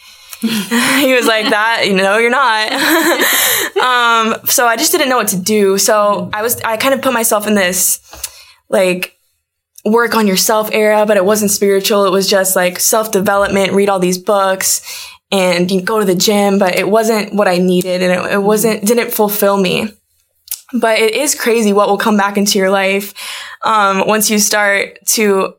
he 1.01 1.13
was 1.13 1.25
like 1.25 1.50
that 1.50 1.84
you 1.86 1.93
know 1.93 2.17
you're 2.17 2.29
not. 2.29 2.72
Um, 3.79 4.35
so 4.46 4.66
i 4.68 4.75
just 4.75 4.92
didn't 4.92 5.09
know 5.09 5.18
what 5.18 5.29
to 5.29 5.40
do. 5.40 5.77
So 5.77 6.29
i 6.33 6.42
was 6.42 6.59
i 6.61 6.77
kind 6.77 6.94
of 6.94 7.01
put 7.01 7.13
myself 7.13 7.48
in 7.48 7.55
this 7.55 8.01
like 8.70 9.18
work 9.85 10.16
on 10.16 10.27
yourself 10.27 10.70
era 10.74 11.05
but 11.05 11.18
it 11.18 11.25
wasn't 11.25 11.51
spiritual. 11.51 12.05
It 12.05 12.11
was 12.11 12.27
just 12.27 12.55
like 12.55 12.79
self-development 12.79 13.74
read 13.74 13.90
all 13.90 14.00
these 14.00 14.18
books 14.18 14.81
and 15.31 15.70
you 15.72 15.81
go 15.81 16.00
to 16.00 16.05
the 16.05 16.16
gym 16.16 16.57
but 16.57 16.75
it 16.75 16.90
wasn't 16.90 17.33
what 17.33 17.48
i 17.48 17.57
needed 17.57 18.01
and 18.01 18.11
it, 18.11 18.33
it 18.33 18.44
wasn't 18.44 18.85
didn't 18.85 19.11
fulfill 19.11 19.57
me. 19.57 19.90
But 20.74 21.00
it 21.00 21.16
is 21.16 21.35
crazy 21.35 21.74
what 21.74 21.90
will 21.90 21.98
come 21.98 22.18
back 22.18 22.37
into 22.37 22.59
your 22.59 22.70
life 22.70 23.13
um, 23.63 24.07
once 24.07 24.29
you 24.29 24.40
start 24.40 25.00
to 25.07 25.55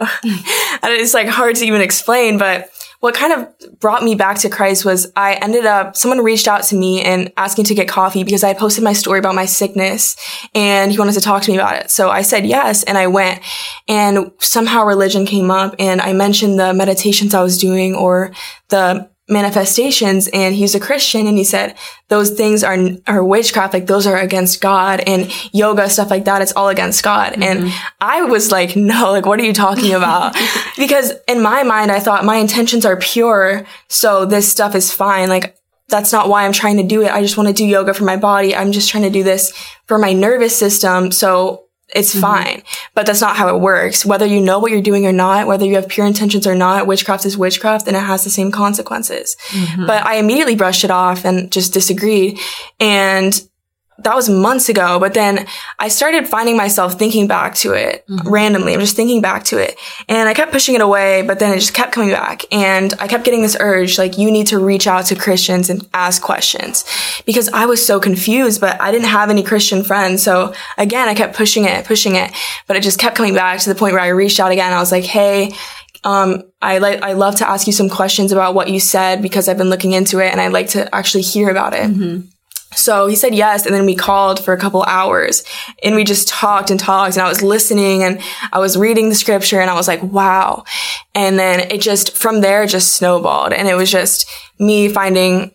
it's 0.84 1.14
like 1.14 1.28
hard 1.28 1.56
to 1.58 1.66
even 1.66 1.82
explain 1.82 2.38
but 2.38 2.70
what 3.04 3.14
kind 3.14 3.34
of 3.34 3.80
brought 3.82 4.02
me 4.02 4.16
back 4.16 4.38
to 4.38 4.50
Christ 4.50 4.86
was 4.86 5.12
I 5.18 5.34
ended 5.34 5.66
up, 5.66 5.98
someone 5.98 6.24
reached 6.24 6.48
out 6.48 6.64
to 6.64 6.76
me 6.78 7.02
and 7.02 7.34
asking 7.36 7.66
to 7.66 7.76
get 7.76 7.90
coffee 7.90 8.24
because 8.24 8.46
I 8.46 8.54
posted 8.54 8.82
my 8.82 8.94
story 8.94 9.20
about 9.20 9.36
my 9.36 9.44
sickness 9.44 10.16
and 10.56 10.90
he 10.90 10.98
wanted 10.98 11.16
to 11.16 11.20
talk 11.20 11.44
to 11.44 11.52
me 11.52 11.58
about 11.58 11.76
it. 11.76 11.92
So 11.92 12.10
I 12.10 12.22
said 12.22 12.46
yes 12.46 12.84
and 12.84 12.98
I 12.98 13.08
went 13.08 13.42
and 13.90 14.32
somehow 14.40 14.86
religion 14.86 15.26
came 15.26 15.52
up 15.52 15.76
and 15.80 16.00
I 16.00 16.14
mentioned 16.14 16.58
the 16.58 16.74
meditations 16.74 17.34
I 17.34 17.44
was 17.44 17.58
doing 17.58 17.94
or 17.94 18.32
the 18.70 19.10
manifestations 19.30 20.28
and 20.28 20.54
he's 20.54 20.76
a 20.76 20.80
Christian 20.80 21.28
and 21.28 21.38
he 21.38 21.46
said 21.46 21.76
those 22.10 22.32
things 22.32 22.62
are 22.62 22.78
are 23.08 23.24
witchcraft 23.24 23.74
like 23.74 23.88
those 23.88 24.06
are 24.06 24.18
against 24.18 24.60
God 24.60 25.00
and 25.08 25.32
yoga 25.54 25.90
stuff 25.90 26.10
like 26.10 26.26
that 26.26 26.42
it's 26.42 26.52
all 26.54 26.68
against 26.68 27.04
God. 27.04 27.34
Mm-hmm. 27.34 27.44
and 27.44 27.74
I 28.02 28.24
was 28.24 28.52
like 28.52 28.76
no 28.76 29.12
like 29.12 29.26
what 29.26 29.40
are 29.40 29.46
you 29.46 29.54
talking 29.54 29.94
about? 30.00 30.36
Because 30.78 31.14
in 31.28 31.42
my 31.42 31.64
mind 31.64 31.90
I 31.90 32.02
thought 32.02 32.26
my 32.26 32.36
intentions 32.36 32.86
are 32.86 32.98
pure 32.98 33.66
so 33.88 34.26
this 34.26 34.52
stuff 34.52 34.76
is 34.76 34.92
fine 34.92 35.30
like 35.30 35.58
that's 35.88 36.12
not 36.12 36.28
why 36.28 36.46
I'm 36.46 36.54
trying 36.54 36.78
to 36.78 36.84
do 36.84 37.04
it. 37.04 37.12
I 37.12 37.22
just 37.22 37.38
want 37.38 37.48
to 37.48 37.54
do 37.54 37.66
yoga 37.66 37.94
for 37.94 38.04
my 38.04 38.18
body. 38.18 38.56
I'm 38.56 38.72
just 38.72 38.90
trying 38.90 39.04
to 39.04 39.10
do 39.10 39.22
this 39.22 39.54
for 39.86 39.98
my 39.98 40.12
nervous 40.12 40.56
system 40.56 41.12
so 41.12 41.63
it's 41.94 42.12
mm-hmm. 42.12 42.22
fine. 42.22 42.64
But 42.94 43.06
that's 43.06 43.22
not 43.22 43.36
how 43.36 43.56
it 43.56 43.60
works. 43.60 44.06
Whether 44.06 44.26
you 44.26 44.42
know 44.42 44.60
what 44.60 44.72
you're 44.72 44.82
doing 44.82 45.06
or 45.06 45.12
not, 45.12 45.48
whether 45.48 45.66
you 45.66 45.76
have 45.76 45.88
pure 45.88 46.06
intentions 46.06 46.48
or 46.48 46.56
not, 46.56 46.88
witchcraft 46.88 47.26
is 47.26 47.38
witchcraft 47.38 47.88
and 47.88 47.96
it 47.96 48.02
has 48.02 48.24
the 48.24 48.30
same 48.30 48.52
consequences. 48.52 49.36
Mm-hmm. 49.50 49.86
But 49.86 50.06
I 50.06 50.16
immediately 50.16 50.56
brushed 50.56 50.84
it 50.84 50.92
off 50.92 51.26
and 51.26 51.52
just 51.52 51.74
disagreed. 51.74 52.40
And 52.80 53.40
that 54.00 54.16
was 54.16 54.30
months 54.30 54.70
ago, 54.70 55.00
but 55.00 55.14
then 55.14 55.46
I 55.80 55.88
started 55.88 56.28
finding 56.28 56.58
myself 56.58 56.98
thinking 56.98 57.28
back 57.28 57.56
to 57.56 57.74
it 57.74 58.06
mm-hmm. 58.08 58.28
randomly. 58.28 58.74
I'm 58.74 58.80
just 58.80 58.96
thinking 58.96 59.22
back 59.22 59.44
to 59.46 59.58
it 59.58 59.76
and 60.10 60.28
I 60.28 60.34
kept 60.34 60.52
pushing 60.52 60.76
it 60.76 60.82
away, 60.82 61.22
but 61.22 61.40
then 61.40 61.54
it 61.54 61.60
just 61.60 61.74
kept 61.74 61.92
coming 61.92 62.10
back 62.10 62.44
and 62.52 62.94
I 63.00 63.08
kept 63.08 63.24
getting 63.24 63.42
this 63.42 63.58
urge, 63.60 63.98
like 63.98 64.18
you 64.18 64.32
need 64.32 64.48
to 64.48 64.60
reach 64.60 64.88
out 64.88 65.06
to 65.08 65.16
Christians 65.16 65.70
and 65.70 65.88
ask 65.94 66.22
questions 66.22 66.86
because 67.26 67.50
I 67.50 67.66
was 67.66 67.86
so 67.86 68.00
confused, 68.00 68.60
but 68.60 68.82
I 68.82 68.92
didn't 68.92 69.08
have 69.08 69.30
any 69.30 69.44
Christian 69.44 69.84
friends. 69.84 70.24
So 70.24 70.54
again, 70.78 71.08
I 71.08 71.14
kept 71.14 71.36
pushing 71.36 71.66
it, 71.66 71.86
pushing 71.86 72.16
it, 72.16 72.32
but 72.68 72.76
it 72.76 72.84
just 72.84 73.00
kept 73.00 73.16
coming 73.16 73.36
back 73.36 73.60
to 73.60 73.70
the 73.70 73.76
point 73.76 73.94
where 73.94 74.02
I 74.02 74.08
reached 74.08 74.40
out 74.40 74.52
again. 74.52 74.74
I 74.74 74.80
was 74.80 74.92
like, 74.92 75.04
Hey, 75.04 75.54
um, 76.04 76.44
I 76.62 76.80
like, 76.80 77.02
I 77.02 77.14
love 77.14 77.36
to 77.38 77.50
ask 77.50 77.68
you 77.68 77.74
some 77.74 77.90
questions 77.90 78.32
about 78.32 78.56
what 78.56 78.70
you 78.70 78.80
said 78.80 79.22
because 79.22 79.48
I've 79.48 79.58
been 79.58 79.70
looking 79.70 79.94
into 79.94 80.20
it 80.20 80.32
and 80.32 80.42
I'd 80.42 80.52
like 80.52 80.70
to 80.70 80.94
actually 80.94 81.24
hear 81.24 81.50
about 81.50 81.74
it. 81.74 81.90
Mm-hmm. 81.90 82.28
So 82.76 83.08
he 83.08 83.16
said 83.16 83.36
yes. 83.36 83.66
And 83.66 83.74
then 83.74 83.86
we 83.86 83.96
called 83.96 84.44
for 84.44 84.54
a 84.54 84.58
couple 84.58 84.84
hours 84.84 85.44
and 85.84 85.96
we 85.96 86.04
just 86.04 86.28
talked 86.28 86.72
and 86.72 86.80
talked 86.80 87.16
and 87.16 87.24
I 87.24 87.30
was 87.30 87.42
listening 87.42 88.04
and 88.04 88.22
I 88.52 88.60
was 88.60 88.78
reading 88.78 89.10
the 89.10 89.16
scripture 89.16 89.60
and 89.60 89.70
I 89.70 89.76
was 89.76 89.88
like, 89.88 90.04
wow. 90.04 90.64
And 91.16 91.38
then 91.38 91.72
it 91.72 91.82
just, 91.82 92.16
from 92.16 92.42
there, 92.42 92.66
just 92.66 92.96
snowballed. 92.96 93.54
And 93.54 93.68
it 93.68 93.76
was 93.76 93.92
just 93.92 94.30
me 94.60 94.90
finding 94.90 95.52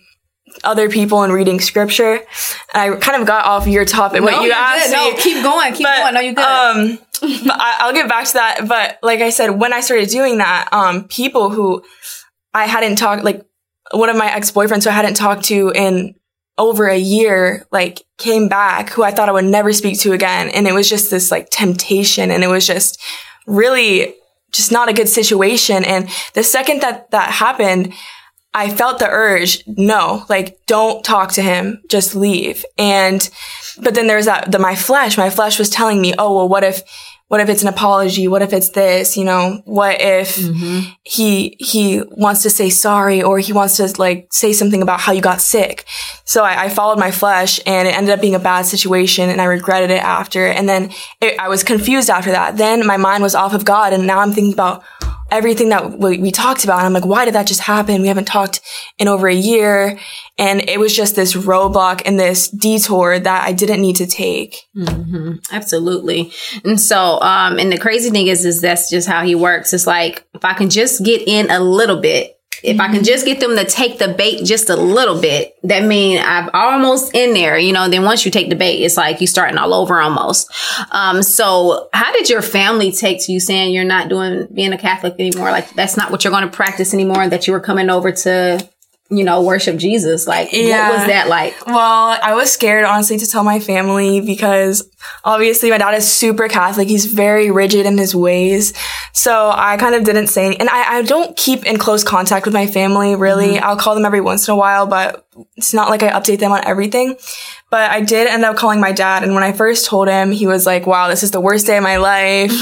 other 0.65 0.89
people 0.89 1.23
and 1.23 1.33
reading 1.33 1.61
scripture. 1.61 2.21
And 2.75 2.95
I 2.95 2.97
kind 2.97 3.21
of 3.21 3.27
got 3.27 3.45
off 3.45 3.67
your 3.67 3.85
topic, 3.85 4.23
what 4.23 4.43
you 4.43 4.53
asked 4.53 4.91
good. 4.91 4.95
No, 4.95 5.23
keep 5.23 5.43
going, 5.43 5.73
keep 5.73 5.87
but, 5.87 5.99
going. 5.99 6.15
No, 6.15 6.21
you 6.21 6.35
good. 6.35 6.45
Um, 6.45 6.99
but 7.21 7.61
I, 7.61 7.87
will 7.87 7.95
get 7.95 8.09
back 8.09 8.27
to 8.27 8.33
that. 8.35 8.69
But 8.69 8.99
like 9.03 9.21
I 9.21 9.31
said, 9.31 9.51
when 9.51 9.73
I 9.73 9.81
started 9.81 10.09
doing 10.09 10.39
that, 10.39 10.69
um, 10.73 11.05
people 11.09 11.51
who 11.51 11.83
I 12.55 12.67
hadn't 12.67 12.97
talked, 12.97 13.25
like 13.25 13.45
one 13.93 14.09
of 14.09 14.17
my 14.17 14.33
ex-boyfriends 14.33 14.85
who 14.85 14.91
I 14.91 14.95
hadn't 14.95 15.15
talked 15.15 15.45
to 15.45 15.71
in 15.75 16.15
over 16.59 16.89
a 16.89 16.99
year, 16.99 17.67
like 17.71 18.03
came 18.19 18.49
back 18.49 18.91
who 18.91 19.03
I 19.03 19.11
thought 19.11 19.29
I 19.29 19.33
would 19.33 19.45
never 19.45 19.73
speak 19.73 20.01
to 20.01 20.13
again. 20.13 20.49
And 20.49 20.67
it 20.67 20.75
was 20.75 20.89
just 20.89 21.11
this 21.11 21.31
like 21.31 21.49
temptation 21.51 22.31
and 22.31 22.45
it 22.45 22.49
was 22.49 22.67
just 22.67 23.01
really 23.47 24.15
just 24.53 24.73
not 24.73 24.89
a 24.89 24.93
good 24.93 25.09
situation. 25.09 25.85
And 25.85 26.09
the 26.35 26.43
second 26.43 26.83
that 26.83 27.11
that 27.11 27.31
happened, 27.31 27.95
I 28.55 28.71
felt 28.71 28.99
the 28.99 29.09
urge, 29.09 29.63
no, 29.67 30.25
like 30.29 30.59
don't 30.67 31.05
talk 31.05 31.33
to 31.33 31.43
him, 31.43 31.83
just 31.89 32.15
leave. 32.15 32.65
And, 32.77 33.29
but 33.81 33.95
then 33.95 34.07
there's 34.07 34.25
that, 34.25 34.51
the, 34.51 34.59
my 34.59 34.75
flesh, 34.75 35.19
my 35.19 35.31
flesh 35.31 35.59
was 35.59 35.71
telling 35.71 36.01
me, 36.01 36.15
oh, 36.19 36.35
well, 36.35 36.49
what 36.49 36.65
if, 36.65 36.83
what 37.29 37.41
if 37.41 37.49
it's 37.51 37.63
an 37.63 37.69
apology? 37.69 38.27
What 38.27 38.41
if 38.41 38.53
it's 38.55 38.71
this? 38.71 39.17
You 39.17 39.25
know, 39.25 39.63
what 39.65 40.01
if 40.01 40.37
mm-hmm. 40.37 40.91
he, 41.05 41.57
he 41.61 42.03
wants 42.11 42.43
to 42.43 42.51
say 42.51 42.71
sorry 42.71 43.23
or 43.23 43.39
he 43.39 43.53
wants 43.53 43.77
to 43.77 43.95
like 43.99 44.29
say 44.33 44.55
something 44.55 44.83
about 44.83 45.01
how 45.01 45.13
you 45.13 45.21
got 45.21 45.43
sick? 45.43 45.85
So 46.25 46.43
I, 46.43 46.65
I 46.65 46.69
followed 46.71 46.99
my 46.99 47.11
flesh 47.11 47.61
and 47.67 47.87
it 47.87 47.95
ended 47.95 48.15
up 48.15 48.23
being 48.23 48.35
a 48.35 48.39
bad 48.39 48.63
situation 48.63 49.29
and 49.29 49.43
I 49.43 49.45
regretted 49.45 49.91
it 49.91 50.03
after. 50.03 50.47
And 50.47 50.67
then 50.67 50.91
it, 51.21 51.39
I 51.39 51.49
was 51.49 51.63
confused 51.63 52.09
after 52.09 52.31
that. 52.31 52.57
Then 52.57 52.87
my 52.87 52.97
mind 52.97 53.23
was 53.23 53.35
off 53.35 53.53
of 53.53 53.65
God 53.65 53.93
and 53.93 54.07
now 54.07 54.21
I'm 54.21 54.33
thinking 54.33 54.55
about, 54.55 54.83
everything 55.31 55.69
that 55.71 55.99
we, 55.99 56.19
we 56.19 56.31
talked 56.31 56.65
about. 56.65 56.79
And 56.79 56.87
I'm 56.87 56.93
like, 56.93 57.05
why 57.05 57.25
did 57.25 57.35
that 57.35 57.47
just 57.47 57.61
happen? 57.61 58.03
We 58.03 58.09
haven't 58.09 58.27
talked 58.27 58.61
in 58.99 59.09
over 59.09 59.29
a 59.29 59.35
year. 59.35 59.99
And 60.39 60.69
it 60.69 60.81
was 60.81 60.95
just 60.95 61.17
this 61.17 61.35
roadblock 61.35 62.03
and 62.07 62.19
this 62.19 62.49
detour 62.49 63.19
that 63.19 63.45
I 63.47 63.53
didn't 63.53 63.81
need 63.81 63.97
to 63.97 64.07
take. 64.07 64.57
Mm-hmm. 64.77 65.35
Absolutely. 65.53 66.33
And 66.65 66.81
so, 66.81 67.21
um, 67.21 67.59
and 67.59 67.73
the 67.73 67.79
crazy 67.79 68.11
thing 68.11 68.29
is, 68.29 68.45
is 68.45 68.61
that's 68.61 68.89
just 68.89 69.09
how 69.09 69.25
he 69.25 69.35
works. 69.35 69.73
It's 69.75 69.87
like, 69.87 70.27
if 70.35 70.45
I 70.45 70.55
can 70.55 70.71
just 70.71 71.05
get 71.05 71.27
in 71.27 71.51
a 71.51 71.61
little 71.61 72.01
bit, 72.01 72.38
if. 72.63 72.81
I 72.81 72.87
can 72.87 72.97
mm-hmm. 72.97 73.05
just 73.05 73.25
get 73.25 73.41
them 73.41 73.57
to 73.57 73.65
take 73.65 73.99
the 73.99 74.09
bait 74.09 74.45
just 74.45 74.71
a 74.71 74.77
little 74.77 75.21
bit, 75.21 75.57
that 75.65 75.85
mean 75.85 76.23
I'm 76.25 76.51
almost 76.53 77.15
in 77.15 77.35
there, 77.35 77.59
you 77.59 77.73
know, 77.73 77.89
then 77.89 78.05
once 78.05 78.25
you 78.25 78.31
take 78.31 78.49
the 78.49 78.57
bait, 78.57 78.83
it's 78.83 78.97
like 78.97 79.21
you 79.21 79.27
starting 79.27 79.59
all 79.59 79.75
over 79.75 80.01
almost. 80.01 80.51
Um, 80.91 81.23
so 81.23 81.89
how 81.93 82.13
did 82.13 82.29
your 82.29 82.43
family 82.43 82.93
take 82.93 83.25
to 83.27 83.33
you 83.33 83.41
saying 83.41 83.73
you're 83.73 83.85
not 83.85 84.09
doing 84.09 84.47
being 84.53 84.73
a 84.73 84.79
Catholic 84.79 85.15
anymore? 85.19 85.51
Like 85.51 85.71
that's 85.75 85.97
not 85.97 86.11
what 86.11 86.25
you're 86.25 86.33
going 86.33 86.49
to 86.49 86.57
practice 86.57 86.95
anymore, 86.95 87.29
that 87.29 87.47
you 87.47 87.53
were 87.53 87.61
coming 87.61 87.91
over 87.91 88.13
to 88.13 88.69
you 89.11 89.25
know, 89.25 89.43
worship 89.43 89.77
Jesus. 89.77 90.27
Like, 90.27 90.53
yeah. 90.53 90.91
what 90.91 90.99
was 90.99 91.07
that 91.07 91.29
like? 91.29 91.67
Well, 91.67 92.19
I 92.23 92.35
was 92.35 92.53
scared, 92.53 92.85
honestly, 92.85 93.17
to 93.19 93.27
tell 93.27 93.43
my 93.43 93.59
family 93.59 94.21
because 94.21 94.89
obviously 95.25 95.71
my 95.71 95.79
dad 95.79 95.95
is 95.95 96.11
super 96.11 96.47
Catholic. 96.49 96.89
He's 96.89 97.07
very 97.07 97.51
rigid 97.51 97.87
in 97.87 97.97
his 97.97 98.15
ways. 98.15 98.75
So 99.13 99.51
I 99.55 99.79
kind 99.79 99.95
of 99.95 100.05
didn't 100.05 100.27
say, 100.27 100.55
and 100.55 100.69
I, 100.69 100.99
I 100.99 101.03
don't 101.03 101.35
keep 101.37 101.65
in 101.65 101.79
close 101.79 102.05
contact 102.05 102.45
with 102.45 102.55
my 102.55 102.67
family, 102.67 103.17
really. 103.17 103.55
Mm-hmm. 103.55 103.65
I'll 103.65 103.77
call 103.77 103.95
them 103.95 104.05
every 104.05 104.21
once 104.21 104.47
in 104.47 104.53
a 104.53 104.57
while, 104.57 104.87
but 104.87 105.25
it's 105.57 105.73
not 105.73 105.89
like 105.89 106.03
I 106.03 106.11
update 106.11 106.41
them 106.41 106.53
on 106.53 106.65
everything. 106.67 107.17
But 107.71 107.91
I 107.91 108.01
did 108.01 108.27
end 108.29 108.45
up 108.45 108.57
calling 108.57 108.81
my 108.81 108.93
dad. 108.93 109.23
And 109.23 109.35
when 109.35 109.43
I 109.43 109.53
first 109.53 109.87
told 109.87 110.09
him, 110.09 110.33
he 110.33 110.47
was 110.47 110.67
like, 110.67 110.87
wow, 110.87 111.09
this 111.09 111.23
is 111.23 111.31
the 111.31 111.41
worst 111.41 111.67
day 111.67 111.77
of 111.77 111.83
my 111.83 111.97
life. 111.97 112.53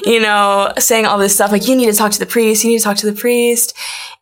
you 0.06 0.20
know, 0.20 0.72
saying 0.78 1.06
all 1.06 1.18
this 1.18 1.34
stuff 1.34 1.52
like, 1.52 1.68
you 1.68 1.76
need 1.76 1.86
to 1.86 1.92
talk 1.92 2.12
to 2.12 2.18
the 2.18 2.26
priest. 2.26 2.64
You 2.64 2.70
need 2.70 2.78
to 2.78 2.84
talk 2.84 2.96
to 2.98 3.10
the 3.10 3.18
priest. 3.18 3.74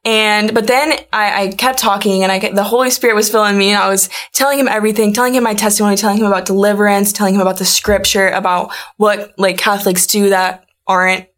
And, 0.05 0.53
but 0.53 0.67
then 0.67 0.95
I, 1.13 1.43
I 1.43 1.49
kept 1.53 1.79
talking 1.79 2.25
and 2.25 2.33
I 2.33 2.39
the 2.51 2.65
Holy 2.65 2.91
Spirit 2.91 3.15
was 3.15 3.31
filling 3.31 3.57
me 3.57 3.71
and 3.71 3.81
I 3.81 3.89
was 3.89 4.09
telling 4.33 4.59
him 4.59 4.67
everything, 4.67 5.13
telling 5.13 5.35
him 5.35 5.45
my 5.45 5.55
testimony, 5.55 5.97
telling 5.97 6.19
him 6.19 6.27
about 6.27 6.45
deliverance, 6.45 7.13
telling 7.13 7.35
him 7.35 7.41
about 7.41 7.59
the 7.59 7.65
scripture, 7.65 8.29
about 8.29 8.73
what 8.97 9.33
like 9.39 9.59
Catholics 9.59 10.07
do 10.07 10.31
that 10.31 10.67
aren't 10.89 11.29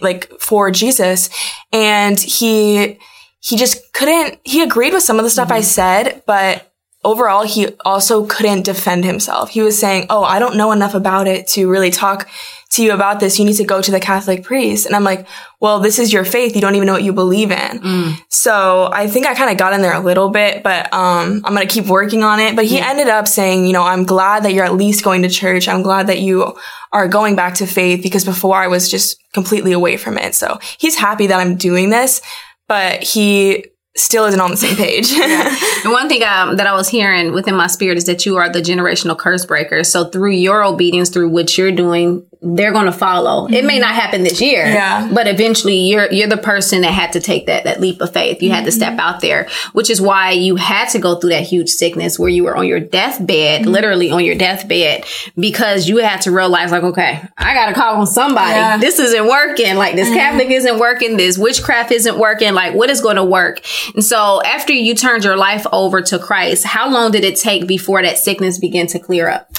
like 0.00 0.32
for 0.40 0.70
Jesus. 0.70 1.28
And 1.70 2.18
he, 2.18 2.98
he 3.40 3.56
just 3.56 3.92
couldn't, 3.92 4.40
he 4.42 4.62
agreed 4.62 4.94
with 4.94 5.02
some 5.02 5.18
of 5.18 5.24
the 5.24 5.30
stuff 5.30 5.48
mm-hmm. 5.48 5.58
I 5.58 5.60
said, 5.60 6.22
but 6.26 6.68
overall, 7.04 7.44
he 7.44 7.68
also 7.84 8.26
couldn't 8.26 8.64
defend 8.64 9.04
himself. 9.04 9.50
He 9.50 9.62
was 9.62 9.78
saying, 9.78 10.06
Oh, 10.10 10.22
I 10.22 10.38
don't 10.38 10.56
know 10.56 10.72
enough 10.72 10.94
about 10.94 11.26
it 11.26 11.46
to 11.48 11.68
really 11.68 11.90
talk 11.90 12.28
to 12.70 12.84
you 12.84 12.92
about 12.92 13.18
this. 13.18 13.38
You 13.38 13.44
need 13.44 13.54
to 13.54 13.64
go 13.64 13.80
to 13.80 13.90
the 13.90 14.00
Catholic 14.00 14.44
priest. 14.44 14.86
And 14.86 14.94
I'm 14.94 15.04
like, 15.04 15.26
well, 15.60 15.80
this 15.80 15.98
is 15.98 16.12
your 16.12 16.24
faith. 16.24 16.54
You 16.54 16.60
don't 16.60 16.74
even 16.74 16.86
know 16.86 16.92
what 16.92 17.02
you 17.02 17.12
believe 17.12 17.50
in. 17.50 17.78
Mm. 17.80 18.20
So 18.28 18.90
I 18.92 19.08
think 19.08 19.26
I 19.26 19.34
kind 19.34 19.50
of 19.50 19.56
got 19.56 19.72
in 19.72 19.80
there 19.80 19.94
a 19.94 20.00
little 20.00 20.28
bit, 20.28 20.62
but, 20.62 20.92
um, 20.92 21.42
I'm 21.44 21.54
going 21.54 21.66
to 21.66 21.72
keep 21.72 21.86
working 21.86 22.22
on 22.22 22.40
it. 22.40 22.54
But 22.54 22.66
he 22.66 22.76
yeah. 22.76 22.90
ended 22.90 23.08
up 23.08 23.26
saying, 23.26 23.66
you 23.66 23.72
know, 23.72 23.84
I'm 23.84 24.04
glad 24.04 24.42
that 24.44 24.52
you're 24.52 24.64
at 24.64 24.74
least 24.74 25.02
going 25.02 25.22
to 25.22 25.28
church. 25.28 25.66
I'm 25.66 25.82
glad 25.82 26.08
that 26.08 26.20
you 26.20 26.56
are 26.92 27.08
going 27.08 27.36
back 27.36 27.54
to 27.54 27.66
faith 27.66 28.02
because 28.02 28.24
before 28.24 28.56
I 28.56 28.68
was 28.68 28.90
just 28.90 29.18
completely 29.32 29.72
away 29.72 29.96
from 29.96 30.18
it. 30.18 30.34
So 30.34 30.58
he's 30.78 30.96
happy 30.96 31.26
that 31.26 31.40
I'm 31.40 31.56
doing 31.56 31.90
this, 31.90 32.20
but 32.66 33.02
he 33.02 33.64
still 33.98 34.24
isn't 34.26 34.40
on 34.40 34.50
the 34.50 34.56
same 34.56 34.76
page. 34.76 35.10
yeah. 35.12 35.54
And 35.84 35.92
one 35.92 36.08
thing 36.08 36.24
um, 36.24 36.56
that 36.56 36.66
I 36.66 36.74
was 36.74 36.88
hearing 36.88 37.32
within 37.32 37.54
my 37.54 37.68
spirit 37.68 37.98
is 37.98 38.04
that 38.04 38.26
you 38.26 38.36
are 38.36 38.50
the 38.50 38.60
generational 38.60 39.16
curse 39.16 39.46
breaker. 39.46 39.84
So 39.84 40.04
through 40.06 40.32
your 40.32 40.64
obedience, 40.64 41.08
through 41.08 41.28
what 41.28 41.56
you're 41.56 41.72
doing, 41.72 42.26
they're 42.40 42.72
going 42.72 42.86
to 42.86 42.92
follow. 42.92 43.46
Mm-hmm. 43.46 43.54
It 43.54 43.64
may 43.64 43.78
not 43.78 43.94
happen 43.94 44.22
this 44.22 44.40
year, 44.40 44.64
yeah. 44.64 45.10
but 45.12 45.26
eventually 45.26 45.76
you're 45.76 46.10
you're 46.12 46.28
the 46.28 46.36
person 46.36 46.82
that 46.82 46.92
had 46.92 47.12
to 47.12 47.20
take 47.20 47.46
that 47.46 47.64
that 47.64 47.80
leap 47.80 48.00
of 48.00 48.12
faith. 48.12 48.42
You 48.42 48.48
mm-hmm. 48.48 48.56
had 48.56 48.64
to 48.66 48.72
step 48.72 48.92
mm-hmm. 48.92 49.00
out 49.00 49.20
there, 49.20 49.48
which 49.72 49.90
is 49.90 50.00
why 50.00 50.30
you 50.32 50.56
had 50.56 50.88
to 50.90 50.98
go 50.98 51.16
through 51.16 51.30
that 51.30 51.42
huge 51.42 51.68
sickness 51.68 52.18
where 52.18 52.28
you 52.28 52.44
were 52.44 52.56
on 52.56 52.66
your 52.66 52.80
deathbed, 52.80 53.62
mm-hmm. 53.62 53.70
literally 53.70 54.10
on 54.10 54.24
your 54.24 54.36
deathbed, 54.36 55.04
because 55.36 55.88
you 55.88 55.96
had 55.96 56.20
to 56.22 56.30
realize 56.30 56.70
like, 56.70 56.84
okay, 56.84 57.22
I 57.36 57.54
got 57.54 57.66
to 57.66 57.74
call 57.74 57.96
on 57.96 58.06
somebody. 58.06 58.50
Yeah. 58.50 58.78
This 58.78 58.98
isn't 58.98 59.26
working. 59.26 59.76
Like 59.76 59.96
this 59.96 60.08
mm-hmm. 60.08 60.16
Catholic 60.16 60.50
isn't 60.50 60.78
working. 60.78 61.16
This 61.16 61.36
witchcraft 61.36 61.90
isn't 61.90 62.18
working. 62.18 62.54
Like 62.54 62.74
what 62.74 62.90
is 62.90 63.00
going 63.00 63.16
to 63.16 63.24
work? 63.24 63.60
And 63.94 64.04
so 64.04 64.42
after 64.42 64.72
you 64.72 64.94
turned 64.94 65.24
your 65.24 65.36
life 65.36 65.66
over 65.72 66.02
to 66.02 66.18
Christ, 66.18 66.64
how 66.64 66.88
long 66.88 67.10
did 67.10 67.24
it 67.24 67.36
take 67.36 67.66
before 67.66 68.02
that 68.02 68.18
sickness 68.18 68.58
began 68.58 68.86
to 68.88 68.98
clear 68.98 69.28
up? 69.28 69.50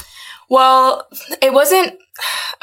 Well, 0.49 1.07
it 1.41 1.53
wasn't 1.53 1.93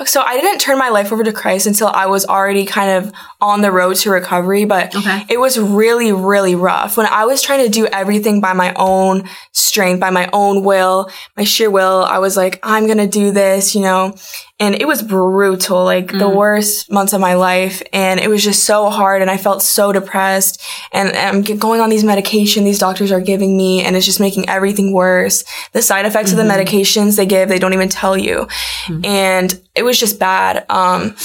so 0.05 0.23
I 0.23 0.41
didn't 0.41 0.61
turn 0.61 0.79
my 0.79 0.89
life 0.89 1.13
over 1.13 1.25
to 1.25 1.33
Christ 1.33 1.67
until 1.67 1.89
I 1.89 2.07
was 2.07 2.27
already 2.27 2.67
kind 2.67 2.91
of 2.91 3.13
on 3.41 3.63
the 3.63 3.73
road 3.73 3.97
to 3.97 4.11
recovery, 4.11 4.65
but 4.65 4.95
okay. 4.95 5.25
it 5.29 5.39
was 5.39 5.59
really, 5.59 6.13
really 6.13 6.55
rough. 6.55 6.97
When 6.97 7.07
I 7.07 7.25
was 7.25 7.43
trying 7.43 7.65
to 7.65 7.71
do 7.71 7.87
everything 7.87 8.41
by 8.41 8.53
my 8.53 8.75
own 8.77 9.29
strength, 9.53 10.01
by 10.01 10.11
my 10.11 10.29
own 10.33 10.65
will, 10.65 11.11
my 11.37 11.45
sheer 11.45 11.71
will, 11.71 12.05
I 12.05 12.19
was 12.19 12.37
like, 12.37 12.61
I'm 12.63 12.87
going 12.87 12.99
to 12.99 13.07
do 13.07 13.31
this, 13.31 13.75
you 13.75 13.83
know, 13.83 14.15
and 14.59 14.75
it 14.75 14.87
was 14.87 15.03
brutal, 15.03 15.85
like 15.85 16.07
mm. 16.07 16.19
the 16.19 16.31
worst 16.31 16.91
months 16.91 17.13
of 17.13 17.21
my 17.21 17.35
life. 17.35 17.83
And 17.93 18.19
it 18.19 18.29
was 18.29 18.43
just 18.43 18.65
so 18.65 18.89
hard. 18.89 19.21
And 19.21 19.31
I 19.31 19.37
felt 19.37 19.63
so 19.63 19.93
depressed 19.93 20.63
and 20.93 21.11
I'm 21.11 21.43
going 21.43 21.83
on 21.83 21.91
these 21.91 22.05
medication 22.05 22.65
these 22.65 22.79
doctors 22.79 23.13
are 23.13 23.21
giving 23.21 23.55
me 23.55 23.83
and 23.85 23.95
it's 23.95 24.07
just 24.07 24.19
making 24.19 24.49
everything 24.49 24.95
worse. 24.95 25.45
The 25.73 25.83
side 25.83 26.07
effects 26.07 26.31
mm-hmm. 26.31 26.41
of 26.41 26.47
the 26.47 26.53
mm-hmm. 26.53 26.75
medications 26.75 27.17
they 27.17 27.27
give, 27.27 27.51
they 27.51 27.59
don't 27.59 27.75
even 27.75 27.91
tell 27.91 28.17
you. 28.17 28.49
Mm. 28.87 29.05
And 29.53 29.63
it 29.75 29.83
was 29.83 29.99
just 29.99 30.19
bad. 30.19 30.65
Um, 30.71 31.17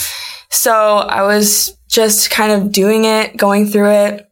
so 0.50 0.74
I 0.74 1.24
was 1.24 1.78
just 1.88 2.30
kind 2.30 2.52
of 2.52 2.72
doing 2.72 3.06
it, 3.06 3.38
going 3.38 3.68
through 3.68 3.92
it. 3.92 4.30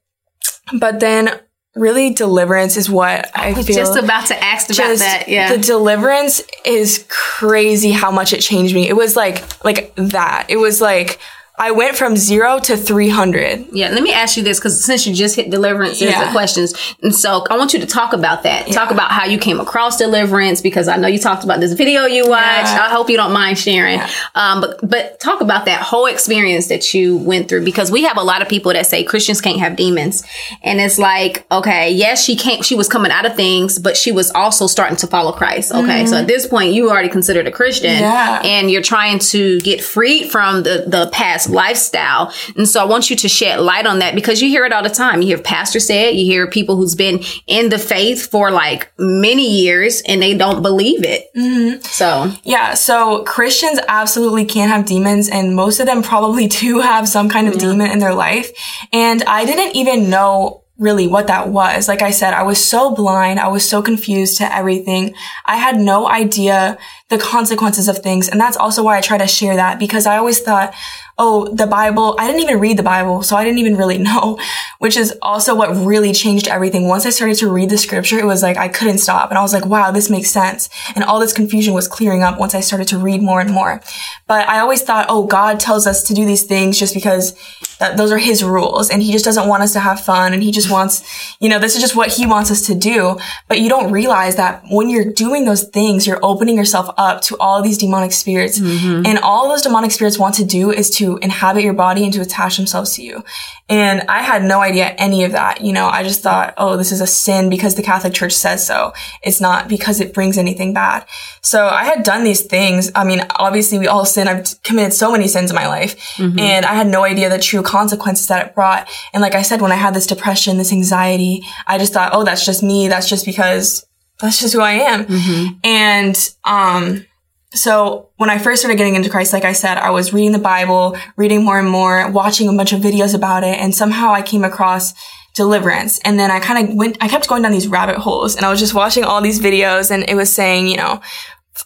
But 0.80 1.00
then 1.00 1.40
really 1.76 2.14
deliverance 2.14 2.78
is 2.78 2.90
what 2.90 3.36
I, 3.36 3.50
I 3.50 3.54
was 3.54 3.66
feel. 3.66 3.76
Just 3.76 3.98
about 3.98 4.28
to 4.28 4.44
ask 4.44 4.70
about 4.70 4.98
that. 4.98 5.26
Yeah. 5.28 5.56
The 5.56 5.62
deliverance 5.62 6.42
is 6.66 7.06
crazy 7.10 7.92
how 7.92 8.12
much 8.12 8.34
it 8.34 8.42
changed 8.42 8.76
me. 8.76 8.88
It 8.88 8.96
was 8.96 9.16
like 9.16 9.64
like 9.64 9.96
that. 9.96 10.48
It 10.50 10.58
was 10.58 10.82
like 10.82 11.20
I 11.60 11.72
went 11.72 11.98
from 11.98 12.16
zero 12.16 12.58
to 12.60 12.78
300. 12.78 13.68
Yeah, 13.74 13.90
let 13.90 14.02
me 14.02 14.14
ask 14.14 14.38
you 14.38 14.44
this 14.44 14.60
because 14.60 14.82
since 14.82 15.06
you 15.06 15.14
just 15.14 15.36
hit 15.36 15.50
deliverance, 15.50 16.00
there's 16.00 16.14
yeah. 16.14 16.26
the 16.26 16.32
questions. 16.32 16.74
And 17.04 17.14
so 17.14 17.46
I 17.50 17.58
want 17.58 17.74
you 17.74 17.80
to 17.82 17.86
talk 17.86 18.14
about 18.14 18.44
that. 18.44 18.70
Yeah. 18.70 18.74
Talk 18.74 18.92
about 18.92 19.12
how 19.12 19.26
you 19.26 19.38
came 19.38 19.60
across 19.60 19.98
deliverance 19.98 20.62
because 20.62 20.88
I 20.88 20.96
know 20.96 21.10
you 21.10 21.20
talked 21.20 21.44
about 21.44 21.60
this 21.60 21.74
video 21.74 22.06
you 22.06 22.30
watched. 22.30 22.68
Yeah. 22.68 22.86
I 22.86 22.90
hope 22.90 23.10
you 23.10 23.18
don't 23.18 23.34
mind 23.34 23.58
sharing. 23.58 24.00
Um, 24.36 24.62
but, 24.62 24.80
but 24.82 25.20
talk 25.20 25.42
about 25.42 25.66
that 25.66 25.82
whole 25.82 26.06
experience 26.06 26.68
that 26.68 26.94
you 26.94 27.18
went 27.18 27.50
through 27.50 27.66
because 27.66 27.92
we 27.92 28.04
have 28.04 28.16
a 28.16 28.24
lot 28.24 28.42
of 28.42 28.48
people 28.48 28.72
that 28.72 28.86
say 28.88 29.04
Christians 29.04 29.42
can't 29.42 29.60
have 29.60 29.76
demons. 29.76 30.24
And 30.64 30.80
it's 30.80 30.98
like, 30.98 31.46
okay, 31.52 31.92
yes, 31.92 32.24
she 32.24 32.38
can't, 32.38 32.64
she 32.64 32.76
was 32.76 32.88
coming 32.88 33.12
out 33.12 33.26
of 33.26 33.36
things, 33.36 33.78
but 33.80 33.98
she 33.98 34.14
was 34.14 34.32
also 34.32 34.66
starting 34.66 34.96
to 34.98 35.08
follow 35.08 35.34
Christ. 35.34 35.74
Okay. 35.74 35.82
Mm-hmm. 35.82 36.08
So 36.08 36.16
at 36.16 36.28
this 36.28 36.48
point, 36.48 36.72
you 36.72 36.90
already 36.90 37.10
considered 37.10 37.48
a 37.48 37.52
Christian 37.52 38.02
and 38.02 38.72
you're 38.72 38.82
trying 38.82 39.20
to 39.20 39.60
get 39.60 39.84
freed 39.84 40.32
from 40.32 40.64
the, 40.64 40.86
the 40.88 41.10
past 41.12 41.49
lifestyle. 41.50 42.34
And 42.56 42.68
so 42.68 42.82
I 42.82 42.86
want 42.86 43.10
you 43.10 43.16
to 43.18 43.30
shed 43.30 43.60
light 43.60 43.86
on 43.86 44.00
that 44.00 44.16
because 44.16 44.42
you 44.42 44.50
hear 44.50 44.66
it 44.66 44.74
all 44.74 44.84
the 44.84 44.90
time. 44.90 45.22
You 45.22 45.28
hear 45.30 45.38
pastors 45.38 45.88
say 45.88 46.10
it. 46.10 46.16
You 46.16 46.26
hear 46.26 46.50
people 46.50 46.76
who's 46.76 46.96
been 46.96 47.22
in 47.48 47.70
the 47.70 47.78
faith 47.78 48.30
for 48.30 48.52
like 48.52 48.92
many 48.98 49.50
years 49.50 50.02
and 50.08 50.22
they 50.22 50.36
don't 50.36 50.62
believe 50.62 51.04
it. 51.04 51.34
Mm-hmm. 51.36 51.82
So 51.82 52.32
yeah. 52.44 52.74
So 52.74 53.24
Christians 53.24 53.80
absolutely 53.88 54.46
can 54.46 54.70
have 54.70 54.86
demons 54.86 55.30
and 55.30 55.56
most 55.56 55.80
of 55.80 55.86
them 55.86 56.04
probably 56.04 56.48
do 56.60 56.80
have 56.80 57.08
some 57.08 57.30
kind 57.30 57.48
of 57.48 57.58
demon 57.58 57.92
in 57.92 58.00
their 58.00 58.14
life. 58.14 58.52
And 58.94 59.24
I 59.24 59.46
didn't 59.46 59.76
even 59.76 60.10
know 60.10 60.64
really 60.80 61.08
what 61.08 61.28
that 61.28 61.50
was. 61.50 61.88
Like 61.88 62.02
I 62.02 62.12
said, 62.12 62.34
I 62.34 62.44
was 62.44 62.64
so 62.64 62.96
blind. 62.96 63.40
I 63.40 63.50
was 63.50 63.68
so 63.68 63.82
confused 63.82 64.38
to 64.38 64.56
everything. 64.56 65.14
I 65.46 65.58
had 65.58 65.78
no 65.80 66.10
idea 66.10 66.78
the 67.10 67.18
consequences 67.18 67.88
of 67.88 68.00
things. 68.00 68.30
And 68.30 68.40
that's 68.40 68.58
also 68.58 68.84
why 68.84 68.98
I 68.98 69.02
try 69.02 69.18
to 69.18 69.28
share 69.28 69.58
that 69.58 69.78
because 69.78 70.06
I 70.06 70.18
always 70.18 70.40
thought, 70.40 70.74
oh, 71.18 71.54
the 71.54 71.68
Bible, 71.68 72.16
I 72.18 72.28
didn't 72.28 72.44
even 72.44 72.62
read 72.62 72.78
the 72.78 72.84
Bible, 72.84 73.24
so 73.24 73.36
I 73.36 73.44
didn't 73.44 73.60
even 73.60 73.76
really 73.76 73.98
know, 74.10 74.40
which 74.80 74.96
is 74.96 75.14
also 75.22 75.54
what 75.54 75.76
really 75.76 76.14
changed 76.14 76.48
everything. 76.48 76.88
Once 76.88 77.06
I 77.06 77.10
started 77.10 77.38
to 77.40 77.52
read 77.52 77.70
the 77.70 77.78
scripture, 77.78 78.18
it 78.18 78.26
was 78.26 78.42
like 78.42 78.56
I 78.56 78.70
couldn't 78.70 79.00
stop. 79.00 79.30
And 79.30 79.38
I 79.38 79.42
was 79.42 79.54
like, 79.54 79.66
wow, 79.66 79.92
this 79.92 80.10
makes 80.10 80.32
sense. 80.32 80.70
And 80.96 81.04
all 81.04 81.20
this 81.20 81.34
confusion 81.34 81.74
was 81.74 81.90
clearing 81.90 82.24
up 82.24 82.40
once 82.40 82.56
I 82.56 82.62
started 82.62 82.88
to 82.90 82.98
read 82.98 83.22
more 83.22 83.42
and 83.42 83.52
more. 83.52 83.82
But 84.28 84.48
I 84.48 84.60
always 84.60 84.82
thought, 84.82 85.08
oh, 85.10 85.26
God 85.26 85.60
tells 85.60 85.86
us 85.86 86.04
to 86.04 86.14
do 86.14 86.26
these 86.26 86.44
things 86.44 86.80
just 86.80 86.94
because 86.94 87.36
that 87.80 87.98
those 87.98 88.12
are 88.12 88.18
his 88.18 88.44
rules 88.44 88.90
and 88.90 89.02
he 89.02 89.12
just 89.12 89.26
doesn't 89.26 89.48
want 89.48 89.64
us 89.64 89.74
to 89.74 89.80
have 89.80 90.02
fun 90.02 90.34
and 90.34 90.44
he 90.44 90.52
just 90.52 90.70
wants, 90.70 91.36
you 91.40 91.50
know, 91.50 91.60
this 91.60 91.76
is 91.76 91.82
just 91.82 91.96
what 91.96 92.10
he 92.10 92.26
wants 92.26 92.52
us 92.52 92.68
to 92.68 92.76
do. 92.76 93.18
But 93.48 93.60
you 93.60 93.70
don't 93.70 93.92
realize 93.92 94.36
that 94.36 94.64
when 94.70 94.90
you're 94.90 95.12
doing 95.12 95.46
those 95.46 95.64
things, 95.64 96.06
you're 96.06 96.20
opening 96.22 96.58
yourself 96.58 96.94
up 96.98 97.22
to 97.24 97.38
all 97.38 97.62
these 97.62 97.78
demonic 97.78 98.12
spirits. 98.12 98.60
Mm-hmm. 98.60 99.06
And 99.06 99.20
all 99.20 99.48
those 99.48 99.62
demonic 99.62 99.92
spirits 99.92 100.20
want 100.20 100.36
to 100.36 100.46
do 100.46 100.72
is 100.72 100.90
to 100.98 101.18
inhabit 101.18 101.64
your 101.64 101.74
body 101.74 102.04
and 102.04 102.14
to 102.14 102.22
attach 102.22 102.58
themselves 102.58 102.94
to 102.96 103.04
you. 103.04 103.24
And 103.70 104.02
I 104.10 104.24
had 104.24 104.44
no 104.44 104.62
idea 104.62 104.88
any 104.98 105.24
of 105.24 105.32
that. 105.32 105.62
You 105.62 105.72
know, 105.72 105.88
I 105.88 106.04
just 106.04 106.22
thought, 106.22 106.54
oh, 106.58 106.76
this 106.76 106.92
is 106.92 107.02
a 107.02 107.08
sin 107.08 107.50
because 107.50 107.76
the 107.76 107.84
Catholic 107.84 108.14
Church 108.14 108.34
says 108.34 108.66
so. 108.66 108.94
It's 109.24 109.40
not 109.40 109.68
because 109.68 110.02
it 110.02 110.14
brings 110.14 110.38
anything 110.38 110.74
bad. 110.74 111.06
So 111.42 111.68
I 111.68 111.84
had 111.86 112.04
done 112.04 112.24
these 112.24 112.42
things. 112.42 112.92
I 112.96 113.04
mean, 113.04 113.22
obviously 113.36 113.80
we 113.80 113.88
all 113.88 114.06
sin. 114.06 114.28
I've 114.28 114.62
committed 114.64 114.94
so 114.94 115.12
many 115.12 115.28
sins 115.28 115.52
in 115.52 115.56
my 115.56 115.68
life 115.68 115.98
mm-hmm. 116.16 116.40
and 116.40 116.66
I 116.66 116.74
had 116.74 116.88
no 116.88 117.04
idea 117.04 117.30
the 117.30 117.38
true 117.38 117.62
consequences 117.70 118.28
that 118.28 118.48
it 118.48 118.56
brought. 118.56 118.90
And 119.14 119.22
like 119.22 119.36
I 119.36 119.44
said, 119.44 119.62
when 119.62 119.72
I 119.72 119.76
had 119.76 119.94
this 119.94 120.08
depression, 120.08 120.58
this 120.58 120.74
anxiety, 120.74 121.44
I 121.68 121.78
just 121.78 121.94
thought, 121.94 122.12
oh, 122.14 122.24
that's 122.24 122.46
just 122.46 122.64
me. 122.64 122.88
That's 122.88 123.08
just 123.08 123.26
because 123.26 123.86
that's 124.20 124.40
just 124.40 124.54
who 124.54 124.62
I 124.62 124.74
am. 124.74 125.06
Mm-hmm. 125.06 125.58
And, 125.64 126.30
um, 126.44 127.06
so 127.52 128.10
when 128.18 128.30
I 128.30 128.38
first 128.38 128.62
started 128.62 128.78
getting 128.78 128.96
into 128.96 129.10
Christ, 129.10 129.34
like 129.34 129.46
I 129.46 129.54
said, 129.54 129.78
I 129.78 129.90
was 129.90 130.14
reading 130.14 130.34
the 130.34 130.40
Bible, 130.40 130.96
reading 131.16 131.44
more 131.44 131.58
and 131.58 131.70
more, 131.70 132.10
watching 132.12 132.48
a 132.48 132.54
bunch 132.54 132.74
of 132.74 132.82
videos 132.82 133.16
about 133.16 133.44
it. 133.44 133.58
And 133.58 133.74
somehow 133.74 134.14
I 134.14 134.22
came 134.22 134.44
across 134.44 134.94
deliverance. 135.34 136.00
And 136.06 136.20
then 136.20 136.32
I 136.32 136.40
kind 136.40 136.70
of 136.70 136.76
went, 136.76 136.98
I 137.02 137.08
kept 137.08 137.28
going 137.28 137.42
down 137.42 137.52
these 137.52 137.68
rabbit 137.68 137.98
holes 137.98 138.36
and 138.36 138.46
I 138.46 138.50
was 138.50 138.60
just 138.60 138.74
watching 138.74 139.04
all 139.04 139.22
these 139.22 139.40
videos 139.40 139.90
and 139.90 140.08
it 140.08 140.16
was 140.16 140.32
saying, 140.32 140.68
you 140.68 140.78
know, 140.78 141.02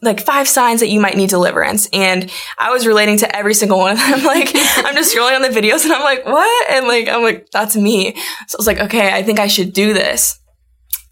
like 0.02 0.22
five 0.22 0.48
signs 0.48 0.80
that 0.80 0.90
you 0.90 1.00
might 1.00 1.16
need 1.16 1.30
deliverance. 1.30 1.88
And 1.94 2.32
I 2.58 2.72
was 2.72 2.88
relating 2.88 3.18
to 3.18 3.36
every 3.36 3.54
single 3.54 3.78
one 3.80 3.92
of 3.92 3.98
them. 4.00 4.24
like, 4.24 4.52
I'm 4.56 4.96
just 4.96 5.16
scrolling 5.16 5.36
on 5.36 5.42
the 5.42 5.50
videos 5.50 5.84
and 5.84 5.94
I'm 5.94 6.04
like, 6.04 6.26
what? 6.26 6.72
And 6.72 6.88
like, 6.88 7.08
I'm 7.08 7.22
like, 7.22 7.50
that's 7.52 7.76
me. 7.76 8.16
So 8.48 8.56
I 8.56 8.60
was 8.60 8.68
like, 8.68 8.80
okay, 8.80 9.14
I 9.14 9.24
think 9.24 9.40
I 9.40 9.48
should 9.48 9.74
do 9.74 9.94
this. 9.94 10.40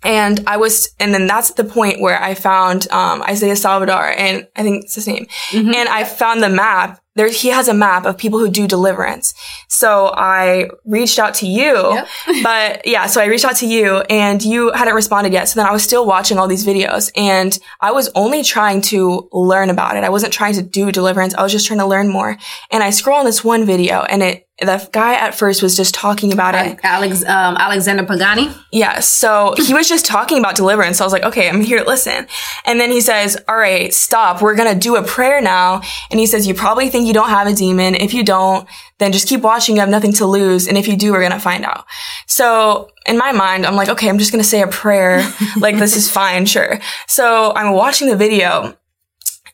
And 0.04 0.44
I 0.48 0.58
was, 0.58 0.94
and 1.00 1.14
then 1.14 1.28
that's 1.28 1.52
the 1.52 1.64
point 1.64 2.02
where 2.02 2.22
I 2.22 2.34
found, 2.34 2.92
um, 2.92 3.22
Isaiah 3.24 3.54
Saldivar 3.54 4.16
and 4.18 4.48
I 4.56 4.64
think 4.64 4.86
it's 4.86 4.96
his 4.96 5.08
name. 5.08 5.28
Mm-hmm. 5.50 5.74
And 5.74 5.90
I 5.90 6.04
found 6.04 6.42
the 6.42 6.50
map 6.50 7.02
there 7.16 7.30
he 7.30 7.50
has 7.50 7.68
a 7.68 7.74
map 7.74 8.06
of 8.06 8.18
people 8.18 8.40
who 8.40 8.50
do 8.50 8.68
deliverance. 8.68 9.34
So 9.68 10.14
I 10.16 10.70
reached 10.86 11.20
out 11.20 11.34
to 11.36 11.48
you, 11.48 11.74
yep. 11.94 12.08
but 12.44 12.88
yeah, 12.88 13.08
so 13.08 13.22
I 13.22 13.26
reached 13.26 13.44
out 13.44 13.58
to 13.58 13.68
you 13.68 13.98
and 14.10 14.42
you 14.42 14.72
hadn't 14.72 14.96
responded 14.96 15.34
yet. 15.34 15.50
So 15.50 15.60
then 15.60 15.68
I 15.68 15.74
was 15.74 15.84
still 15.84 16.06
watching 16.06 16.38
all 16.38 16.48
these 16.48 16.66
videos 16.66 17.12
and 17.16 17.58
I 17.82 17.92
was 17.92 18.10
only 18.16 18.44
trying 18.44 18.82
to 18.84 19.28
learn 19.34 19.70
about 19.70 19.98
it. 19.98 20.04
I 20.06 20.10
wasn't 20.10 20.32
trying 20.32 20.54
to 20.56 20.62
do 20.62 20.92
deliverance. 20.92 21.34
I 21.36 21.44
was 21.44 21.52
just 21.52 21.68
trying 21.68 21.80
to 21.80 21.86
learn 21.86 22.08
more. 22.08 22.38
And 22.70 22.82
I 22.82 22.92
scroll 22.92 23.20
on 23.20 23.26
this 23.26 23.44
one 23.44 23.66
video 23.66 24.04
and 24.04 24.24
it 24.24 24.48
the 24.62 24.88
guy 24.92 25.16
at 25.16 25.36
first 25.36 25.62
was 25.62 25.76
just 25.76 25.94
talking 25.94 26.32
about 26.32 26.56
it. 26.56 26.80
Alex, 26.84 27.24
um, 27.26 27.58
Alexander 27.58 28.04
Pagani. 28.04 28.44
Yes. 28.44 28.56
Yeah, 28.72 29.00
so 29.00 29.56
he 29.58 29.74
was 29.74 29.90
just 29.90 30.06
talking 30.06 30.40
about 30.40 30.56
deliverance. 30.56 30.98
So 30.98 31.04
I 31.04 31.08
was 31.08 31.14
like, 31.14 31.24
okay, 31.24 31.50
I'm 31.50 31.62
here 31.62 31.80
to 31.80 31.86
listen. 31.86 32.28
And 32.66 32.80
then 32.80 32.92
he 32.92 33.02
says, 33.02 33.38
all 33.48 33.58
right, 33.58 33.94
stop. 33.94 34.42
We're 34.42 34.56
going 34.56 34.74
to 34.74 34.80
do 34.80 34.96
a 34.96 35.04
prayer 35.04 35.42
now. 35.42 35.82
And 36.10 36.20
he 36.20 36.26
says, 36.26 36.48
you 36.48 36.54
probably 36.54 36.90
think 36.90 37.08
you 37.08 37.14
don't 37.14 37.30
have 37.30 37.48
a 37.48 37.54
demon. 37.54 37.96
If 37.96 38.14
you 38.14 38.24
don't, 38.24 38.68
then 39.00 39.12
just 39.12 39.28
keep 39.28 39.42
watching. 39.42 39.76
You 39.76 39.82
have 39.82 39.90
nothing 39.90 40.14
to 40.14 40.26
lose. 40.26 40.68
And 40.68 40.78
if 40.78 40.88
you 40.88 40.96
do, 40.96 41.12
we're 41.12 41.20
going 41.20 41.32
to 41.32 41.40
find 41.40 41.66
out. 41.66 41.86
So 42.28 42.92
in 43.06 43.18
my 43.18 43.32
mind, 43.32 43.66
I'm 43.66 43.76
like, 43.76 43.90
okay, 43.90 44.10
I'm 44.10 44.20
just 44.20 44.32
going 44.32 44.44
to 44.44 44.48
say 44.48 44.62
a 44.62 44.68
prayer. 44.68 45.28
like 45.58 45.78
this 45.78 45.96
is 45.96 46.10
fine. 46.10 46.46
Sure. 46.46 46.80
So 47.08 47.54
I'm 47.56 47.74
watching 47.74 48.08
the 48.08 48.16
video 48.16 48.78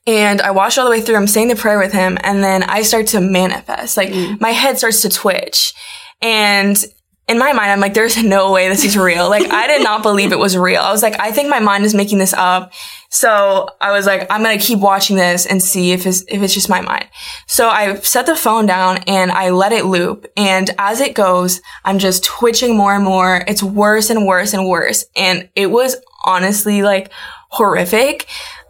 and 0.08 0.42
I 0.42 0.52
watched 0.52 0.78
all 0.78 0.86
the 0.86 0.92
way 0.92 1.02
through. 1.02 1.18
I'm 1.18 1.28
saying 1.28 1.50
the 1.50 1.56
prayer 1.56 1.78
with 1.78 1.92
him. 1.92 2.18
And 2.24 2.42
then 2.42 2.64
I 2.64 2.82
start 2.82 3.08
to 3.08 3.20
manifest. 3.20 3.98
Like 3.98 4.10
mm. 4.10 4.40
my 4.40 4.52
head 4.52 4.78
starts 4.78 5.02
to 5.02 5.10
twitch. 5.10 5.74
And 6.22 6.84
in 7.28 7.38
my 7.38 7.52
mind, 7.52 7.72
I'm 7.72 7.82
like, 7.82 7.94
there's 7.94 8.24
no 8.24 8.54
way 8.54 8.70
this 8.70 8.86
is 8.86 8.98
real. 8.98 9.30
Like 9.30 9.52
I 9.52 9.68
did 9.68 9.84
not 9.84 10.02
believe 10.02 10.32
it 10.32 10.40
was 10.40 10.56
real. 10.56 10.80
I 10.80 10.94
was 10.94 11.04
like, 11.04 11.20
I 11.20 11.32
think 11.32 11.50
my 11.50 11.60
mind 11.60 11.84
is 11.84 11.94
making 11.94 12.20
this 12.20 12.34
up. 12.34 12.72
So 13.10 13.68
I 13.82 13.92
was 13.92 14.06
like, 14.06 14.28
I'm 14.32 14.44
going 14.44 14.58
to 14.58 14.66
keep 14.66 14.80
watching 14.80 15.18
this 15.18 15.46
and 15.46 15.62
see 15.62 15.92
if 15.92 16.08
it's, 16.08 16.24
if 16.30 16.42
it's 16.42 16.54
just 16.54 16.70
my 16.70 16.80
mind. 16.80 17.08
So 17.46 17.68
I 17.68 17.96
set 17.96 18.28
the 18.28 18.36
phone 18.36 18.66
down 18.66 19.00
and 19.08 19.30
I 19.30 19.50
let 19.50 19.74
it 19.74 19.86
loop. 19.86 20.26
And 20.38 20.70
as 20.78 21.02
it 21.02 21.16
goes, 21.16 21.62
I'm 21.84 22.00
just 22.00 22.24
twitching 22.24 22.78
more 22.78 22.96
and 22.96 23.04
more. 23.04 23.44
It's 23.46 23.64
worse 23.64 24.10
and 24.10 24.26
worse 24.26 24.54
and 24.54 24.66
worse. 24.66 25.04
And 25.18 25.50
it 25.54 25.68
was 25.68 25.98
honestly 26.24 26.82
like 26.82 27.12
horrific. 27.50 28.26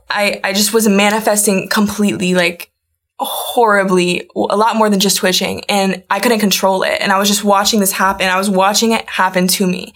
I, 0.10 0.40
I 0.44 0.54
just 0.54 0.74
was 0.74 0.88
manifesting 0.88 1.70
completely 1.70 2.34
like 2.34 2.72
horribly, 3.20 4.30
a 4.36 4.56
lot 4.56 4.76
more 4.76 4.90
than 4.90 5.00
just 5.00 5.18
twitching 5.18 5.64
and 5.68 6.04
I 6.10 6.20
couldn't 6.20 6.40
control 6.40 6.84
it. 6.84 7.02
And 7.02 7.12
I 7.12 7.18
was 7.18 7.28
just 7.28 7.44
watching 7.44 7.80
this 7.80 7.92
happen. 7.92 8.28
I 8.28 8.38
was 8.38 8.50
watching 8.50 8.92
it 8.92 9.10
happen 9.10 9.48
to 9.48 9.66
me. 9.66 9.94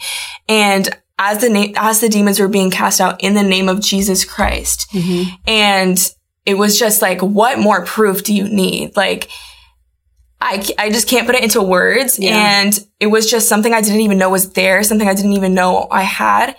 And 0.49 0.89
as 1.19 1.39
the 1.39 1.49
name, 1.49 1.73
as 1.75 2.01
the 2.01 2.09
demons 2.09 2.39
were 2.39 2.47
being 2.47 2.71
cast 2.71 2.99
out 2.99 3.21
in 3.23 3.35
the 3.35 3.43
name 3.43 3.69
of 3.69 3.79
Jesus 3.79 4.25
Christ. 4.25 4.89
Mm-hmm. 4.91 5.35
And 5.45 6.15
it 6.47 6.55
was 6.55 6.79
just 6.79 7.01
like, 7.03 7.21
what 7.21 7.59
more 7.59 7.85
proof 7.85 8.23
do 8.23 8.33
you 8.33 8.49
need? 8.49 8.97
Like, 8.97 9.29
I, 10.39 10.67
I 10.79 10.89
just 10.89 11.07
can't 11.07 11.27
put 11.27 11.35
it 11.35 11.43
into 11.43 11.61
words. 11.61 12.17
Yeah. 12.17 12.61
And 12.61 12.87
it 12.99 13.05
was 13.07 13.29
just 13.29 13.47
something 13.47 13.71
I 13.71 13.81
didn't 13.81 14.01
even 14.01 14.17
know 14.17 14.31
was 14.31 14.53
there, 14.53 14.81
something 14.81 15.07
I 15.07 15.13
didn't 15.13 15.33
even 15.33 15.53
know 15.53 15.87
I 15.91 16.01
had. 16.01 16.55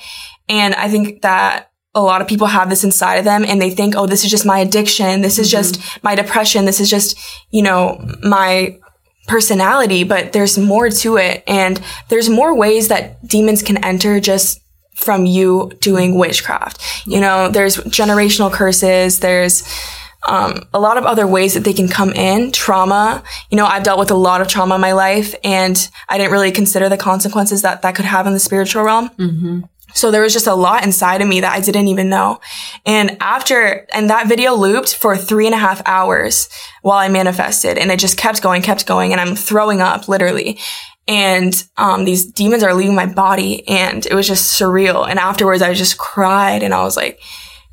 And 0.49 0.75
I 0.77 0.89
think 0.89 1.23
that 1.23 1.72
a 1.95 2.01
lot 2.01 2.23
of 2.23 2.29
people 2.29 2.47
have 2.47 2.71
this 2.71 2.85
inside 2.85 3.17
of 3.17 3.25
them 3.25 3.45
and 3.45 3.61
they 3.61 3.71
think, 3.71 3.95
oh, 3.97 4.07
this 4.07 4.25
is 4.25 4.31
just 4.31 4.47
my 4.47 4.59
addiction. 4.61 5.21
This 5.21 5.39
is 5.39 5.49
mm-hmm. 5.49 5.59
just 5.59 6.03
my 6.03 6.15
depression. 6.15 6.65
This 6.65 6.81
is 6.81 6.89
just, 6.89 7.19
you 7.51 7.63
know, 7.63 8.03
my 8.23 8.79
personality, 9.29 10.05
but 10.05 10.33
there's 10.33 10.59
more 10.59 10.89
to 10.89 11.17
it. 11.17 11.45
And 11.47 11.81
there's 12.09 12.29
more 12.29 12.57
ways 12.57 12.89
that 12.89 13.27
demons 13.27 13.63
can 13.63 13.83
enter 13.85 14.21
just 14.21 14.61
from 14.95 15.27
you 15.27 15.71
doing 15.81 16.17
witchcraft. 16.17 16.83
You 17.07 17.21
know, 17.21 17.51
there's 17.51 17.77
generational 17.77 18.53
curses. 18.53 19.21
There's, 19.21 19.63
um, 20.29 20.69
a 20.73 20.79
lot 20.79 20.99
of 20.99 21.05
other 21.05 21.27
ways 21.27 21.55
that 21.55 21.65
they 21.65 21.73
can 21.73 21.89
come 21.89 22.13
in. 22.13 22.53
Trauma. 22.53 23.23
You 23.51 23.57
know, 23.57 23.67
I've 23.67 23.83
dealt 23.83 23.99
with 23.99 24.11
a 24.11 24.17
lot 24.17 24.41
of 24.41 24.49
trauma 24.49 24.77
in 24.77 24.81
my 24.81 24.93
life 24.93 25.35
and 25.43 25.77
I 26.09 26.17
didn't 26.17 26.33
really 26.33 26.53
consider 26.53 26.89
the 26.89 26.97
consequences 26.97 27.63
that 27.63 27.83
that 27.83 27.95
could 27.97 28.05
have 28.05 28.27
in 28.27 28.33
the 28.33 28.39
spiritual 28.39 28.85
realm. 28.85 29.09
Mm-hmm. 29.11 29.61
So 29.95 30.11
there 30.11 30.23
was 30.23 30.33
just 30.33 30.47
a 30.47 30.55
lot 30.55 30.85
inside 30.85 31.21
of 31.21 31.29
me 31.29 31.41
that 31.41 31.53
I 31.53 31.61
didn't 31.61 31.89
even 31.89 32.09
know. 32.09 32.41
And 32.87 33.17
after, 33.21 33.87
and 33.93 34.11
that 34.11 34.27
video 34.27 34.55
looped 34.55 34.95
for 34.95 35.17
three 35.17 35.47
and 35.47 35.55
a 35.55 35.59
half 35.59 35.83
hours 35.87 36.49
while 36.83 36.99
I 36.99 37.09
manifested 37.09 37.79
and 37.79 37.91
it 37.91 37.99
just 37.99 38.17
kept 38.17 38.43
going, 38.43 38.63
kept 38.63 38.87
going 38.87 39.13
and 39.13 39.21
I'm 39.21 39.37
throwing 39.37 39.81
up 39.81 40.09
literally. 40.09 40.59
And, 41.09 41.53
um, 41.77 42.05
these 42.05 42.25
demons 42.25 42.63
are 42.63 42.75
leaving 42.75 42.95
my 42.95 43.07
body 43.07 43.67
and 43.69 44.07
it 44.07 44.15
was 44.15 44.29
just 44.29 44.59
surreal. 44.59 45.09
And 45.09 45.19
afterwards 45.19 45.63
I 45.63 45.75
just 45.75 45.99
cried 45.99 46.63
and 46.63 46.73
I 46.73 46.83
was 46.83 46.97
like, 46.97 47.21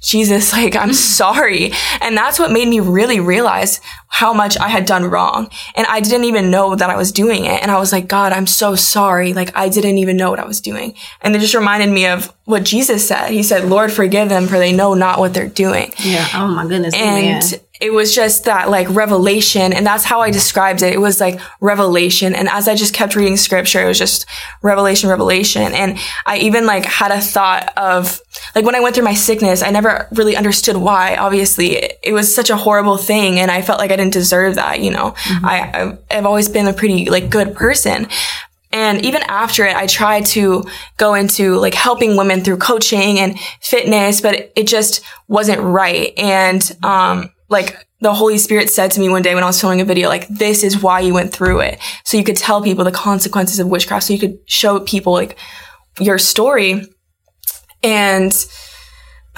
Jesus, 0.01 0.53
like, 0.53 0.75
I'm 0.75 0.89
mm. 0.89 0.95
sorry. 0.95 1.71
And 2.01 2.15
that's 2.15 2.39
what 2.39 2.51
made 2.51 2.67
me 2.67 2.79
really 2.79 3.19
realize 3.19 3.81
how 4.07 4.33
much 4.33 4.57
I 4.57 4.69
had 4.69 4.85
done 4.85 5.05
wrong. 5.05 5.49
And 5.75 5.85
I 5.87 5.99
didn't 6.01 6.25
even 6.25 6.51
know 6.51 6.75
that 6.75 6.89
I 6.89 6.97
was 6.97 7.11
doing 7.11 7.45
it. 7.45 7.61
And 7.61 7.71
I 7.71 7.79
was 7.79 7.91
like, 7.91 8.07
God, 8.07 8.33
I'm 8.33 8.47
so 8.47 8.75
sorry. 8.75 9.33
Like, 9.33 9.55
I 9.55 9.69
didn't 9.69 9.97
even 9.99 10.17
know 10.17 10.29
what 10.29 10.39
I 10.39 10.45
was 10.45 10.61
doing. 10.61 10.95
And 11.21 11.35
it 11.35 11.39
just 11.39 11.53
reminded 11.53 11.89
me 11.89 12.07
of 12.07 12.33
what 12.45 12.63
Jesus 12.63 13.07
said. 13.07 13.29
He 13.29 13.43
said, 13.43 13.65
Lord, 13.69 13.91
forgive 13.91 14.29
them 14.29 14.47
for 14.47 14.57
they 14.57 14.73
know 14.73 14.93
not 14.93 15.19
what 15.19 15.33
they're 15.33 15.47
doing. 15.47 15.93
Yeah. 15.99 16.27
Oh 16.33 16.47
my 16.47 16.67
goodness. 16.67 16.95
And 16.95 17.25
man 17.51 17.59
it 17.79 17.93
was 17.93 18.13
just 18.13 18.43
that 18.43 18.69
like 18.69 18.89
revelation 18.89 19.71
and 19.71 19.85
that's 19.85 20.03
how 20.03 20.19
I 20.19 20.31
described 20.31 20.81
it. 20.81 20.93
It 20.93 20.99
was 20.99 21.21
like 21.21 21.39
revelation. 21.61 22.35
And 22.35 22.49
as 22.49 22.67
I 22.67 22.75
just 22.75 22.93
kept 22.93 23.15
reading 23.15 23.37
scripture, 23.37 23.81
it 23.81 23.87
was 23.87 23.97
just 23.97 24.25
revelation, 24.61 25.09
revelation. 25.09 25.73
And 25.73 25.97
I 26.25 26.39
even 26.39 26.65
like 26.65 26.83
had 26.83 27.11
a 27.11 27.21
thought 27.21 27.71
of 27.77 28.19
like 28.53 28.65
when 28.65 28.75
I 28.75 28.81
went 28.81 28.95
through 28.95 29.05
my 29.05 29.13
sickness, 29.13 29.63
I 29.63 29.69
never 29.69 30.09
really 30.11 30.35
understood 30.35 30.75
why. 30.75 31.15
Obviously 31.15 31.77
it, 32.03 32.13
was 32.13 32.33
such 32.33 32.49
a 32.49 32.57
horrible 32.57 32.97
thing 32.97 33.39
and 33.39 33.49
I 33.49 33.61
felt 33.61 33.79
like 33.79 33.91
I 33.91 33.95
didn't 33.95 34.13
deserve 34.13 34.55
that, 34.55 34.81
you 34.81 34.91
know. 34.91 35.11
Mm-hmm. 35.11 35.45
I, 35.45 35.97
I've 36.11 36.25
always 36.25 36.49
been 36.49 36.67
a 36.67 36.73
pretty 36.73 37.09
like 37.09 37.29
good 37.29 37.55
person. 37.55 38.07
And 38.73 39.03
even 39.05 39.21
after 39.23 39.65
it, 39.65 39.75
I 39.75 39.87
tried 39.87 40.25
to 40.27 40.65
go 40.97 41.13
into 41.13 41.55
like 41.55 41.73
helping 41.73 42.17
women 42.17 42.41
through 42.41 42.57
coaching 42.57 43.19
and 43.19 43.39
fitness, 43.61 44.19
but 44.19 44.51
it 44.55 44.67
just 44.67 45.01
wasn't 45.27 45.61
right. 45.61 46.13
And, 46.17 46.77
um, 46.83 47.31
like 47.49 47.87
the 47.99 48.13
Holy 48.13 48.37
Spirit 48.37 48.69
said 48.69 48.91
to 48.91 48.99
me 48.99 49.09
one 49.09 49.21
day 49.21 49.35
when 49.35 49.43
I 49.43 49.47
was 49.47 49.59
filming 49.59 49.81
a 49.81 49.85
video, 49.85 50.07
like, 50.07 50.27
this 50.27 50.63
is 50.63 50.81
why 50.81 51.01
you 51.01 51.13
went 51.13 51.33
through 51.33 51.59
it. 51.61 51.79
So 52.05 52.17
you 52.17 52.23
could 52.23 52.37
tell 52.37 52.61
people 52.61 52.85
the 52.85 52.91
consequences 52.91 53.59
of 53.59 53.67
witchcraft. 53.67 54.05
So 54.05 54.13
you 54.13 54.19
could 54.19 54.39
show 54.45 54.79
people 54.79 55.13
like 55.13 55.37
your 55.99 56.17
story. 56.17 56.83
And 57.83 58.33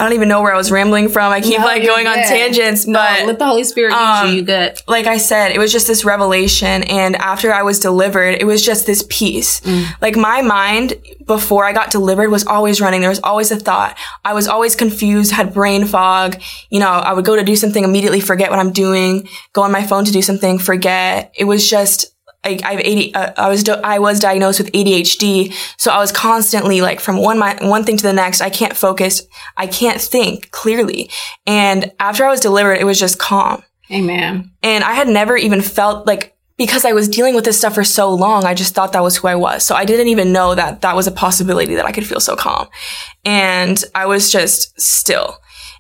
I 0.02 0.06
don't 0.06 0.14
even 0.14 0.30
know 0.30 0.42
where 0.42 0.52
I 0.52 0.58
was 0.58 0.72
rambling 0.72 1.10
from. 1.10 1.32
I 1.32 1.42
keep 1.42 1.60
no, 1.60 1.66
like 1.66 1.84
going 1.84 2.06
good. 2.06 2.18
on 2.18 2.24
tangents, 2.24 2.88
no, 2.88 2.98
but 2.98 3.28
let 3.28 3.38
the 3.38 3.46
Holy 3.46 3.64
Spirit 3.64 3.94
um, 3.94 4.30
you. 4.30 4.38
You 4.38 4.42
good. 4.42 4.76
Like 4.88 5.06
I 5.06 5.18
said, 5.18 5.52
it 5.52 5.60
was 5.60 5.72
just 5.72 5.86
this 5.86 6.04
revelation. 6.04 6.82
And 6.86 7.16
after 7.18 7.54
I 7.54 7.62
was 7.62 7.78
delivered, 7.78 8.32
it 8.42 8.46
was 8.48 8.66
just 8.66 8.88
this 8.88 9.06
peace. 9.10 9.60
Mm. 9.60 9.86
Like 10.02 10.16
my 10.16 10.42
mind 10.42 10.96
before 11.28 11.66
I 11.66 11.74
got 11.74 11.92
delivered 11.92 12.32
was 12.32 12.48
always 12.48 12.82
running. 12.82 13.02
There 13.02 13.12
was 13.12 13.20
always 13.20 13.52
a 13.52 13.60
thought. 13.60 13.96
I 14.26 14.34
was 14.34 14.48
always 14.48 14.76
confused, 14.76 15.34
had 15.34 15.54
brain 15.54 15.86
fog. 15.86 16.42
You 16.72 16.80
know, 16.80 16.90
I 16.90 17.14
would 17.14 17.24
go 17.24 17.36
to 17.36 17.44
do 17.44 17.56
something, 17.56 17.84
immediately 17.84 18.22
forget 18.22 18.50
what 18.50 18.58
I'm 18.58 18.72
doing, 18.72 19.30
go 19.54 19.62
on 19.62 19.72
my 19.72 19.86
phone 19.86 20.06
to 20.06 20.12
do 20.12 20.24
something, 20.24 20.58
forget. 20.58 21.32
It 21.38 21.44
was 21.44 21.70
just 21.70 22.12
like 22.44 22.64
I 22.64 22.72
have 22.72 22.80
AD, 22.80 23.16
uh, 23.16 23.34
I 23.38 23.50
was 23.50 23.68
I 23.70 24.00
was 24.00 24.20
diagnosed 24.20 24.60
with 24.60 24.72
ADHD, 24.72 25.54
so 25.78 25.92
I 25.92 26.00
was 26.00 26.12
constantly 26.12 26.82
like 26.82 27.00
from 27.00 27.18
one 27.18 27.38
my, 27.38 27.58
one 27.62 27.84
thing 27.84 27.98
to 27.98 28.04
the 28.04 28.14
next. 28.14 28.42
I 28.42 28.50
can't 28.50 28.76
focus, 28.76 29.22
I 29.58 29.68
can't 29.68 30.02
think 30.02 30.52
clearly. 30.52 31.10
And 31.46 31.92
after 32.00 32.26
I 32.26 32.30
was 32.30 32.40
delivered, 32.40 32.76
it 32.76 32.86
was 32.86 33.00
just 33.00 33.20
calm. 33.20 33.64
Amen. 33.92 34.52
And 34.64 34.84
I 34.84 34.94
had 34.94 35.08
never 35.08 35.38
even 35.38 35.62
felt 35.62 36.08
like 36.08 36.36
because 36.58 36.86
I 36.86 36.94
was 36.94 37.08
dealing 37.08 37.36
with 37.36 37.44
this 37.44 37.58
stuff 37.58 37.76
for 37.76 37.84
so 37.84 38.14
long, 38.14 38.46
I 38.46 38.54
just 38.54 38.76
thought 38.76 38.94
that 38.94 39.04
was 39.04 39.18
who 39.18 39.28
I 39.28 39.36
was. 39.36 39.64
So 39.64 39.76
I 39.76 39.86
didn't 39.86 40.10
even 40.10 40.32
know 40.32 40.54
that 40.56 40.82
that 40.82 40.96
was 40.96 41.08
a 41.08 41.12
possibility 41.12 41.76
that 41.76 41.86
I 41.86 41.92
could 41.92 42.06
feel 42.06 42.20
so 42.20 42.36
calm. 42.36 42.68
And 43.26 43.84
I 43.96 44.06
was 44.06 44.32
just 44.32 44.80
still. 44.80 45.38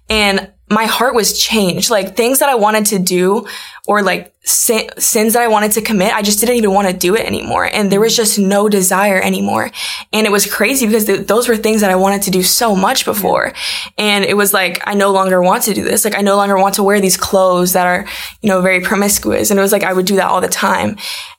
And 0.09 0.51
my 0.71 0.85
heart 0.85 1.13
was 1.13 1.37
changed. 1.37 1.89
Like 1.89 2.15
things 2.15 2.39
that 2.39 2.49
I 2.49 2.55
wanted 2.55 2.85
to 2.87 2.99
do 2.99 3.47
or 3.87 4.01
like 4.01 4.33
sin- 4.43 4.89
sins 4.97 5.33
that 5.33 5.43
I 5.43 5.49
wanted 5.49 5.73
to 5.73 5.81
commit, 5.81 6.13
I 6.13 6.21
just 6.21 6.39
didn't 6.39 6.55
even 6.55 6.71
want 6.71 6.87
to 6.87 6.93
do 6.93 7.15
it 7.15 7.25
anymore. 7.25 7.65
And 7.65 7.91
there 7.91 7.99
was 7.99 8.15
just 8.15 8.39
no 8.39 8.69
desire 8.69 9.19
anymore. 9.21 9.69
And 10.13 10.25
it 10.25 10.31
was 10.31 10.51
crazy 10.51 10.85
because 10.85 11.05
th- 11.05 11.27
those 11.27 11.49
were 11.49 11.57
things 11.57 11.81
that 11.81 11.91
I 11.91 11.95
wanted 11.95 12.21
to 12.23 12.31
do 12.31 12.41
so 12.41 12.75
much 12.75 13.03
before. 13.03 13.53
And 13.97 14.23
it 14.23 14.37
was 14.37 14.53
like, 14.53 14.81
I 14.87 14.93
no 14.93 15.11
longer 15.11 15.41
want 15.41 15.63
to 15.63 15.73
do 15.73 15.83
this. 15.83 16.05
Like 16.05 16.17
I 16.17 16.21
no 16.21 16.37
longer 16.37 16.57
want 16.57 16.75
to 16.75 16.83
wear 16.83 17.01
these 17.01 17.17
clothes 17.17 17.73
that 17.73 17.85
are, 17.85 18.05
you 18.41 18.49
know, 18.49 18.61
very 18.61 18.79
promiscuous. 18.79 19.51
And 19.51 19.59
it 19.59 19.63
was 19.63 19.73
like, 19.73 19.83
I 19.83 19.93
would 19.93 20.05
do 20.05 20.15
that 20.15 20.29
all 20.29 20.41
the 20.41 20.47
time. 20.47 20.97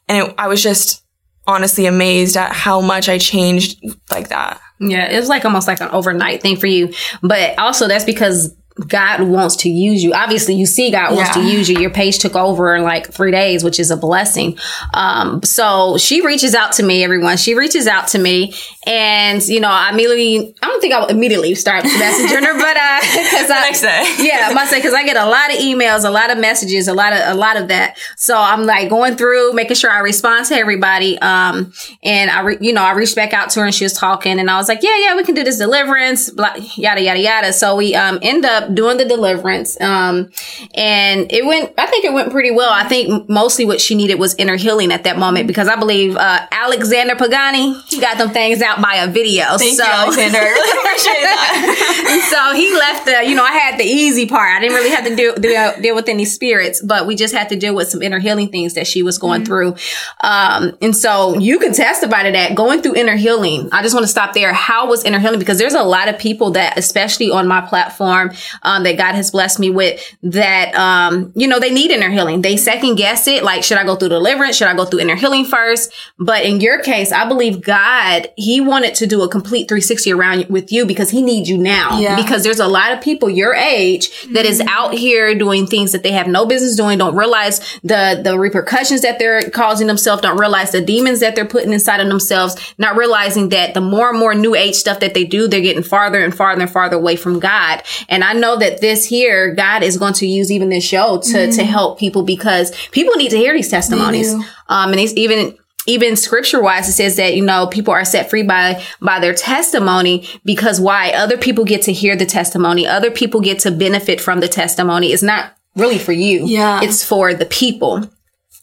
And 0.08 0.28
it, 0.28 0.34
I 0.36 0.48
was 0.48 0.62
just 0.62 1.02
honestly 1.46 1.86
amazed 1.86 2.36
at 2.36 2.52
how 2.52 2.80
much 2.80 3.08
I 3.08 3.18
changed 3.18 3.82
like 4.10 4.28
that. 4.28 4.60
Yeah, 4.78 5.10
it 5.10 5.18
was 5.18 5.28
like 5.28 5.44
almost 5.44 5.68
like 5.68 5.80
an 5.80 5.88
overnight 5.90 6.42
thing 6.42 6.56
for 6.56 6.66
you. 6.66 6.92
But 7.22 7.58
also 7.58 7.88
that's 7.88 8.04
because 8.04 8.54
God 8.88 9.22
wants 9.22 9.56
to 9.56 9.68
use 9.70 10.02
you. 10.02 10.12
Obviously, 10.14 10.54
you 10.54 10.66
see 10.66 10.90
God 10.90 11.14
wants 11.14 11.36
Yeah. 11.36 11.42
to 11.42 11.48
use 11.48 11.68
you. 11.68 11.78
Your 11.78 11.90
page 11.90 12.18
took 12.18 12.34
over 12.36 12.74
in 12.74 12.82
like 12.82 13.12
three 13.12 13.30
days, 13.30 13.62
which 13.64 13.78
is 13.78 13.90
a 13.90 13.96
blessing. 13.96 14.58
Um, 14.94 15.42
so 15.42 15.96
she 15.98 16.24
reaches 16.24 16.54
out 16.54 16.72
to 16.72 16.82
me, 16.82 17.04
everyone. 17.04 17.36
She 17.36 17.54
reaches 17.54 17.86
out 17.86 18.08
to 18.08 18.18
me, 18.18 18.54
and 18.86 19.46
you 19.46 19.60
know, 19.60 19.68
I 19.70 19.90
immediately, 19.90 20.54
I 20.62 20.66
don't 20.66 20.80
think 20.80 20.94
I'll 20.94 21.06
immediately 21.06 21.54
start 21.54 21.84
messaging 21.84 22.44
her, 22.44 22.54
but 22.58 22.76
uh, 22.76 23.00
because 23.00 23.50
I 23.50 23.60
next 23.62 23.82
day. 23.82 24.14
yeah, 24.18 24.48
I 24.50 24.54
must 24.54 24.70
say 24.70 24.78
because 24.78 24.94
I 24.94 25.04
get 25.04 25.16
a 25.16 25.26
lot 25.26 25.50
of 25.50 25.56
emails, 25.58 26.04
a 26.06 26.10
lot 26.10 26.30
of 26.30 26.38
messages, 26.38 26.88
a 26.88 26.94
lot 26.94 27.12
of 27.12 27.20
a 27.24 27.34
lot 27.34 27.56
of 27.56 27.68
that. 27.68 27.96
So 28.16 28.36
I'm 28.38 28.64
like 28.64 28.88
going 28.88 29.16
through, 29.16 29.52
making 29.52 29.76
sure 29.76 29.90
I 29.90 29.98
respond 29.98 30.46
to 30.46 30.54
everybody. 30.54 31.18
Um, 31.20 31.72
and 32.02 32.30
I, 32.30 32.40
re- 32.40 32.58
you 32.60 32.72
know, 32.72 32.82
I 32.82 32.92
reached 32.92 33.16
back 33.16 33.32
out 33.32 33.50
to 33.50 33.60
her 33.60 33.66
and 33.66 33.74
she 33.74 33.84
was 33.84 33.92
talking, 33.92 34.38
and 34.40 34.50
I 34.50 34.56
was 34.56 34.68
like, 34.68 34.82
yeah, 34.82 34.96
yeah, 34.98 35.16
we 35.16 35.24
can 35.24 35.34
do 35.34 35.44
this 35.44 35.58
deliverance, 35.58 36.30
blah, 36.30 36.54
yada 36.76 37.02
yada 37.02 37.20
yada. 37.20 37.52
So 37.52 37.76
we 37.76 37.94
um 37.94 38.18
end 38.22 38.44
up 38.44 38.61
doing 38.68 38.96
the 38.96 39.04
deliverance. 39.04 39.80
Um, 39.80 40.30
and 40.74 41.30
it 41.32 41.44
went, 41.44 41.72
I 41.78 41.86
think 41.86 42.04
it 42.04 42.12
went 42.12 42.30
pretty 42.30 42.50
well. 42.50 42.72
I 42.72 42.84
think 42.84 43.28
mostly 43.28 43.64
what 43.64 43.80
she 43.80 43.94
needed 43.94 44.16
was 44.16 44.34
inner 44.36 44.56
healing 44.56 44.92
at 44.92 45.04
that 45.04 45.18
moment 45.18 45.46
because 45.46 45.68
I 45.68 45.76
believe 45.76 46.16
uh 46.16 46.46
Alexander 46.50 47.14
Pagani 47.14 47.74
he 47.88 48.00
got 48.00 48.18
them 48.18 48.30
things 48.30 48.62
out 48.62 48.80
by 48.80 48.96
a 48.96 49.10
video. 49.10 49.44
Thank 49.58 49.76
so 49.76 49.84
you, 49.84 49.90
Alexander. 49.90 50.38
Really 50.38 50.80
appreciate 50.80 51.22
that. 51.22 52.28
so 52.30 52.56
he 52.56 52.72
left 52.74 53.06
the, 53.06 53.28
you 53.28 53.34
know, 53.34 53.44
I 53.44 53.52
had 53.52 53.78
the 53.78 53.84
easy 53.84 54.26
part. 54.26 54.48
I 54.48 54.60
didn't 54.60 54.74
really 54.74 54.90
have 54.90 55.04
to 55.04 55.16
deal, 55.16 55.34
deal, 55.34 55.80
deal 55.80 55.94
with 55.94 56.08
any 56.08 56.24
spirits, 56.24 56.80
but 56.80 57.06
we 57.06 57.14
just 57.14 57.34
had 57.34 57.48
to 57.50 57.56
deal 57.56 57.74
with 57.74 57.88
some 57.88 58.02
inner 58.02 58.18
healing 58.18 58.48
things 58.48 58.74
that 58.74 58.86
she 58.86 59.02
was 59.02 59.18
going 59.18 59.44
through. 59.44 59.76
Um, 60.20 60.76
and 60.80 60.96
so 60.96 61.38
you 61.38 61.58
can 61.58 61.72
testify 61.72 62.24
to 62.24 62.32
that 62.32 62.54
going 62.54 62.82
through 62.82 62.96
inner 62.96 63.16
healing. 63.16 63.68
I 63.72 63.82
just 63.82 63.94
want 63.94 64.04
to 64.04 64.08
stop 64.08 64.34
there. 64.34 64.52
How 64.52 64.88
was 64.88 65.04
inner 65.04 65.18
healing? 65.18 65.38
Because 65.38 65.58
there's 65.58 65.74
a 65.74 65.82
lot 65.82 66.08
of 66.08 66.18
people 66.18 66.52
that, 66.52 66.78
especially 66.78 67.30
on 67.30 67.46
my 67.46 67.60
platform, 67.60 68.32
um, 68.62 68.82
that 68.84 68.96
God 68.96 69.14
has 69.14 69.30
blessed 69.30 69.58
me 69.58 69.70
with 69.70 70.00
that, 70.22 70.74
um, 70.74 71.32
you 71.34 71.46
know, 71.46 71.58
they 71.58 71.72
need 71.72 71.90
inner 71.90 72.10
healing. 72.10 72.42
They 72.42 72.56
second 72.56 72.96
guess 72.96 73.26
it. 73.26 73.42
Like, 73.42 73.64
should 73.64 73.78
I 73.78 73.84
go 73.84 73.96
through 73.96 74.10
deliverance? 74.10 74.56
Should 74.56 74.68
I 74.68 74.74
go 74.74 74.84
through 74.84 75.00
inner 75.00 75.16
healing 75.16 75.44
first? 75.44 75.92
But 76.18 76.44
in 76.44 76.60
your 76.60 76.80
case, 76.80 77.12
I 77.12 77.26
believe 77.26 77.62
God, 77.62 78.28
he 78.36 78.60
wanted 78.60 78.94
to 78.96 79.06
do 79.06 79.22
a 79.22 79.28
complete 79.28 79.68
360 79.68 80.12
around 80.12 80.46
with 80.48 80.72
you 80.72 80.86
because 80.86 81.10
he 81.10 81.22
needs 81.22 81.48
you 81.48 81.58
now. 81.58 81.98
Yeah. 81.98 82.16
Because 82.16 82.42
there's 82.42 82.60
a 82.60 82.68
lot 82.68 82.92
of 82.92 83.00
people 83.00 83.28
your 83.30 83.54
age 83.54 84.10
that 84.32 84.44
is 84.44 84.60
out 84.62 84.94
here 84.94 85.34
doing 85.34 85.66
things 85.66 85.92
that 85.92 86.02
they 86.02 86.12
have 86.12 86.26
no 86.26 86.46
business 86.46 86.76
doing, 86.76 86.98
don't 86.98 87.16
realize 87.16 87.60
the, 87.82 88.20
the 88.22 88.38
repercussions 88.38 89.02
that 89.02 89.18
they're 89.18 89.50
causing 89.50 89.86
themselves, 89.86 90.22
don't 90.22 90.38
realize 90.38 90.72
the 90.72 90.80
demons 90.80 91.20
that 91.20 91.34
they're 91.34 91.46
putting 91.46 91.72
inside 91.72 92.00
of 92.00 92.08
themselves, 92.08 92.56
not 92.78 92.96
realizing 92.96 93.50
that 93.50 93.74
the 93.74 93.80
more 93.80 94.10
and 94.10 94.18
more 94.18 94.34
new 94.34 94.54
age 94.54 94.74
stuff 94.74 95.00
that 95.00 95.14
they 95.14 95.24
do, 95.24 95.48
they're 95.48 95.60
getting 95.60 95.82
farther 95.82 96.22
and 96.22 96.34
farther 96.34 96.62
and 96.62 96.70
farther 96.70 96.96
away 96.96 97.16
from 97.16 97.38
God. 97.38 97.82
And 98.08 98.24
I 98.24 98.32
know 98.42 98.56
that 98.58 98.82
this 98.82 99.06
here, 99.06 99.54
God 99.54 99.82
is 99.82 99.96
going 99.96 100.12
to 100.14 100.26
use 100.26 100.52
even 100.52 100.68
this 100.68 100.84
show 100.84 101.18
to, 101.18 101.50
to 101.52 101.64
help 101.64 101.98
people 101.98 102.22
because 102.22 102.70
people 102.90 103.14
need 103.16 103.30
to 103.30 103.38
hear 103.38 103.54
these 103.54 103.70
testimonies. 103.70 104.34
Um, 104.68 104.90
and 104.90 105.00
it's 105.00 105.14
even, 105.14 105.56
even 105.86 106.14
scripture 106.16 106.62
wise, 106.62 106.88
it 106.88 106.92
says 106.92 107.16
that, 107.16 107.34
you 107.34 107.44
know, 107.44 107.66
people 107.66 107.94
are 107.94 108.04
set 108.04 108.28
free 108.28 108.42
by, 108.42 108.82
by 109.00 109.18
their 109.18 109.34
testimony 109.34 110.28
because 110.44 110.78
why? 110.80 111.10
Other 111.10 111.38
people 111.38 111.64
get 111.64 111.82
to 111.82 111.92
hear 111.92 112.14
the 112.16 112.26
testimony. 112.26 112.86
Other 112.86 113.10
people 113.10 113.40
get 113.40 113.60
to 113.60 113.70
benefit 113.70 114.20
from 114.20 114.40
the 114.40 114.48
testimony. 114.48 115.12
It's 115.12 115.22
not 115.22 115.56
really 115.74 115.98
for 115.98 116.12
you. 116.12 116.46
Yeah. 116.46 116.82
It's 116.82 117.02
for 117.02 117.34
the 117.34 117.46
people. 117.46 118.08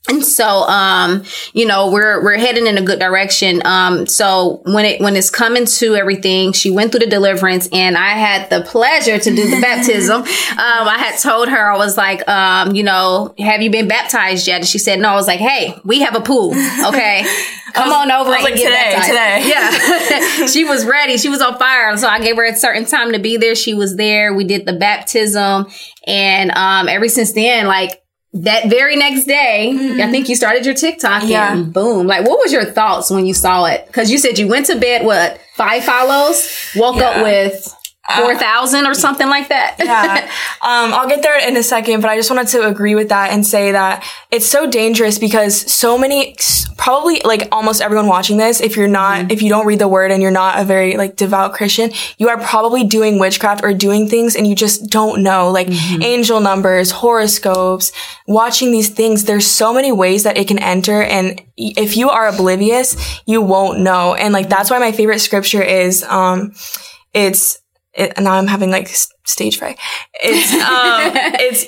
And 0.08 0.26
so, 0.26 0.64
um, 0.64 1.24
you 1.54 1.66
know, 1.66 1.92
we're, 1.92 2.24
we're 2.24 2.38
heading 2.38 2.68
in 2.68 2.78
a 2.78 2.82
good 2.82 3.00
direction. 3.00 3.62
Um, 3.66 4.08
so 4.08 4.62
when 4.66 4.86
it, 4.86 5.02
when 5.02 5.16
it's 5.16 5.30
coming 5.30 5.66
to 5.66 5.96
everything, 5.96 6.54
she 6.54 6.72
went 6.72 6.92
through 6.92 7.02
the 7.02 7.08
deliverance 7.08 7.68
and 7.72 7.98
I 7.98 8.12
had 8.12 8.50
the 8.50 8.62
pleasure 8.62 9.20
to 9.20 9.36
do 9.36 9.50
the 9.50 9.62
baptism. 9.62 10.22
Um, 10.22 10.26
I 10.58 10.96
had 10.98 11.20
told 11.20 11.50
her, 11.50 11.72
I 11.72 11.78
was 11.78 11.98
like, 11.98 12.28
um, 12.28 12.76
you 12.76 12.84
know, 12.84 13.36
have 13.38 13.62
you 13.62 13.70
been 13.70 13.88
baptized 13.88 14.48
yet? 14.48 14.62
And 14.62 14.68
she 14.68 14.80
said, 14.80 15.00
no. 15.00 15.10
I 15.10 15.16
was 15.16 15.28
like, 15.28 15.40
Hey, 15.40 15.78
we 15.84 16.00
have 16.00 16.16
a 16.16 16.22
pool. 16.22 16.52
Okay. 16.52 17.26
Come 17.74 17.92
on 17.92 18.12
over 18.12 18.34
and 18.34 18.44
like, 18.44 18.56
get 18.56 18.64
today, 18.64 18.94
baptized. 18.96 19.08
today. 19.10 20.40
Yeah. 20.40 20.46
she 20.48 20.66
was 20.66 20.86
ready. 20.86 21.18
She 21.18 21.30
was 21.30 21.40
on 21.40 21.58
fire. 21.60 21.96
So 21.98 22.08
I 22.08 22.20
gave 22.20 22.36
her 22.38 22.46
a 22.46 22.56
certain 22.56 22.86
time 22.86 23.12
to 23.12 23.20
be 23.20 23.38
there. 23.38 23.54
She 23.54 23.76
was 23.76 23.96
there. 23.96 24.34
We 24.34 24.44
did 24.44 24.66
the 24.66 24.74
baptism. 24.74 25.68
And, 26.08 26.52
um, 26.52 26.88
ever 26.88 27.08
since 27.08 27.34
then, 27.34 27.68
like, 27.68 27.99
that 28.34 28.70
very 28.70 28.96
next 28.96 29.26
day, 29.26 29.70
I 29.70 29.74
mm-hmm. 29.74 30.12
think 30.12 30.30
you 30.30 30.36
started 30.36 30.66
your 30.66 30.76
TikTok 30.76 31.24
Yeah. 31.26 31.54
and 31.54 31.74
boom. 31.74 32.06
Like, 32.06 32.26
what 32.28 32.40
was 32.40 32.54
your 32.54 32.66
thoughts 32.66 33.10
when 33.10 33.26
you 33.26 33.34
saw 33.34 33.66
it? 33.66 33.92
Cause 33.92 34.12
you 34.12 34.18
said 34.18 34.38
you 34.38 34.48
went 34.48 34.68
to 34.68 34.78
bed, 34.78 35.06
what, 35.06 35.40
five 35.56 35.84
follows, 35.84 36.72
woke 36.76 36.98
up 36.98 37.18
Yeah. 37.18 37.74
With 38.18 38.38
4,000 38.40 38.86
or 38.86 38.94
something 38.94 39.28
like 39.28 39.50
that. 39.50 39.76
yeah. 39.80 40.32
Um, 40.62 40.94
I'll 40.94 41.08
get 41.08 41.24
there 41.24 41.40
in 41.48 41.56
a 41.56 41.64
second, 41.64 42.02
but 42.02 42.10
I 42.10 42.18
just 42.18 42.30
wanted 42.30 42.50
to 42.50 42.68
agree 42.68 42.94
with 42.94 43.10
that 43.10 43.32
and 43.32 43.48
say 43.48 43.72
that 43.72 44.06
it's 44.30 44.46
so 44.46 44.70
dangerous 44.70 45.18
because 45.18 45.56
so 45.72 45.98
many, 45.98 46.36
probably 46.76 47.22
like 47.24 47.48
almost 47.54 47.82
everyone 47.82 48.08
watching 48.08 48.36
this, 48.36 48.60
if 48.60 48.76
you're 48.76 48.88
not, 48.88 49.32
if 49.32 49.42
you 49.42 49.48
don't 49.48 49.66
read 49.66 49.80
the 49.80 49.88
word 49.88 50.12
and 50.12 50.22
you're 50.22 50.32
not 50.32 50.60
a 50.60 50.66
very 50.66 50.98
like 50.98 51.16
devout 51.16 51.54
Christian, 51.54 51.92
you 52.18 52.28
are 52.28 52.38
probably 52.38 52.84
doing 52.84 53.20
witchcraft 53.20 53.64
or 53.64 53.74
doing 53.74 54.10
things 54.10 54.36
and 54.36 54.46
you 54.46 54.54
just 54.54 54.90
don't 54.90 55.24
know, 55.24 55.50
like 55.50 55.70
angel 56.04 56.42
numbers, 56.42 56.92
horoscopes, 56.92 57.94
watching 58.28 58.72
these 58.72 58.90
things. 58.90 59.24
There's 59.24 59.48
so 59.48 59.74
many 59.74 59.94
ways 59.94 60.24
that 60.24 60.38
it 60.38 60.48
can 60.48 60.60
enter. 60.60 61.02
And 61.02 61.42
if 61.56 61.96
you 61.96 62.10
are 62.10 62.28
oblivious, 62.28 63.22
you 63.26 63.42
won't 63.42 63.80
know. 63.80 64.14
And 64.14 64.34
like, 64.34 64.50
that's 64.50 64.70
why 64.70 64.80
my 64.80 64.92
favorite 64.92 65.20
scripture 65.20 65.64
is, 65.64 66.04
um, 66.04 66.54
it's, 67.14 67.60
it, 68.00 68.14
now 68.20 68.34
I'm 68.34 68.48
having 68.48 68.72
like 68.72 68.88
stage 69.26 69.58
fright. 69.58 69.78
It's 70.22 70.54
um, 70.54 70.60
it's 71.40 71.66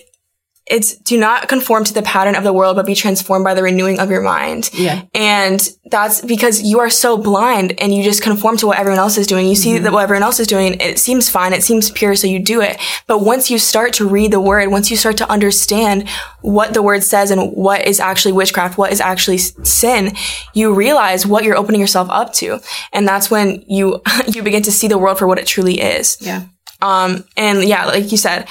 it's 0.72 0.96
do 0.96 1.20
not 1.20 1.50
conform 1.50 1.84
to 1.84 1.94
the 1.94 2.02
pattern 2.02 2.36
of 2.36 2.44
the 2.44 2.54
world, 2.54 2.78
but 2.78 2.86
be 2.86 2.96
transformed 2.96 3.44
by 3.44 3.54
the 3.54 3.62
renewing 3.62 4.00
of 4.00 4.10
your 4.10 4.22
mind. 4.22 4.70
Yeah. 4.74 5.04
And 5.14 5.62
that's 5.86 6.22
because 6.22 6.62
you 6.62 6.80
are 6.80 6.90
so 6.90 7.18
blind 7.18 7.80
and 7.82 7.94
you 7.94 8.04
just 8.04 8.24
conform 8.24 8.56
to 8.58 8.68
what 8.68 8.80
everyone 8.80 9.00
else 9.00 9.18
is 9.18 9.28
doing. 9.28 9.48
You 9.48 9.56
see 9.56 9.78
that 9.78 9.92
what 9.92 10.04
everyone 10.04 10.24
else 10.24 10.40
is 10.40 10.48
doing, 10.48 10.80
it 10.80 10.98
seems 10.98 11.30
fine, 11.30 11.52
it 11.52 11.64
seems 11.64 11.92
pure, 11.92 12.16
so 12.16 12.26
you 12.26 12.40
do 12.40 12.62
it. 12.62 12.80
But 13.06 13.20
once 13.20 13.52
you 13.52 13.60
start 13.60 13.92
to 13.96 14.08
read 14.08 14.32
the 14.32 14.40
word, 14.40 14.70
once 14.72 14.90
you 14.90 14.96
start 14.96 15.18
to 15.18 15.30
understand 15.30 16.08
what 16.40 16.74
the 16.74 16.82
word 16.82 17.04
says 17.04 17.32
and 17.32 17.52
what 17.52 17.86
is 17.86 18.00
actually 18.00 18.32
witchcraft, 18.32 18.78
what 18.78 18.94
is 18.94 19.02
actually 19.02 19.40
sin, 19.40 20.16
you 20.54 20.74
realize 20.74 21.26
what 21.26 21.44
you're 21.44 21.58
opening 21.58 21.82
yourself 21.82 22.10
up 22.10 22.32
to. 22.36 22.62
And 22.94 23.06
that's 23.06 23.30
when 23.30 23.66
you 23.68 24.02
you 24.28 24.42
begin 24.42 24.64
to 24.64 24.72
see 24.72 24.88
the 24.88 24.98
world 24.98 25.20
for 25.20 25.28
what 25.28 25.38
it 25.38 25.48
truly 25.48 25.82
is. 25.82 26.18
Yeah. 26.22 26.46
Um, 26.82 27.26
and 27.36 27.64
yeah, 27.64 27.86
like 27.86 28.12
you 28.12 28.18
said, 28.18 28.48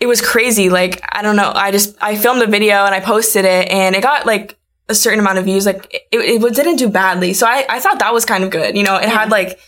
it 0.00 0.06
was 0.06 0.20
crazy. 0.20 0.68
Like, 0.68 1.02
I 1.12 1.22
don't 1.22 1.36
know. 1.36 1.52
I 1.54 1.70
just, 1.70 1.96
I 2.00 2.16
filmed 2.16 2.42
a 2.42 2.46
video 2.46 2.84
and 2.84 2.94
I 2.94 3.00
posted 3.00 3.44
it 3.44 3.70
and 3.70 3.94
it 3.94 4.02
got 4.02 4.26
like 4.26 4.58
a 4.88 4.94
certain 4.94 5.20
amount 5.20 5.38
of 5.38 5.44
views. 5.44 5.66
Like, 5.66 5.92
it, 6.12 6.42
it 6.42 6.54
didn't 6.54 6.76
do 6.76 6.88
badly. 6.88 7.32
So 7.32 7.46
I, 7.46 7.64
I 7.68 7.80
thought 7.80 7.98
that 8.00 8.12
was 8.12 8.24
kind 8.24 8.44
of 8.44 8.50
good. 8.50 8.76
You 8.76 8.82
know, 8.82 8.96
it 8.96 9.08
had 9.08 9.30
like 9.30 9.58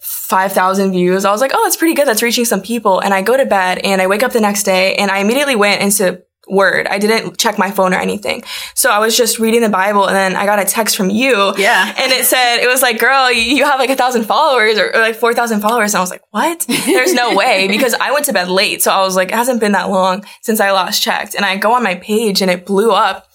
5,000 0.00 0.92
views. 0.92 1.24
I 1.24 1.30
was 1.30 1.40
like, 1.40 1.52
oh, 1.54 1.62
that's 1.64 1.76
pretty 1.76 1.94
good. 1.94 2.08
That's 2.08 2.22
reaching 2.22 2.44
some 2.44 2.62
people. 2.62 3.00
And 3.00 3.12
I 3.12 3.22
go 3.22 3.36
to 3.36 3.44
bed 3.44 3.78
and 3.78 4.00
I 4.00 4.06
wake 4.06 4.22
up 4.22 4.32
the 4.32 4.40
next 4.40 4.62
day 4.62 4.94
and 4.96 5.10
I 5.10 5.18
immediately 5.18 5.56
went 5.56 5.82
into 5.82 6.22
Word. 6.48 6.86
I 6.86 6.98
didn't 6.98 7.38
check 7.38 7.58
my 7.58 7.70
phone 7.70 7.94
or 7.94 7.98
anything. 7.98 8.42
So 8.74 8.90
I 8.90 8.98
was 8.98 9.16
just 9.16 9.38
reading 9.38 9.62
the 9.62 9.68
Bible 9.68 10.06
and 10.06 10.14
then 10.14 10.36
I 10.36 10.44
got 10.46 10.58
a 10.58 10.64
text 10.64 10.96
from 10.96 11.10
you. 11.10 11.54
Yeah. 11.56 11.94
And 11.98 12.12
it 12.12 12.26
said, 12.26 12.58
it 12.58 12.68
was 12.68 12.82
like, 12.82 12.98
girl, 12.98 13.30
you- 13.32 13.64
have 13.64 13.78
like 13.80 13.90
a 13.90 13.96
thousand 13.96 14.24
followers 14.24 14.78
or, 14.78 14.94
or 14.94 15.00
like 15.00 15.16
4,000 15.16 15.60
followers. 15.60 15.94
And 15.94 15.98
I 15.98 16.00
was 16.02 16.10
like, 16.10 16.22
what? 16.30 16.64
There's 16.68 17.14
no 17.14 17.34
way 17.36 17.66
because 17.66 17.94
I 17.94 18.12
went 18.12 18.26
to 18.26 18.32
bed 18.34 18.48
late. 18.48 18.82
So 18.82 18.90
I 18.90 19.00
was 19.00 19.16
like, 19.16 19.28
it 19.30 19.34
hasn't 19.34 19.58
been 19.60 19.72
that 19.72 19.88
long 19.88 20.24
since 20.42 20.60
I 20.60 20.70
last 20.72 21.02
checked. 21.02 21.34
And 21.34 21.44
I 21.44 21.56
go 21.56 21.72
on 21.72 21.82
my 21.82 21.94
page 21.94 22.42
and 22.42 22.50
it 22.50 22.66
blew 22.66 22.90
up. 22.92 23.26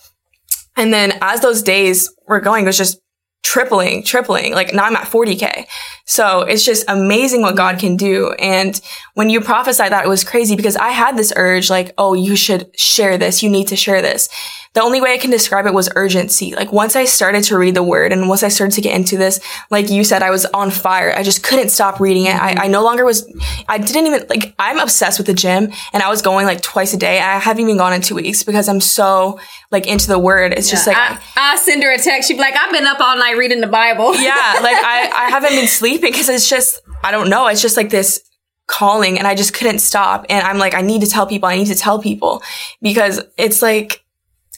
And 0.77 0.93
then 0.93 1.13
as 1.21 1.41
those 1.41 1.61
days 1.63 2.13
were 2.27 2.39
going, 2.39 2.63
it 2.63 2.67
was 2.67 2.77
just 2.77 2.99
tripling, 3.43 4.03
tripling. 4.03 4.53
Like 4.53 4.73
now 4.73 4.83
I'm 4.83 4.95
at 4.95 5.07
40K. 5.07 5.65
So 6.05 6.41
it's 6.41 6.65
just 6.65 6.85
amazing 6.87 7.41
what 7.41 7.55
God 7.55 7.79
can 7.79 7.95
do. 7.95 8.31
And 8.39 8.79
when 9.13 9.29
you 9.29 9.41
prophesied 9.41 9.91
that, 9.91 10.05
it 10.05 10.09
was 10.09 10.23
crazy 10.23 10.55
because 10.55 10.75
I 10.75 10.89
had 10.89 11.17
this 11.17 11.33
urge 11.35 11.69
like, 11.69 11.93
oh, 11.97 12.13
you 12.13 12.35
should 12.35 12.77
share 12.79 13.17
this. 13.17 13.41
You 13.41 13.49
need 13.49 13.67
to 13.69 13.75
share 13.75 14.01
this 14.01 14.29
the 14.75 14.81
only 14.81 15.01
way 15.01 15.13
I 15.13 15.17
can 15.17 15.31
describe 15.31 15.65
it 15.65 15.73
was 15.73 15.89
urgency. 15.95 16.53
Like 16.53 16.71
once 16.71 16.95
I 16.95 17.05
started 17.05 17.43
to 17.45 17.57
read 17.57 17.75
the 17.75 17.81
word 17.81 18.13
and 18.13 18.29
once 18.29 18.43
I 18.43 18.49
started 18.49 18.75
to 18.75 18.81
get 18.81 18.95
into 18.95 19.17
this, 19.17 19.39
like 19.71 19.89
you 19.89 20.03
said, 20.03 20.21
I 20.21 20.29
was 20.29 20.45
on 20.45 20.69
fire. 20.69 21.11
I 21.15 21.23
just 21.23 21.41
couldn't 21.43 21.69
stop 21.69 21.99
reading 21.99 22.25
it. 22.25 22.35
I, 22.35 22.65
I 22.65 22.67
no 22.67 22.83
longer 22.83 23.03
was, 23.03 23.27
I 23.67 23.79
didn't 23.79 24.05
even, 24.05 24.27
like, 24.29 24.53
I'm 24.59 24.77
obsessed 24.77 25.17
with 25.17 25.25
the 25.25 25.33
gym 25.33 25.71
and 25.91 26.03
I 26.03 26.09
was 26.09 26.21
going 26.21 26.45
like 26.45 26.61
twice 26.61 26.93
a 26.93 26.97
day. 26.97 27.19
I 27.19 27.39
haven't 27.39 27.63
even 27.63 27.77
gone 27.77 27.93
in 27.93 28.01
two 28.01 28.13
weeks 28.13 28.43
because 28.43 28.69
I'm 28.69 28.79
so 28.79 29.39
like 29.71 29.87
into 29.87 30.07
the 30.07 30.19
word. 30.19 30.53
It's 30.53 30.67
yeah, 30.67 30.75
just 30.75 30.87
like, 30.87 30.97
I, 30.97 31.19
I, 31.35 31.55
send 31.57 31.81
her 31.81 31.91
a 31.91 31.97
text. 31.97 32.27
She'd 32.27 32.35
be 32.35 32.39
like, 32.39 32.55
I've 32.55 32.71
been 32.71 32.85
up 32.85 32.99
all 32.99 33.17
night 33.17 33.28
reading 33.37 33.61
the 33.61 33.67
Bible. 33.67 34.15
yeah. 34.19 34.59
Like 34.61 34.77
I, 34.77 35.11
I 35.15 35.29
haven't 35.29 35.51
been 35.51 35.67
sleeping 35.67 36.11
because 36.11 36.29
it's 36.29 36.49
just, 36.49 36.81
I 37.03 37.11
don't 37.11 37.29
know. 37.29 37.47
It's 37.47 37.61
just 37.61 37.77
like 37.77 37.89
this 37.89 38.23
calling 38.67 39.17
and 39.17 39.27
I 39.27 39.35
just 39.35 39.53
couldn't 39.53 39.79
stop. 39.79 40.25
And 40.29 40.45
I'm 40.45 40.57
like, 40.57 40.73
I 40.73 40.81
need 40.81 41.01
to 41.01 41.07
tell 41.07 41.25
people, 41.25 41.49
I 41.49 41.57
need 41.57 41.67
to 41.67 41.75
tell 41.75 41.99
people 41.99 42.41
because 42.81 43.21
it's 43.37 43.61
like, 43.61 44.03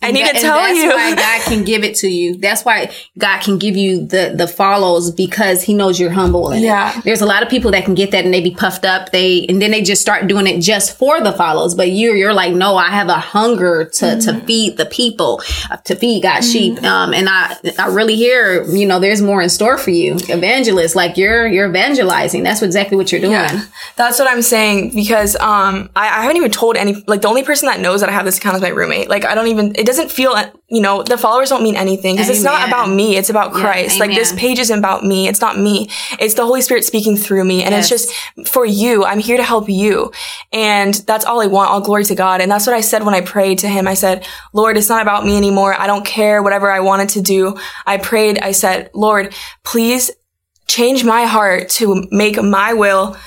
I 0.04 0.12
need 0.12 0.26
to 0.26 0.34
tell 0.34 0.74
you. 0.74 0.88
That's 0.88 0.96
why 0.96 1.16
God 1.16 1.42
can 1.46 1.64
give 1.64 1.84
it 1.84 1.96
to 1.98 2.08
you. 2.08 2.36
That's 2.38 2.66
why 2.66 2.92
God 3.18 3.42
can 3.42 3.60
give 3.60 3.78
you 3.78 4.06
the 4.06 4.34
the 4.36 4.48
follows 4.48 5.12
because 5.12 5.62
He 5.62 5.74
knows 5.74 6.00
you're 6.00 6.12
humble. 6.12 6.54
yeah. 6.56 6.98
It. 6.98 7.04
There's 7.04 7.22
a 7.22 7.26
lot 7.26 7.44
of 7.44 7.50
people 7.50 7.72
that 7.72 7.86
can 7.86 7.94
get 7.94 8.12
that 8.12 8.26
and 8.26 8.34
they 8.34 8.42
be 8.42 8.52
puffed 8.52 8.84
up. 8.84 9.12
They 9.12 9.46
and 9.48 9.62
then 9.62 9.72
they 9.72 9.84
just 9.84 10.02
start 10.02 10.28
doing 10.28 10.48
it 10.48 10.60
just 10.62 10.98
for 10.98 11.22
the 11.22 11.32
follows. 11.34 11.76
But 11.76 11.92
you 11.92 12.14
you're 12.14 12.34
like, 12.34 12.54
no, 12.54 12.78
I 12.78 12.90
have 12.90 13.10
a 13.10 13.20
hunger 13.20 13.86
to 13.86 14.06
mm-hmm. 14.06 14.40
to 14.40 14.46
feed 14.46 14.78
the 14.78 14.88
people, 14.88 15.42
uh, 15.70 15.78
to 15.78 15.96
feed 15.96 16.24
God's 16.24 16.48
mm-hmm. 16.48 16.76
sheep. 16.76 16.84
Um, 16.84 17.14
and 17.14 17.30
I 17.30 17.58
I 17.78 17.88
really 17.88 18.16
hear 18.16 18.64
you 18.64 18.88
know 18.88 19.00
there's 19.00 19.22
more 19.22 19.42
in 19.42 19.50
store 19.50 19.78
for 19.78 19.92
you, 19.92 20.16
evangelist. 20.30 20.96
Like 20.96 21.18
you're 21.18 21.48
you're 21.48 21.70
evangelizing. 21.70 22.42
That's 22.42 22.64
exactly 22.64 22.98
what 22.98 23.12
you're 23.12 23.22
doing. 23.22 23.34
Yeah, 23.34 23.66
that's 23.98 24.18
what 24.18 24.28
I'm 24.28 24.42
saying 24.42 24.96
because 24.96 25.36
um 25.36 25.92
I, 25.96 26.08
I 26.08 26.22
haven't 26.22 26.38
even 26.38 26.52
told 26.52 26.76
any 26.76 27.04
like 27.06 27.22
the 27.22 27.28
only 27.28 27.44
person 27.44 27.68
that 27.68 27.80
knows 27.80 28.00
that 28.00 28.10
I 28.10 28.14
have 28.14 28.26
this 28.26 28.40
account 28.40 28.56
is 28.56 28.64
my 28.64 28.70
roommate. 28.70 29.08
Like 29.08 29.26
I 29.26 29.36
don't 29.36 29.48
even 29.48 29.76
it 29.76 29.91
doesn't 29.92 30.12
feel, 30.12 30.36
you 30.70 30.82
know, 30.82 31.04
the 31.04 31.18
followers 31.18 31.50
don't 31.50 31.64
mean 31.64 31.76
anything 31.76 32.16
because 32.16 32.30
it's 32.30 32.44
not 32.44 32.68
about 32.68 32.90
me. 32.90 33.18
It's 33.18 33.30
about 33.30 33.52
Christ. 33.52 33.98
Yeah, 33.98 34.06
like 34.06 34.16
this 34.16 34.34
page 34.34 34.60
isn't 34.60 34.78
about 34.78 35.04
me. 35.04 35.28
It's 35.28 35.42
not 35.42 35.60
me. 35.60 35.90
It's 36.20 36.36
the 36.36 36.46
Holy 36.46 36.62
Spirit 36.62 36.86
speaking 36.86 37.18
through 37.18 37.44
me. 37.44 37.64
And 37.64 37.74
yes. 37.74 37.92
it's 37.92 38.08
just 38.08 38.50
for 38.50 38.66
you. 38.66 39.04
I'm 39.04 39.20
here 39.20 39.38
to 39.38 39.44
help 39.44 39.70
you. 39.70 40.12
And 40.54 40.94
that's 40.94 41.26
all 41.26 41.42
I 41.42 41.48
want. 41.48 41.70
All 41.70 41.82
glory 41.82 42.06
to 42.06 42.16
God. 42.16 42.42
And 42.42 42.50
that's 42.52 42.66
what 42.66 42.76
I 42.76 42.82
said 42.82 43.04
when 43.04 43.14
I 43.14 43.22
prayed 43.22 43.60
to 43.60 43.68
him. 43.68 43.88
I 43.88 43.94
said, 43.94 44.26
Lord, 44.54 44.78
it's 44.78 44.90
not 44.90 45.02
about 45.02 45.26
me 45.26 45.38
anymore. 45.38 45.76
I 45.78 45.88
don't 45.88 46.06
care 46.06 46.42
whatever 46.42 46.72
I 46.72 46.80
wanted 46.80 47.10
to 47.10 47.22
do. 47.22 47.58
I 47.86 47.98
prayed. 47.98 48.40
I 48.40 48.52
said, 48.52 48.90
Lord, 48.94 49.34
please 49.64 50.12
change 50.68 51.04
my 51.04 51.26
heart 51.26 51.70
to 51.70 52.08
make 52.12 52.42
my 52.42 52.74
will 52.74 53.18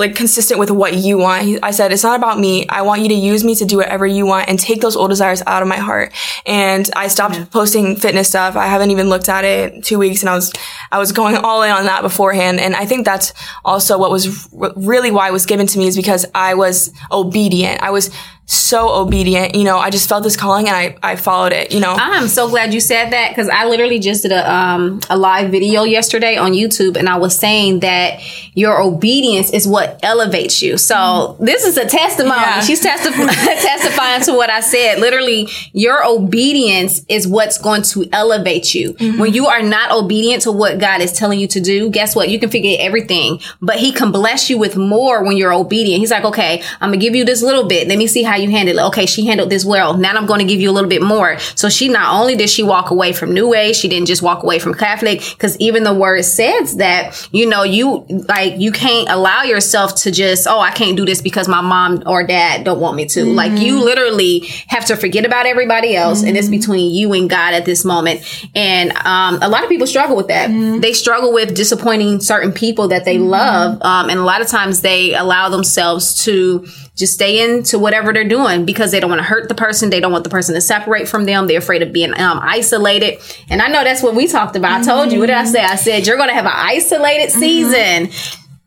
like 0.00 0.16
consistent 0.16 0.58
with 0.58 0.70
what 0.70 0.94
you 0.94 1.18
want. 1.18 1.60
I 1.62 1.70
said, 1.70 1.92
it's 1.92 2.02
not 2.02 2.18
about 2.18 2.38
me. 2.38 2.66
I 2.68 2.82
want 2.82 3.02
you 3.02 3.08
to 3.08 3.14
use 3.14 3.44
me 3.44 3.54
to 3.56 3.64
do 3.66 3.76
whatever 3.76 4.06
you 4.06 4.24
want 4.26 4.48
and 4.48 4.58
take 4.58 4.80
those 4.80 4.96
old 4.96 5.10
desires 5.10 5.42
out 5.46 5.62
of 5.62 5.68
my 5.68 5.76
heart. 5.76 6.12
And 6.46 6.88
I 6.96 7.08
stopped 7.08 7.36
yeah. 7.36 7.44
posting 7.44 7.96
fitness 7.96 8.28
stuff. 8.28 8.56
I 8.56 8.66
haven't 8.66 8.90
even 8.90 9.10
looked 9.10 9.28
at 9.28 9.44
it 9.44 9.84
two 9.84 9.98
weeks 9.98 10.22
and 10.22 10.30
I 10.30 10.34
was, 10.34 10.52
I 10.90 10.98
was 10.98 11.12
going 11.12 11.36
all 11.36 11.62
in 11.62 11.70
on 11.70 11.84
that 11.84 12.00
beforehand. 12.02 12.60
And 12.60 12.74
I 12.74 12.86
think 12.86 13.04
that's 13.04 13.34
also 13.64 13.98
what 13.98 14.10
was 14.10 14.48
r- 14.58 14.72
really 14.74 15.10
why 15.10 15.28
it 15.28 15.32
was 15.32 15.44
given 15.44 15.66
to 15.68 15.78
me 15.78 15.86
is 15.86 15.96
because 15.96 16.24
I 16.34 16.54
was 16.54 16.92
obedient. 17.12 17.82
I 17.82 17.90
was 17.90 18.10
so 18.50 18.88
obedient. 18.88 19.54
You 19.54 19.62
know, 19.62 19.78
I 19.78 19.90
just 19.90 20.08
felt 20.08 20.24
this 20.24 20.36
calling 20.36 20.66
and 20.66 20.76
I, 20.76 20.96
I 21.02 21.14
followed 21.14 21.52
it, 21.52 21.72
you 21.72 21.78
know. 21.78 21.94
I'm 21.96 22.26
so 22.26 22.48
glad 22.48 22.74
you 22.74 22.80
said 22.80 23.10
that 23.12 23.30
because 23.30 23.48
I 23.48 23.66
literally 23.66 24.00
just 24.00 24.22
did 24.22 24.32
a, 24.32 24.52
um, 24.52 25.00
a 25.08 25.16
live 25.16 25.52
video 25.52 25.84
yesterday 25.84 26.36
on 26.36 26.52
YouTube 26.52 26.96
and 26.96 27.08
I 27.08 27.16
was 27.16 27.38
saying 27.38 27.80
that 27.80 28.20
your 28.54 28.82
obedience 28.82 29.52
is 29.52 29.68
what 29.68 30.00
elevates 30.02 30.62
you. 30.62 30.78
So 30.78 30.96
mm-hmm. 30.96 31.44
this 31.44 31.64
is 31.64 31.76
a 31.76 31.86
testimony. 31.86 32.40
Yeah. 32.40 32.60
She's 32.60 32.84
testif- 32.84 33.12
testifying 33.14 34.22
to 34.22 34.32
what 34.32 34.50
I 34.50 34.60
said. 34.60 34.98
Literally, 34.98 35.48
your 35.72 36.04
obedience 36.04 37.04
is 37.08 37.28
what's 37.28 37.56
going 37.56 37.82
to 37.82 38.08
elevate 38.12 38.74
you. 38.74 38.94
Mm-hmm. 38.94 39.20
When 39.20 39.32
you 39.32 39.46
are 39.46 39.62
not 39.62 39.92
obedient 39.92 40.42
to 40.42 40.52
what 40.52 40.80
God 40.80 41.00
is 41.00 41.12
telling 41.12 41.38
you 41.38 41.46
to 41.48 41.60
do, 41.60 41.88
guess 41.88 42.16
what? 42.16 42.28
You 42.28 42.40
can 42.40 42.50
forget 42.50 42.80
everything, 42.80 43.38
but 43.62 43.76
He 43.76 43.92
can 43.92 44.10
bless 44.10 44.50
you 44.50 44.58
with 44.58 44.76
more 44.76 45.22
when 45.22 45.36
you're 45.36 45.52
obedient. 45.52 46.00
He's 46.00 46.10
like, 46.10 46.24
okay, 46.24 46.62
I'm 46.80 46.90
gonna 46.90 46.96
give 46.96 47.14
you 47.14 47.24
this 47.24 47.42
little 47.42 47.64
bit. 47.64 47.86
Let 47.86 47.96
me 47.96 48.08
see 48.08 48.24
how 48.24 48.39
you 48.42 48.50
handle 48.50 48.78
it. 48.78 48.82
Okay, 48.88 49.06
she 49.06 49.26
handled 49.26 49.50
this 49.50 49.64
well. 49.64 49.96
Now 49.96 50.12
I'm 50.12 50.26
going 50.26 50.40
to 50.40 50.46
give 50.46 50.60
you 50.60 50.70
a 50.70 50.72
little 50.72 50.88
bit 50.88 51.02
more. 51.02 51.38
So 51.54 51.68
she 51.68 51.88
not 51.88 52.14
only 52.14 52.36
did 52.36 52.50
she 52.50 52.62
walk 52.62 52.90
away 52.90 53.12
from 53.12 53.32
New 53.32 53.54
Age, 53.54 53.76
she 53.76 53.88
didn't 53.88 54.06
just 54.06 54.22
walk 54.22 54.42
away 54.42 54.58
from 54.58 54.74
Catholic 54.74 55.20
because 55.20 55.56
even 55.58 55.84
the 55.84 55.94
word 55.94 56.24
says 56.24 56.76
that, 56.76 57.28
you 57.32 57.46
know, 57.46 57.62
you 57.62 58.04
like, 58.28 58.58
you 58.58 58.72
can't 58.72 59.08
allow 59.08 59.42
yourself 59.42 59.94
to 60.02 60.10
just, 60.10 60.46
oh, 60.46 60.60
I 60.60 60.70
can't 60.70 60.96
do 60.96 61.04
this 61.04 61.22
because 61.22 61.48
my 61.48 61.60
mom 61.60 62.02
or 62.06 62.24
dad 62.24 62.64
don't 62.64 62.80
want 62.80 62.96
me 62.96 63.06
to. 63.06 63.20
Mm-hmm. 63.20 63.34
Like 63.34 63.60
you 63.60 63.82
literally 63.82 64.40
have 64.68 64.84
to 64.86 64.96
forget 64.96 65.24
about 65.24 65.46
everybody 65.46 65.94
else 65.96 66.18
mm-hmm. 66.18 66.28
and 66.28 66.36
it's 66.36 66.46
mm-hmm. 66.46 66.58
between 66.58 66.94
you 66.94 67.12
and 67.12 67.28
God 67.28 67.54
at 67.54 67.64
this 67.64 67.84
moment. 67.84 68.22
And 68.54 68.92
um, 68.92 69.38
a 69.42 69.48
lot 69.48 69.62
of 69.62 69.68
people 69.68 69.86
struggle 69.86 70.16
with 70.16 70.28
that. 70.28 70.50
Mm-hmm. 70.50 70.80
They 70.80 70.92
struggle 70.92 71.32
with 71.32 71.54
disappointing 71.54 72.20
certain 72.20 72.52
people 72.52 72.88
that 72.88 73.04
they 73.04 73.16
mm-hmm. 73.16 73.28
love. 73.28 73.82
Um, 73.82 74.10
and 74.10 74.18
a 74.18 74.24
lot 74.24 74.40
of 74.40 74.48
times 74.48 74.82
they 74.82 75.14
allow 75.14 75.48
themselves 75.48 76.24
to 76.24 76.66
just 77.00 77.14
stay 77.14 77.42
into 77.42 77.78
whatever 77.78 78.12
they're 78.12 78.28
doing 78.28 78.64
because 78.64 78.92
they 78.92 79.00
don't 79.00 79.10
want 79.10 79.18
to 79.18 79.24
hurt 79.24 79.48
the 79.48 79.54
person. 79.54 79.90
They 79.90 79.98
don't 79.98 80.12
want 80.12 80.22
the 80.22 80.30
person 80.30 80.54
to 80.54 80.60
separate 80.60 81.08
from 81.08 81.24
them. 81.24 81.48
They're 81.48 81.58
afraid 81.58 81.82
of 81.82 81.92
being 81.92 82.12
um, 82.14 82.38
isolated. 82.40 83.18
And 83.48 83.60
I 83.60 83.68
know 83.68 83.82
that's 83.82 84.02
what 84.02 84.14
we 84.14 84.28
talked 84.28 84.54
about. 84.54 84.82
Mm-hmm. 84.82 84.90
I 84.90 84.94
told 84.94 85.12
you, 85.12 85.18
what 85.18 85.26
did 85.26 85.36
I 85.36 85.44
say? 85.46 85.64
I 85.64 85.76
said, 85.76 86.06
you're 86.06 86.16
going 86.16 86.28
to 86.28 86.34
have 86.34 86.46
an 86.46 86.52
isolated 86.54 87.30
mm-hmm. 87.30 87.40
season. 87.40 88.10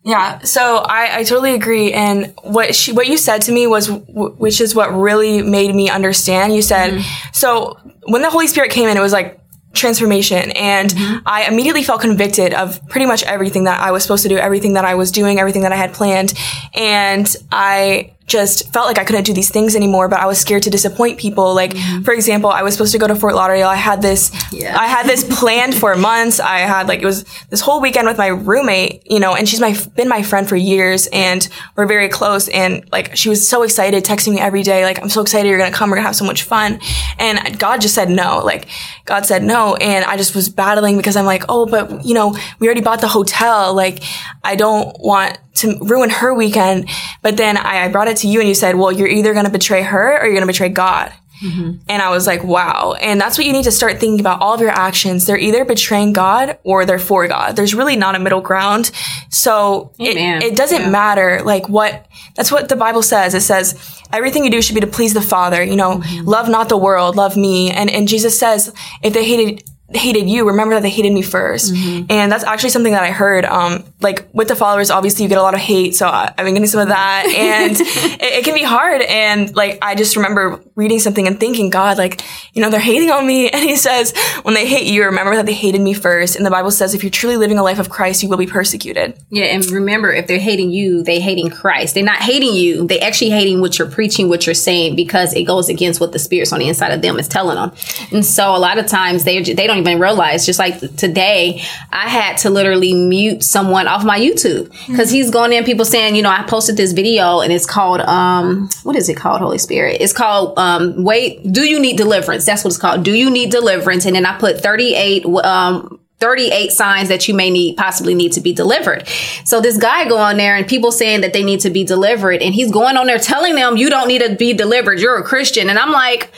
Yeah, 0.03 0.39
so 0.39 0.77
I, 0.77 1.19
I 1.19 1.23
totally 1.23 1.53
agree. 1.53 1.93
And 1.93 2.33
what 2.41 2.75
she, 2.75 2.91
what 2.91 3.07
you 3.07 3.15
said 3.15 3.43
to 3.43 3.53
me 3.53 3.67
was, 3.67 3.89
which 3.89 4.59
is 4.59 4.75
what 4.75 4.91
really 4.93 5.41
made 5.41 5.73
me 5.73 5.89
understand. 5.89 6.53
You 6.53 6.61
said, 6.61 6.91
mm-hmm. 6.91 7.29
so 7.31 7.77
when 8.07 8.21
the 8.21 8.29
Holy 8.29 8.47
Spirit 8.47 8.71
came 8.71 8.89
in, 8.89 8.97
it 8.97 9.01
was 9.01 9.13
like, 9.13 9.39
transformation 9.73 10.51
and 10.51 10.91
mm-hmm. 10.91 11.23
I 11.25 11.45
immediately 11.45 11.81
felt 11.81 11.99
convicted 11.99 12.53
of 12.53 12.79
pretty 12.89 13.07
much 13.07 13.23
everything 13.23 13.63
that 13.63 13.81
I 13.81 13.91
was 13.91 14.03
supposed 14.03 14.21
to 14.21 14.29
do, 14.29 14.37
everything 14.37 14.73
that 14.73 14.85
I 14.85 14.93
was 14.93 15.11
doing, 15.11 15.39
everything 15.39 15.63
that 15.63 15.71
I 15.71 15.75
had 15.75 15.93
planned. 15.93 16.33
And 16.75 17.35
I 17.51 18.12
just 18.25 18.71
felt 18.71 18.87
like 18.87 18.97
I 18.97 19.03
couldn't 19.03 19.25
do 19.25 19.33
these 19.33 19.49
things 19.49 19.75
anymore, 19.75 20.07
but 20.07 20.19
I 20.19 20.25
was 20.25 20.39
scared 20.39 20.63
to 20.63 20.69
disappoint 20.69 21.19
people. 21.19 21.53
Like, 21.53 21.71
mm-hmm. 21.71 22.03
for 22.03 22.13
example, 22.13 22.49
I 22.49 22.63
was 22.63 22.73
supposed 22.73 22.93
to 22.93 22.97
go 22.97 23.07
to 23.07 23.15
Fort 23.15 23.35
Lauderdale. 23.35 23.67
I 23.67 23.75
had 23.75 24.01
this, 24.01 24.31
yeah. 24.51 24.77
I 24.77 24.87
had 24.87 25.05
this 25.05 25.23
planned 25.39 25.75
for 25.75 25.95
months. 25.95 26.39
I 26.39 26.59
had 26.59 26.87
like, 26.87 27.01
it 27.01 27.05
was 27.05 27.25
this 27.49 27.59
whole 27.59 27.81
weekend 27.81 28.07
with 28.07 28.17
my 28.17 28.27
roommate, 28.27 29.03
you 29.09 29.19
know, 29.19 29.35
and 29.35 29.47
she's 29.47 29.59
my, 29.59 29.75
been 29.95 30.07
my 30.07 30.23
friend 30.23 30.47
for 30.47 30.55
years 30.55 31.07
and 31.11 31.47
we're 31.75 31.85
very 31.85 32.07
close. 32.07 32.47
And 32.47 32.89
like, 32.91 33.15
she 33.15 33.29
was 33.29 33.47
so 33.47 33.63
excited 33.63 34.03
texting 34.05 34.33
me 34.33 34.39
every 34.39 34.63
day. 34.63 34.85
Like, 34.85 35.01
I'm 35.01 35.09
so 35.09 35.21
excited 35.21 35.49
you're 35.49 35.57
going 35.57 35.71
to 35.71 35.77
come. 35.77 35.89
We're 35.89 35.97
going 35.97 36.03
to 36.03 36.09
have 36.09 36.15
so 36.15 36.25
much 36.25 36.43
fun. 36.43 36.79
And 37.19 37.59
God 37.59 37.81
just 37.81 37.93
said 37.93 38.09
no. 38.09 38.39
Like, 38.39 38.67
God 39.05 39.25
said 39.25 39.43
no. 39.43 39.75
And 39.75 40.05
I 40.05 40.15
just 40.15 40.33
was 40.33 40.47
battling 40.47 40.95
because 40.95 41.17
I'm 41.17 41.25
like, 41.25 41.43
oh, 41.49 41.65
but 41.65 42.05
you 42.05 42.13
know, 42.13 42.37
we 42.59 42.67
already 42.67 42.81
bought 42.81 43.01
the 43.01 43.07
hotel. 43.07 43.73
Like, 43.73 44.01
I 44.43 44.55
don't 44.55 44.95
want 44.99 45.37
to 45.55 45.77
ruin 45.81 46.09
her 46.09 46.33
weekend. 46.33 46.89
But 47.21 47.37
then 47.37 47.57
I, 47.57 47.85
I 47.85 47.87
brought 47.89 48.07
it 48.07 48.17
to 48.17 48.27
you 48.27 48.39
and 48.39 48.47
you 48.47 48.55
said, 48.55 48.75
well, 48.75 48.91
you're 48.91 49.07
either 49.07 49.33
going 49.33 49.45
to 49.45 49.51
betray 49.51 49.83
her 49.83 50.19
or 50.19 50.25
you're 50.25 50.33
going 50.33 50.41
to 50.41 50.47
betray 50.47 50.69
God. 50.69 51.13
Mm-hmm. 51.41 51.71
And 51.89 52.01
I 52.01 52.09
was 52.09 52.25
like, 52.25 52.43
wow. 52.43 52.93
And 52.93 53.19
that's 53.19 53.37
what 53.37 53.45
you 53.45 53.53
need 53.53 53.65
to 53.65 53.71
start 53.71 53.99
thinking 53.99 54.19
about 54.19 54.41
all 54.41 54.53
of 54.53 54.61
your 54.61 54.69
actions. 54.69 55.25
They're 55.25 55.37
either 55.37 55.65
betraying 55.65 56.13
God 56.13 56.57
or 56.63 56.85
they're 56.85 56.99
for 56.99 57.27
God. 57.27 57.55
There's 57.55 57.73
really 57.73 57.95
not 57.95 58.15
a 58.15 58.19
middle 58.19 58.39
ground. 58.39 58.91
So 59.29 59.91
it, 59.99 60.15
it, 60.15 60.55
doesn't 60.55 60.81
yeah. 60.81 60.89
matter 60.89 61.41
like 61.43 61.67
what, 61.67 62.07
that's 62.35 62.51
what 62.51 62.69
the 62.69 62.75
Bible 62.75 63.01
says. 63.01 63.33
It 63.33 63.41
says 63.41 64.01
everything 64.13 64.45
you 64.45 64.51
do 64.51 64.61
should 64.61 64.75
be 64.75 64.81
to 64.81 64.87
please 64.87 65.13
the 65.13 65.21
Father. 65.21 65.61
You 65.63 65.75
know, 65.75 65.97
mm-hmm. 65.97 66.25
love 66.25 66.47
not 66.47 66.69
the 66.69 66.77
world, 66.77 67.15
love 67.17 67.35
me. 67.35 67.71
And, 67.71 67.89
and 67.89 68.07
Jesus 68.07 68.39
says, 68.39 68.73
if 69.01 69.13
they 69.13 69.25
hated 69.25 69.63
hated 69.95 70.29
you, 70.29 70.47
remember 70.47 70.75
that 70.75 70.81
they 70.81 70.89
hated 70.89 71.13
me 71.13 71.21
1st 71.21 71.71
mm-hmm. 71.71 72.05
And 72.09 72.31
that's 72.31 72.43
actually 72.43 72.69
something 72.69 72.93
that 72.93 73.03
I 73.03 73.11
heard. 73.11 73.45
Um, 73.45 73.83
like 74.01 74.27
with 74.33 74.47
the 74.47 74.55
followers, 74.55 74.89
obviously 74.89 75.23
you 75.23 75.29
get 75.29 75.37
a 75.37 75.41
lot 75.41 75.53
of 75.53 75.59
hate. 75.59 75.95
So 75.95 76.07
I've 76.07 76.35
been 76.37 76.53
getting 76.53 76.67
some 76.67 76.81
of 76.81 76.89
that 76.89 77.25
and 77.35 77.79
it, 77.79 78.21
it, 78.21 78.45
can 78.45 78.53
be 78.53 78.63
hard. 78.63 79.01
And 79.01 79.55
like, 79.55 79.79
I 79.81 79.95
just 79.95 80.15
remember 80.15 80.61
reading 80.75 80.99
something 80.99 81.27
and 81.27 81.39
thinking, 81.39 81.69
God, 81.69 81.97
like, 81.97 82.21
you 82.53 82.61
know, 82.61 82.69
they're 82.69 82.79
hating 82.79 83.11
on 83.11 83.25
me. 83.25 83.51
And 83.53 83.61
he 83.61 83.75
says, 83.75 84.17
when 84.41 84.55
they 84.55 84.65
hate 84.65 84.87
you, 84.87 85.05
remember 85.05 85.35
that 85.35 85.45
they 85.45 85.53
hated 85.53 85.79
me 85.79 85.93
first. 85.93 86.35
And 86.35 86.45
the 86.45 86.49
Bible 86.49 86.71
says, 86.71 86.95
if 86.95 87.03
you're 87.03 87.11
truly 87.11 87.37
living 87.37 87.59
a 87.59 87.63
life 87.63 87.77
of 87.77 87.89
Christ, 87.89 88.23
you 88.23 88.29
will 88.29 88.37
be 88.37 88.47
persecuted. 88.47 89.15
Yeah. 89.29 89.45
And 89.45 89.63
remember, 89.69 90.11
if 90.11 90.25
they're 90.25 90.39
hating 90.39 90.71
you, 90.71 91.03
they 91.03 91.19
hating 91.19 91.51
Christ. 91.51 91.93
They're 91.93 92.03
not 92.03 92.21
hating 92.21 92.55
you. 92.55 92.87
They 92.87 92.99
actually 92.99 93.29
hating 93.29 93.61
what 93.61 93.77
you're 93.77 93.89
preaching, 93.89 94.27
what 94.27 94.47
you're 94.47 94.55
saying, 94.55 94.95
because 94.95 95.33
it 95.33 95.43
goes 95.43 95.69
against 95.69 96.01
what 96.01 96.13
the 96.13 96.19
spirits 96.19 96.51
on 96.51 96.59
the 96.59 96.67
inside 96.67 96.91
of 96.91 97.01
them 97.01 97.19
is 97.19 97.27
telling 97.27 97.55
them. 97.55 97.71
And 98.11 98.25
so 98.25 98.55
a 98.55 98.57
lot 98.57 98.79
of 98.79 98.87
times 98.87 99.23
they, 99.23 99.41
they 99.41 99.67
don't 99.67 99.82
even 99.87 99.99
realize. 99.99 100.45
Just 100.45 100.59
like 100.59 100.79
today, 100.95 101.61
I 101.91 102.07
had 102.09 102.37
to 102.39 102.49
literally 102.49 102.93
mute 102.93 103.43
someone 103.43 103.87
off 103.87 104.03
my 104.03 104.19
YouTube 104.19 104.69
because 104.87 105.11
he's 105.11 105.29
going 105.29 105.53
in. 105.53 105.63
People 105.63 105.85
saying, 105.85 106.15
you 106.15 106.21
know, 106.21 106.29
I 106.29 106.43
posted 106.43 106.77
this 106.77 106.93
video 106.93 107.41
and 107.41 107.51
it's 107.51 107.65
called 107.65 108.01
um, 108.01 108.69
what 108.83 108.95
is 108.95 109.09
it 109.09 109.17
called? 109.17 109.41
Holy 109.41 109.57
Spirit. 109.57 109.97
It's 110.01 110.13
called 110.13 110.57
um, 110.57 111.03
wait, 111.03 111.43
do 111.51 111.61
you 111.61 111.79
need 111.79 111.97
deliverance? 111.97 112.45
That's 112.45 112.63
what 112.63 112.69
it's 112.69 112.77
called. 112.77 113.03
Do 113.03 113.13
you 113.13 113.29
need 113.29 113.51
deliverance? 113.51 114.05
And 114.05 114.15
then 114.15 114.25
I 114.25 114.37
put 114.37 114.61
thirty 114.61 114.95
eight 114.95 115.25
um 115.25 115.99
38 116.19 116.71
signs 116.71 117.09
that 117.09 117.27
you 117.27 117.33
may 117.33 117.49
need 117.49 117.75
possibly 117.75 118.15
need 118.15 118.31
to 118.31 118.39
be 118.39 118.53
delivered. 118.53 119.05
So 119.43 119.59
this 119.59 119.75
guy 119.75 120.07
go 120.07 120.17
on 120.17 120.37
there 120.37 120.55
and 120.55 120.65
people 120.65 120.93
saying 120.93 121.19
that 121.19 121.33
they 121.33 121.43
need 121.43 121.59
to 121.61 121.69
be 121.69 121.83
delivered 121.83 122.41
and 122.41 122.55
he's 122.55 122.71
going 122.71 122.95
on 122.95 123.07
there 123.07 123.19
telling 123.19 123.55
them 123.55 123.75
you 123.75 123.89
don't 123.89 124.07
need 124.07 124.21
to 124.21 124.33
be 124.33 124.53
delivered. 124.53 124.99
You're 124.99 125.17
a 125.17 125.23
Christian. 125.23 125.69
And 125.69 125.77
I'm 125.77 125.91
like, 125.91 126.31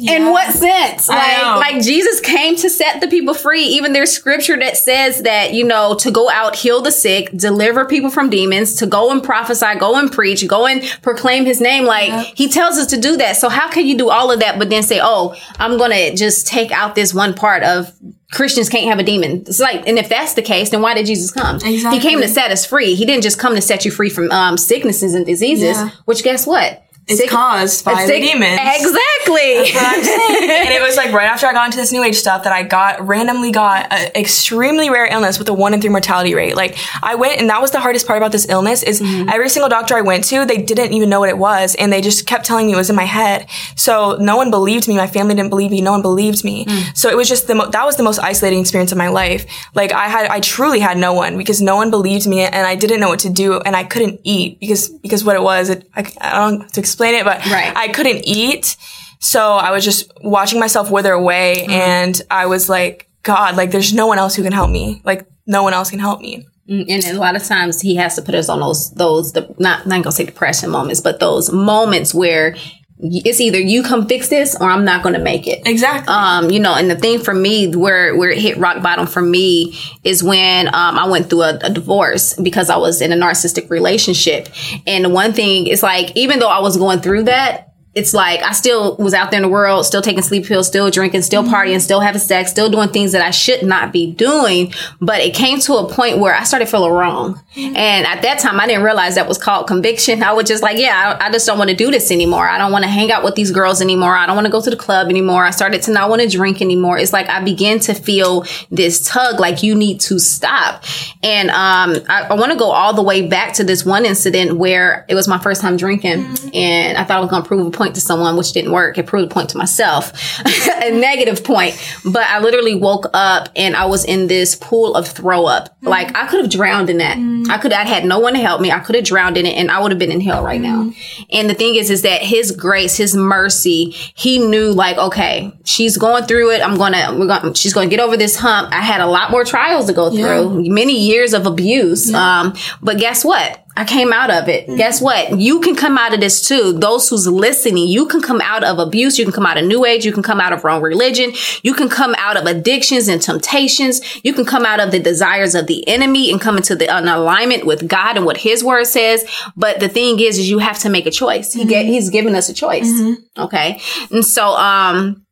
yeah. 0.00 0.12
In 0.12 0.30
what 0.30 0.54
sense? 0.54 1.08
Like, 1.08 1.42
like 1.42 1.82
Jesus 1.82 2.20
came 2.20 2.54
to 2.54 2.70
set 2.70 3.00
the 3.00 3.08
people 3.08 3.34
free. 3.34 3.64
Even 3.64 3.92
there's 3.92 4.12
scripture 4.12 4.56
that 4.56 4.76
says 4.76 5.22
that, 5.22 5.54
you 5.54 5.64
know, 5.64 5.96
to 5.96 6.12
go 6.12 6.30
out, 6.30 6.54
heal 6.54 6.80
the 6.80 6.92
sick, 6.92 7.32
deliver 7.32 7.84
people 7.84 8.08
from 8.08 8.30
demons, 8.30 8.74
to 8.76 8.86
go 8.86 9.10
and 9.10 9.24
prophesy, 9.24 9.74
go 9.76 9.98
and 9.98 10.12
preach, 10.12 10.46
go 10.46 10.68
and 10.68 10.84
proclaim 11.02 11.44
his 11.44 11.60
name. 11.60 11.84
Like, 11.84 12.10
yeah. 12.10 12.22
he 12.22 12.48
tells 12.48 12.78
us 12.78 12.86
to 12.88 13.00
do 13.00 13.16
that. 13.16 13.38
So 13.38 13.48
how 13.48 13.68
can 13.68 13.88
you 13.88 13.98
do 13.98 14.08
all 14.08 14.30
of 14.30 14.38
that, 14.38 14.56
but 14.56 14.70
then 14.70 14.84
say, 14.84 15.00
oh, 15.02 15.34
I'm 15.58 15.76
going 15.78 15.90
to 15.90 16.14
just 16.14 16.46
take 16.46 16.70
out 16.70 16.94
this 16.94 17.12
one 17.12 17.34
part 17.34 17.64
of 17.64 17.92
Christians 18.30 18.68
can't 18.68 18.86
have 18.86 19.00
a 19.00 19.02
demon. 19.02 19.40
It's 19.48 19.58
like, 19.58 19.88
and 19.88 19.98
if 19.98 20.08
that's 20.08 20.34
the 20.34 20.42
case, 20.42 20.70
then 20.70 20.80
why 20.80 20.94
did 20.94 21.06
Jesus 21.06 21.32
come? 21.32 21.56
Exactly. 21.56 21.98
He 21.98 22.00
came 22.00 22.20
to 22.20 22.28
set 22.28 22.52
us 22.52 22.64
free. 22.64 22.94
He 22.94 23.04
didn't 23.04 23.22
just 23.22 23.38
come 23.38 23.56
to 23.56 23.62
set 23.62 23.84
you 23.84 23.90
free 23.90 24.10
from 24.10 24.30
um, 24.30 24.58
sicknesses 24.58 25.14
and 25.14 25.26
diseases. 25.26 25.76
Yeah. 25.76 25.90
Which 26.04 26.22
guess 26.22 26.46
what? 26.46 26.84
It's 27.08 27.20
sick, 27.20 27.30
caused 27.30 27.86
by 27.86 28.04
sick, 28.04 28.20
the 28.20 28.28
demons. 28.28 28.60
Exactly. 28.60 29.56
and 29.56 30.74
it 30.74 30.82
was 30.82 30.96
like 30.96 31.12
right 31.12 31.26
after 31.26 31.46
I 31.46 31.54
got 31.54 31.64
into 31.66 31.78
this 31.78 31.90
new 31.90 32.02
age 32.02 32.16
stuff 32.16 32.44
that 32.44 32.52
I 32.52 32.62
got 32.64 33.06
randomly 33.06 33.50
got 33.50 33.90
an 33.90 34.10
extremely 34.14 34.90
rare 34.90 35.06
illness 35.06 35.38
with 35.38 35.48
a 35.48 35.54
one 35.54 35.72
in 35.72 35.80
three 35.80 35.88
mortality 35.88 36.34
rate. 36.34 36.54
Like 36.54 36.76
I 37.02 37.14
went 37.14 37.40
and 37.40 37.48
that 37.48 37.62
was 37.62 37.70
the 37.70 37.80
hardest 37.80 38.06
part 38.06 38.18
about 38.18 38.30
this 38.30 38.46
illness 38.50 38.82
is 38.82 39.00
mm-hmm. 39.00 39.30
every 39.30 39.48
single 39.48 39.70
doctor 39.70 39.96
I 39.96 40.02
went 40.02 40.24
to, 40.24 40.44
they 40.44 40.58
didn't 40.58 40.92
even 40.92 41.08
know 41.08 41.20
what 41.20 41.30
it 41.30 41.38
was 41.38 41.74
and 41.76 41.90
they 41.90 42.02
just 42.02 42.26
kept 42.26 42.44
telling 42.44 42.66
me 42.66 42.74
it 42.74 42.76
was 42.76 42.90
in 42.90 42.96
my 42.96 43.04
head. 43.04 43.48
So 43.74 44.18
no 44.20 44.36
one 44.36 44.50
believed 44.50 44.86
me. 44.86 44.96
My 44.96 45.06
family 45.06 45.34
didn't 45.34 45.50
believe 45.50 45.70
me. 45.70 45.80
No 45.80 45.92
one 45.92 46.02
believed 46.02 46.44
me. 46.44 46.66
Mm. 46.66 46.94
So 46.94 47.08
it 47.08 47.16
was 47.16 47.26
just 47.26 47.46
the 47.46 47.54
mo- 47.54 47.70
that 47.70 47.86
was 47.86 47.96
the 47.96 48.02
most 48.02 48.18
isolating 48.18 48.60
experience 48.60 48.92
of 48.92 48.98
my 48.98 49.08
life. 49.08 49.46
Like 49.74 49.92
I 49.92 50.08
had 50.08 50.26
I 50.30 50.40
truly 50.40 50.80
had 50.80 50.98
no 50.98 51.14
one 51.14 51.38
because 51.38 51.62
no 51.62 51.76
one 51.76 51.90
believed 51.90 52.26
me 52.26 52.42
and 52.42 52.66
I 52.66 52.74
didn't 52.74 53.00
know 53.00 53.08
what 53.08 53.20
to 53.20 53.30
do 53.30 53.60
and 53.60 53.74
I 53.74 53.84
couldn't 53.84 54.20
eat 54.24 54.60
because 54.60 54.90
because 54.90 55.24
what 55.24 55.36
it 55.36 55.42
was 55.42 55.70
it, 55.70 55.88
I, 55.96 56.00
I 56.20 56.32
don't 56.32 56.60
have 56.60 56.72
to 56.72 56.80
explain 56.80 56.97
explain 56.98 57.14
it, 57.14 57.24
but 57.24 57.46
right. 57.46 57.72
I 57.76 57.88
couldn't 57.88 58.26
eat. 58.26 58.76
So 59.20 59.52
I 59.52 59.70
was 59.70 59.84
just 59.84 60.10
watching 60.20 60.58
myself 60.58 60.90
wither 60.90 61.12
away 61.12 61.58
mm-hmm. 61.60 61.70
and 61.70 62.22
I 62.28 62.46
was 62.46 62.68
like, 62.68 63.08
God, 63.22 63.56
like 63.56 63.70
there's 63.70 63.94
no 63.94 64.08
one 64.08 64.18
else 64.18 64.34
who 64.34 64.42
can 64.42 64.52
help 64.52 64.70
me. 64.70 65.00
Like 65.04 65.26
no 65.46 65.62
one 65.62 65.74
else 65.74 65.90
can 65.90 66.00
help 66.00 66.20
me. 66.20 66.46
Mm, 66.68 66.86
and 66.88 67.04
a 67.16 67.20
lot 67.20 67.36
of 67.36 67.44
times 67.44 67.80
he 67.80 67.94
has 67.96 68.16
to 68.16 68.22
put 68.22 68.34
us 68.34 68.48
on 68.48 68.60
those, 68.60 68.90
those, 68.92 69.32
the, 69.32 69.54
not, 69.58 69.86
not 69.86 70.02
gonna 70.02 70.12
say 70.12 70.24
depression 70.24 70.70
moments, 70.70 71.00
but 71.00 71.20
those 71.20 71.52
moments 71.52 72.12
where 72.12 72.56
it's 73.00 73.40
either 73.40 73.58
you 73.58 73.82
come 73.82 74.08
fix 74.08 74.28
this 74.28 74.56
or 74.60 74.68
I'm 74.68 74.84
not 74.84 75.02
going 75.02 75.14
to 75.14 75.20
make 75.20 75.46
it. 75.46 75.62
Exactly. 75.66 76.12
Um, 76.12 76.50
you 76.50 76.58
know, 76.58 76.74
and 76.74 76.90
the 76.90 76.96
thing 76.96 77.20
for 77.20 77.32
me 77.32 77.74
where 77.74 78.16
where 78.16 78.30
it 78.30 78.38
hit 78.38 78.58
rock 78.58 78.82
bottom 78.82 79.06
for 79.06 79.22
me 79.22 79.78
is 80.02 80.22
when 80.22 80.66
um, 80.68 80.98
I 80.98 81.06
went 81.08 81.30
through 81.30 81.42
a, 81.42 81.58
a, 81.62 81.70
divorce 81.70 82.34
because 82.34 82.70
I 82.70 82.76
was 82.76 83.00
in 83.00 83.12
a 83.12 83.16
narcissistic 83.16 83.70
relationship. 83.70 84.48
And 84.86 85.04
the 85.04 85.08
one 85.10 85.32
thing 85.32 85.68
is 85.68 85.82
like 85.82 86.16
even 86.16 86.40
though 86.40 86.48
I 86.48 86.60
was 86.60 86.76
going 86.76 87.00
through 87.00 87.24
that, 87.24 87.67
it's 87.94 88.14
like 88.14 88.40
I 88.42 88.52
still 88.52 88.96
was 88.96 89.14
out 89.14 89.30
there 89.30 89.38
in 89.38 89.42
the 89.42 89.48
world, 89.48 89.84
still 89.84 90.02
taking 90.02 90.22
sleep 90.22 90.46
pills, 90.46 90.66
still 90.66 90.90
drinking, 90.90 91.22
still 91.22 91.42
mm-hmm. 91.42 91.54
partying, 91.54 91.80
still 91.80 92.00
having 92.00 92.20
sex, 92.20 92.50
still 92.50 92.70
doing 92.70 92.90
things 92.90 93.12
that 93.12 93.22
I 93.22 93.30
should 93.30 93.62
not 93.64 93.92
be 93.92 94.12
doing. 94.12 94.72
But 95.00 95.20
it 95.20 95.34
came 95.34 95.58
to 95.60 95.74
a 95.74 95.88
point 95.92 96.18
where 96.18 96.34
I 96.34 96.44
started 96.44 96.68
feeling 96.68 96.92
wrong. 96.92 97.34
Mm-hmm. 97.54 97.76
And 97.76 98.06
at 98.06 98.22
that 98.22 98.38
time, 98.38 98.60
I 98.60 98.66
didn't 98.66 98.84
realize 98.84 99.14
that 99.16 99.26
was 99.26 99.38
called 99.38 99.66
conviction. 99.66 100.22
I 100.22 100.32
was 100.32 100.46
just 100.46 100.62
like, 100.62 100.78
yeah, 100.78 101.16
I, 101.18 101.26
I 101.26 101.30
just 101.30 101.46
don't 101.46 101.58
want 101.58 101.70
to 101.70 101.76
do 101.76 101.90
this 101.90 102.10
anymore. 102.10 102.48
I 102.48 102.58
don't 102.58 102.72
want 102.72 102.84
to 102.84 102.90
hang 102.90 103.10
out 103.10 103.24
with 103.24 103.34
these 103.34 103.50
girls 103.50 103.80
anymore. 103.80 104.14
I 104.14 104.26
don't 104.26 104.36
want 104.36 104.46
to 104.46 104.52
go 104.52 104.60
to 104.60 104.70
the 104.70 104.76
club 104.76 105.08
anymore. 105.08 105.44
I 105.44 105.50
started 105.50 105.82
to 105.82 105.90
not 105.90 106.10
want 106.10 106.22
to 106.22 106.28
drink 106.28 106.62
anymore. 106.62 106.98
It's 106.98 107.12
like 107.12 107.28
I 107.28 107.42
began 107.42 107.80
to 107.80 107.94
feel 107.94 108.44
this 108.70 109.08
tug, 109.08 109.40
like 109.40 109.62
you 109.62 109.74
need 109.74 110.00
to 110.02 110.18
stop. 110.18 110.84
And 111.22 111.50
um, 111.50 112.04
I, 112.08 112.28
I 112.30 112.34
want 112.34 112.52
to 112.52 112.58
go 112.58 112.70
all 112.70 112.94
the 112.94 113.02
way 113.02 113.26
back 113.26 113.54
to 113.54 113.64
this 113.64 113.84
one 113.84 114.04
incident 114.04 114.56
where 114.56 115.04
it 115.08 115.14
was 115.14 115.26
my 115.26 115.38
first 115.38 115.60
time 115.60 115.76
drinking, 115.76 116.24
mm-hmm. 116.24 116.48
and 116.54 116.98
I 116.98 117.04
thought 117.04 117.16
I 117.16 117.20
was 117.20 117.30
going 117.30 117.42
to 117.42 117.48
prove 117.48 117.66
a 117.66 117.70
point 117.78 117.94
to 117.94 118.00
someone, 118.00 118.36
which 118.36 118.52
didn't 118.52 118.72
work. 118.72 118.98
It 118.98 119.06
proved 119.06 119.30
a 119.30 119.34
point 119.34 119.50
to 119.50 119.56
myself, 119.56 120.12
a 120.44 120.90
negative 120.90 121.44
point. 121.44 121.74
But 122.04 122.24
I 122.24 122.40
literally 122.40 122.74
woke 122.74 123.06
up 123.14 123.48
and 123.56 123.76
I 123.76 123.86
was 123.86 124.04
in 124.04 124.26
this 124.26 124.54
pool 124.54 124.94
of 124.94 125.08
throw 125.08 125.46
up. 125.46 125.68
Mm-hmm. 125.76 125.88
Like 125.88 126.16
I 126.16 126.26
could 126.26 126.42
have 126.42 126.50
drowned 126.50 126.90
in 126.90 126.98
that. 126.98 127.16
Mm-hmm. 127.16 127.50
I 127.50 127.58
could, 127.58 127.72
I 127.72 127.84
had 127.86 128.04
no 128.04 128.18
one 128.18 128.34
to 128.34 128.40
help 128.40 128.60
me. 128.60 128.70
I 128.70 128.80
could 128.80 128.96
have 128.96 129.04
drowned 129.04 129.38
in 129.38 129.46
it 129.46 129.54
and 129.54 129.70
I 129.70 129.80
would 129.80 129.92
have 129.92 129.98
been 129.98 130.12
in 130.12 130.20
hell 130.20 130.42
right 130.42 130.60
now. 130.60 130.82
Mm-hmm. 130.82 131.22
And 131.30 131.48
the 131.48 131.54
thing 131.54 131.76
is, 131.76 131.88
is 131.88 132.02
that 132.02 132.20
his 132.20 132.52
grace, 132.52 132.96
his 132.96 133.14
mercy, 133.14 133.90
he 133.90 134.38
knew 134.38 134.72
like, 134.72 134.98
okay, 134.98 135.52
she's 135.64 135.96
going 135.96 136.24
through 136.24 136.50
it. 136.50 136.60
I'm 136.60 136.76
going 136.76 136.92
to, 136.92 137.16
we're 137.18 137.26
going, 137.26 137.54
she's 137.54 137.72
going 137.72 137.88
to 137.88 137.96
get 137.96 138.02
over 138.02 138.16
this 138.16 138.36
hump. 138.36 138.72
I 138.72 138.82
had 138.82 139.00
a 139.00 139.06
lot 139.06 139.30
more 139.30 139.44
trials 139.44 139.86
to 139.86 139.92
go 139.92 140.10
through, 140.10 140.62
yeah. 140.62 140.72
many 140.72 140.98
years 140.98 141.32
of 141.32 141.46
abuse. 141.46 142.10
Yeah. 142.10 142.40
Um, 142.40 142.54
but 142.82 142.98
guess 142.98 143.24
what? 143.24 143.64
I 143.78 143.84
came 143.84 144.12
out 144.12 144.28
of 144.28 144.48
it. 144.48 144.66
Mm-hmm. 144.66 144.74
Guess 144.74 145.00
what? 145.00 145.38
You 145.38 145.60
can 145.60 145.76
come 145.76 145.96
out 145.96 146.12
of 146.12 146.18
this 146.18 146.46
too. 146.48 146.72
Those 146.72 147.08
who's 147.08 147.28
listening, 147.28 147.86
you 147.86 148.06
can 148.06 148.20
come 148.20 148.40
out 148.40 148.64
of 148.64 148.80
abuse. 148.80 149.20
You 149.20 149.24
can 149.24 149.32
come 149.32 149.46
out 149.46 149.56
of 149.56 149.64
new 149.66 149.84
age. 149.84 150.04
You 150.04 150.12
can 150.12 150.24
come 150.24 150.40
out 150.40 150.52
of 150.52 150.64
wrong 150.64 150.82
religion. 150.82 151.32
You 151.62 151.74
can 151.74 151.88
come 151.88 152.16
out 152.18 152.36
of 152.36 152.46
addictions 152.46 153.06
and 153.06 153.22
temptations. 153.22 154.00
You 154.24 154.34
can 154.34 154.44
come 154.44 154.66
out 154.66 154.80
of 154.80 154.90
the 154.90 154.98
desires 154.98 155.54
of 155.54 155.68
the 155.68 155.86
enemy 155.86 156.32
and 156.32 156.40
come 156.40 156.56
into 156.56 156.74
the 156.74 156.92
an 156.92 157.06
alignment 157.06 157.66
with 157.66 157.86
God 157.86 158.16
and 158.16 158.26
what 158.26 158.38
his 158.38 158.64
word 158.64 158.86
says. 158.86 159.24
But 159.56 159.78
the 159.78 159.88
thing 159.88 160.18
is, 160.18 160.38
is 160.38 160.50
you 160.50 160.58
have 160.58 160.80
to 160.80 160.88
make 160.88 161.06
a 161.06 161.12
choice. 161.12 161.52
He 161.52 161.60
mm-hmm. 161.60 161.68
get, 161.68 161.86
he's 161.86 162.10
given 162.10 162.34
us 162.34 162.48
a 162.48 162.54
choice. 162.54 162.90
Mm-hmm. 162.90 163.42
Okay. 163.42 163.80
And 164.10 164.26
so, 164.26 164.56
um, 164.56 165.24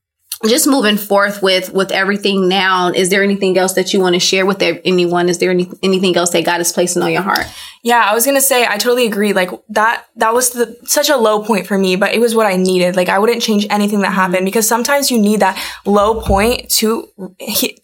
just 0.45 0.67
moving 0.67 0.97
forth 0.97 1.43
with 1.43 1.73
with 1.73 1.91
everything 1.91 2.49
now 2.49 2.89
is 2.89 3.09
there 3.09 3.23
anything 3.23 3.57
else 3.57 3.73
that 3.73 3.93
you 3.93 4.01
want 4.01 4.15
to 4.15 4.21
share 4.21 4.45
with 4.45 4.61
anyone 4.61 5.29
is 5.29 5.39
there 5.39 5.51
any, 5.51 5.71
anything 5.83 6.17
else 6.17 6.31
that 6.31 6.45
god 6.45 6.61
is 6.61 6.73
placing 6.73 7.03
on 7.03 7.11
your 7.11 7.23
heart 7.23 7.47
yeah, 7.87 8.05
I 8.05 8.15
was 8.15 8.27
gonna 8.27 8.41
say 8.41 8.67
I 8.67 8.79
totally 8.79 9.07
agree. 9.07 9.33
Like 9.33 9.49
that 9.69 10.07
that 10.17 10.35
was 10.35 10.51
the, 10.51 10.77
such 10.87 11.09
a 11.09 11.17
low 11.17 11.45
point 11.45 11.69
for 11.69 11.79
me, 11.79 11.95
but 11.95 12.13
it 12.13 12.19
was 12.19 12.35
what 12.35 12.45
I 12.45 12.57
needed. 12.57 12.97
Like 12.97 13.09
I 13.09 13.21
wouldn't 13.21 13.43
change 13.43 13.65
anything 13.71 14.01
that 14.01 14.13
happened 14.13 14.45
because 14.45 14.67
sometimes 14.67 15.09
you 15.09 15.21
need 15.21 15.39
that 15.39 15.57
low 15.85 16.21
point 16.21 16.69
to 16.71 17.09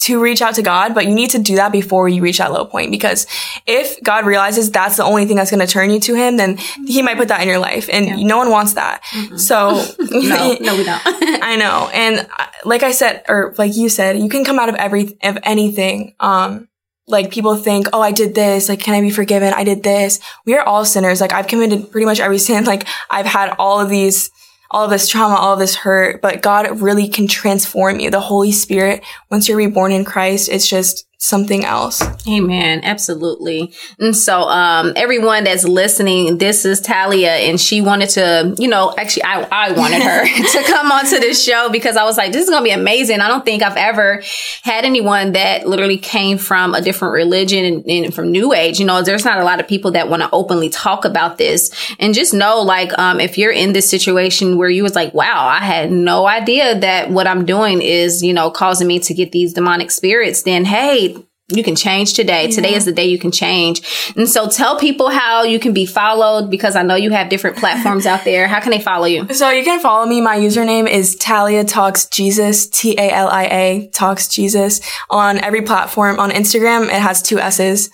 to 0.00 0.20
reach 0.20 0.42
out 0.42 0.56
to 0.56 0.62
God, 0.62 0.92
but 0.92 1.06
you 1.06 1.14
need 1.14 1.30
to 1.30 1.38
do 1.38 1.54
that 1.54 1.70
before 1.70 2.08
you 2.08 2.20
reach 2.20 2.38
that 2.38 2.52
low 2.52 2.64
point 2.64 2.90
because 2.90 3.28
if 3.64 4.02
God 4.02 4.26
realizes 4.26 4.72
that's 4.72 4.96
the 4.96 5.04
only 5.04 5.24
thing 5.24 5.36
that's 5.36 5.52
gonna 5.52 5.68
turn 5.68 5.88
you 5.90 6.00
to 6.00 6.14
Him, 6.16 6.36
then 6.36 6.56
He 6.84 7.00
might 7.00 7.16
put 7.16 7.28
that 7.28 7.40
in 7.40 7.46
your 7.46 7.60
life, 7.60 7.88
and 7.88 8.06
yeah. 8.06 8.16
no 8.26 8.38
one 8.38 8.50
wants 8.50 8.72
that. 8.72 9.04
Mm-hmm. 9.04 9.36
So 9.36 9.70
no, 10.00 10.56
no, 10.60 10.76
we 10.76 10.82
don't. 10.82 11.00
I 11.06 11.54
know, 11.54 11.88
and 11.94 12.26
like 12.64 12.82
I 12.82 12.92
said, 12.92 13.24
or 13.28 13.54
like 13.58 13.76
you 13.76 13.88
said, 13.88 14.18
you 14.18 14.28
can 14.28 14.44
come 14.44 14.58
out 14.58 14.68
of 14.68 14.74
every 14.76 15.18
of 15.22 15.38
anything. 15.42 16.14
Um, 16.20 16.68
like 17.06 17.30
people 17.30 17.56
think, 17.56 17.88
oh, 17.92 18.00
I 18.00 18.12
did 18.12 18.34
this. 18.34 18.68
Like, 18.68 18.80
can 18.80 18.94
I 18.94 19.00
be 19.00 19.10
forgiven? 19.10 19.52
I 19.54 19.64
did 19.64 19.82
this. 19.82 20.20
We 20.46 20.56
are 20.56 20.64
all 20.64 20.84
sinners. 20.84 21.20
Like, 21.20 21.32
I've 21.32 21.46
committed 21.46 21.90
pretty 21.90 22.06
much 22.06 22.20
every 22.20 22.38
sin. 22.48 22.64
Like, 22.64 22.86
I've 23.10 23.26
had 23.26 23.54
all 23.58 23.80
of 23.80 23.90
these, 23.90 24.30
all 24.70 24.84
of 24.84 24.90
this 24.90 25.08
trauma, 25.08 25.34
all 25.34 25.54
of 25.54 25.58
this 25.58 25.76
hurt, 25.76 26.22
but 26.22 26.42
God 26.42 26.80
really 26.80 27.08
can 27.08 27.26
transform 27.26 28.00
you. 28.00 28.10
The 28.10 28.20
Holy 28.20 28.52
Spirit, 28.52 29.04
once 29.30 29.48
you're 29.48 29.58
reborn 29.58 29.92
in 29.92 30.04
Christ, 30.04 30.48
it's 30.48 30.68
just 30.68 31.06
something 31.22 31.64
else. 31.64 32.02
Amen. 32.26 32.80
Absolutely. 32.82 33.72
And 34.00 34.14
so, 34.16 34.40
um, 34.40 34.92
everyone 34.96 35.44
that's 35.44 35.62
listening, 35.62 36.38
this 36.38 36.64
is 36.64 36.80
Talia 36.80 37.30
and 37.30 37.60
she 37.60 37.80
wanted 37.80 38.10
to, 38.10 38.56
you 38.58 38.66
know, 38.66 38.92
actually 38.98 39.22
I, 39.22 39.46
I 39.52 39.72
wanted 39.72 40.02
her 40.02 40.24
to 40.52 40.62
come 40.66 40.90
onto 40.90 41.20
this 41.20 41.42
show 41.42 41.68
because 41.70 41.96
I 41.96 42.02
was 42.02 42.16
like, 42.16 42.32
this 42.32 42.42
is 42.42 42.50
going 42.50 42.62
to 42.62 42.64
be 42.64 42.72
amazing. 42.72 43.20
I 43.20 43.28
don't 43.28 43.44
think 43.44 43.62
I've 43.62 43.76
ever 43.76 44.20
had 44.62 44.84
anyone 44.84 45.32
that 45.32 45.64
literally 45.64 45.96
came 45.96 46.38
from 46.38 46.74
a 46.74 46.80
different 46.80 47.14
religion 47.14 47.64
and, 47.64 47.86
and 47.86 48.12
from 48.12 48.32
new 48.32 48.52
age. 48.52 48.80
You 48.80 48.86
know, 48.86 49.00
there's 49.02 49.24
not 49.24 49.38
a 49.38 49.44
lot 49.44 49.60
of 49.60 49.68
people 49.68 49.92
that 49.92 50.08
want 50.08 50.22
to 50.22 50.30
openly 50.32 50.70
talk 50.70 51.04
about 51.04 51.38
this 51.38 51.70
and 52.00 52.14
just 52.14 52.34
know, 52.34 52.62
like, 52.62 52.98
um, 52.98 53.20
if 53.20 53.38
you're 53.38 53.52
in 53.52 53.74
this 53.74 53.88
situation 53.88 54.58
where 54.58 54.68
you 54.68 54.82
was 54.82 54.96
like, 54.96 55.14
wow, 55.14 55.46
I 55.46 55.60
had 55.60 55.92
no 55.92 56.26
idea 56.26 56.80
that 56.80 57.10
what 57.10 57.28
I'm 57.28 57.44
doing 57.44 57.80
is, 57.80 58.24
you 58.24 58.32
know, 58.32 58.50
causing 58.50 58.88
me 58.88 58.98
to 58.98 59.14
get 59.14 59.30
these 59.30 59.52
demonic 59.52 59.92
spirits, 59.92 60.42
then 60.42 60.64
hey, 60.64 61.11
you 61.48 61.62
can 61.62 61.76
change 61.76 62.14
today. 62.14 62.44
Yeah. 62.44 62.50
Today 62.50 62.74
is 62.74 62.84
the 62.84 62.92
day 62.92 63.06
you 63.06 63.18
can 63.18 63.30
change. 63.30 64.12
And 64.16 64.28
so 64.28 64.48
tell 64.48 64.78
people 64.78 65.10
how 65.10 65.42
you 65.42 65.58
can 65.58 65.74
be 65.74 65.86
followed 65.86 66.50
because 66.50 66.76
I 66.76 66.82
know 66.82 66.94
you 66.94 67.10
have 67.10 67.28
different 67.28 67.56
platforms 67.56 68.06
out 68.06 68.24
there. 68.24 68.48
How 68.48 68.60
can 68.60 68.70
they 68.70 68.80
follow 68.80 69.06
you? 69.06 69.32
So 69.34 69.50
you 69.50 69.64
can 69.64 69.80
follow 69.80 70.06
me. 70.06 70.20
My 70.20 70.38
username 70.38 70.88
is 70.88 71.16
Talia 71.16 71.64
Talks 71.64 72.06
Jesus, 72.06 72.66
T 72.68 72.96
A 72.96 73.10
L 73.10 73.28
I 73.28 73.44
A 73.44 73.90
Talks 73.92 74.28
Jesus 74.28 74.80
on 75.10 75.38
every 75.38 75.62
platform. 75.62 76.18
On 76.18 76.30
Instagram, 76.30 76.84
it 76.84 77.00
has 77.00 77.22
two 77.22 77.38
S's. 77.38 77.90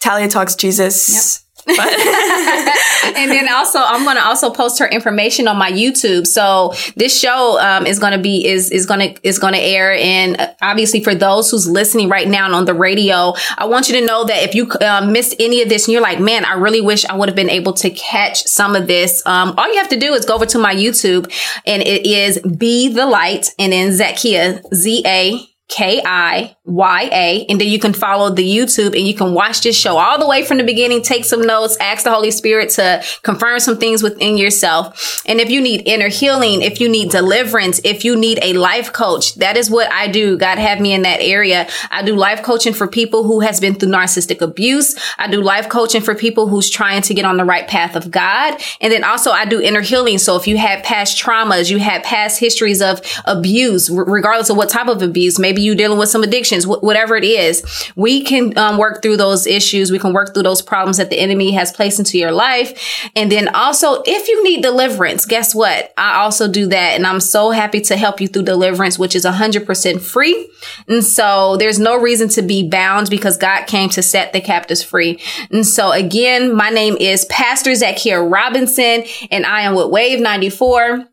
Talia 0.00 0.28
Talks 0.28 0.54
Jesus. 0.54 1.41
Yep 1.41 1.41
and 1.68 3.30
then 3.30 3.48
also, 3.48 3.78
I'm 3.78 4.04
going 4.04 4.16
to 4.16 4.24
also 4.24 4.50
post 4.50 4.80
her 4.80 4.88
information 4.88 5.46
on 5.46 5.56
my 5.56 5.70
YouTube. 5.70 6.26
So 6.26 6.74
this 6.96 7.18
show 7.18 7.60
um, 7.60 7.86
is 7.86 7.98
going 8.00 8.12
to 8.12 8.18
be 8.18 8.46
is 8.46 8.70
is 8.70 8.84
going 8.84 9.14
to 9.14 9.26
is 9.26 9.38
going 9.38 9.54
to 9.54 9.60
air. 9.60 9.92
And 9.92 10.40
uh, 10.40 10.54
obviously, 10.60 11.04
for 11.04 11.14
those 11.14 11.50
who's 11.50 11.68
listening 11.68 12.08
right 12.08 12.26
now 12.26 12.46
and 12.46 12.54
on 12.54 12.64
the 12.64 12.74
radio, 12.74 13.34
I 13.56 13.66
want 13.66 13.88
you 13.88 14.00
to 14.00 14.04
know 14.04 14.24
that 14.24 14.42
if 14.42 14.54
you 14.54 14.70
uh, 14.70 15.06
missed 15.06 15.36
any 15.38 15.62
of 15.62 15.68
this 15.68 15.86
and 15.86 15.92
you're 15.92 16.02
like, 16.02 16.18
man, 16.18 16.44
I 16.44 16.54
really 16.54 16.80
wish 16.80 17.04
I 17.04 17.16
would 17.16 17.28
have 17.28 17.36
been 17.36 17.50
able 17.50 17.74
to 17.74 17.90
catch 17.90 18.42
some 18.44 18.74
of 18.74 18.88
this. 18.88 19.24
Um, 19.24 19.54
all 19.56 19.68
you 19.70 19.78
have 19.78 19.90
to 19.90 19.98
do 19.98 20.14
is 20.14 20.24
go 20.24 20.34
over 20.34 20.46
to 20.46 20.58
my 20.58 20.74
YouTube, 20.74 21.32
and 21.64 21.82
it 21.82 22.06
is 22.06 22.40
Be 22.40 22.92
the 22.92 23.06
Light, 23.06 23.50
and 23.58 23.72
then 23.72 23.90
Zakiya 23.90 24.62
Z 24.74 25.04
A 25.06 25.51
K 25.72 26.02
I 26.04 26.54
Y 26.64 27.08
A. 27.10 27.46
And 27.48 27.58
then 27.58 27.68
you 27.68 27.78
can 27.78 27.94
follow 27.94 28.28
the 28.28 28.44
YouTube 28.44 28.94
and 28.94 29.06
you 29.06 29.14
can 29.14 29.32
watch 29.32 29.62
this 29.62 29.76
show 29.76 29.96
all 29.96 30.18
the 30.18 30.28
way 30.28 30.44
from 30.44 30.58
the 30.58 30.64
beginning, 30.64 31.00
take 31.00 31.24
some 31.24 31.40
notes, 31.40 31.78
ask 31.80 32.04
the 32.04 32.12
Holy 32.12 32.30
Spirit 32.30 32.68
to 32.70 33.02
confirm 33.22 33.58
some 33.58 33.78
things 33.78 34.02
within 34.02 34.36
yourself. 34.36 35.22
And 35.26 35.40
if 35.40 35.48
you 35.48 35.62
need 35.62 35.82
inner 35.86 36.08
healing, 36.08 36.60
if 36.60 36.78
you 36.78 36.90
need 36.90 37.10
deliverance, 37.10 37.80
if 37.84 38.04
you 38.04 38.16
need 38.16 38.38
a 38.42 38.52
life 38.52 38.92
coach, 38.92 39.36
that 39.36 39.56
is 39.56 39.70
what 39.70 39.90
I 39.90 40.08
do. 40.08 40.36
God 40.36 40.58
have 40.58 40.78
me 40.78 40.92
in 40.92 41.02
that 41.02 41.20
area. 41.22 41.66
I 41.90 42.02
do 42.02 42.16
life 42.16 42.42
coaching 42.42 42.74
for 42.74 42.86
people 42.86 43.24
who 43.24 43.40
has 43.40 43.58
been 43.58 43.74
through 43.74 43.92
narcissistic 43.92 44.42
abuse. 44.42 44.94
I 45.18 45.28
do 45.28 45.40
life 45.40 45.70
coaching 45.70 46.02
for 46.02 46.14
people 46.14 46.48
who's 46.48 46.68
trying 46.68 47.00
to 47.02 47.14
get 47.14 47.24
on 47.24 47.38
the 47.38 47.46
right 47.46 47.66
path 47.66 47.96
of 47.96 48.10
God. 48.10 48.60
And 48.82 48.92
then 48.92 49.04
also 49.04 49.30
I 49.30 49.46
do 49.46 49.58
inner 49.58 49.80
healing. 49.80 50.18
So 50.18 50.36
if 50.36 50.46
you 50.46 50.58
have 50.58 50.84
past 50.84 51.16
traumas, 51.16 51.70
you 51.70 51.78
have 51.78 52.02
past 52.02 52.38
histories 52.38 52.82
of 52.82 53.00
abuse, 53.24 53.88
regardless 53.88 54.50
of 54.50 54.58
what 54.58 54.68
type 54.68 54.88
of 54.88 55.00
abuse, 55.00 55.38
maybe 55.38 55.61
you 55.62 55.74
dealing 55.74 55.98
with 55.98 56.08
some 56.08 56.22
addictions, 56.22 56.64
wh- 56.64 56.82
whatever 56.82 57.16
it 57.16 57.24
is, 57.24 57.62
we 57.96 58.22
can 58.22 58.56
um, 58.58 58.78
work 58.78 59.02
through 59.02 59.16
those 59.16 59.46
issues. 59.46 59.90
We 59.90 59.98
can 59.98 60.12
work 60.12 60.34
through 60.34 60.42
those 60.42 60.62
problems 60.62 60.96
that 60.96 61.10
the 61.10 61.18
enemy 61.18 61.52
has 61.52 61.72
placed 61.72 61.98
into 61.98 62.18
your 62.18 62.32
life. 62.32 63.10
And 63.16 63.30
then 63.30 63.54
also, 63.54 64.02
if 64.04 64.28
you 64.28 64.42
need 64.44 64.62
deliverance, 64.62 65.24
guess 65.24 65.54
what? 65.54 65.92
I 65.96 66.22
also 66.22 66.50
do 66.50 66.66
that. 66.66 66.96
And 66.96 67.06
I'm 67.06 67.20
so 67.20 67.50
happy 67.50 67.80
to 67.82 67.96
help 67.96 68.20
you 68.20 68.28
through 68.28 68.42
deliverance, 68.42 68.98
which 68.98 69.14
is 69.14 69.24
100% 69.24 70.00
free. 70.00 70.50
And 70.88 71.04
so 71.04 71.56
there's 71.56 71.78
no 71.78 71.98
reason 71.98 72.28
to 72.30 72.42
be 72.42 72.68
bound 72.68 73.10
because 73.10 73.36
God 73.36 73.66
came 73.66 73.88
to 73.90 74.02
set 74.02 74.32
the 74.32 74.40
captives 74.40 74.82
free. 74.82 75.20
And 75.50 75.66
so 75.66 75.92
again, 75.92 76.54
my 76.54 76.70
name 76.70 76.96
is 76.98 77.24
Pastor 77.26 77.70
Zakiya 77.70 78.30
Robinson 78.30 79.04
and 79.30 79.46
I 79.46 79.62
am 79.62 79.74
with 79.74 79.88
Wave 79.88 80.20
94. 80.20 81.11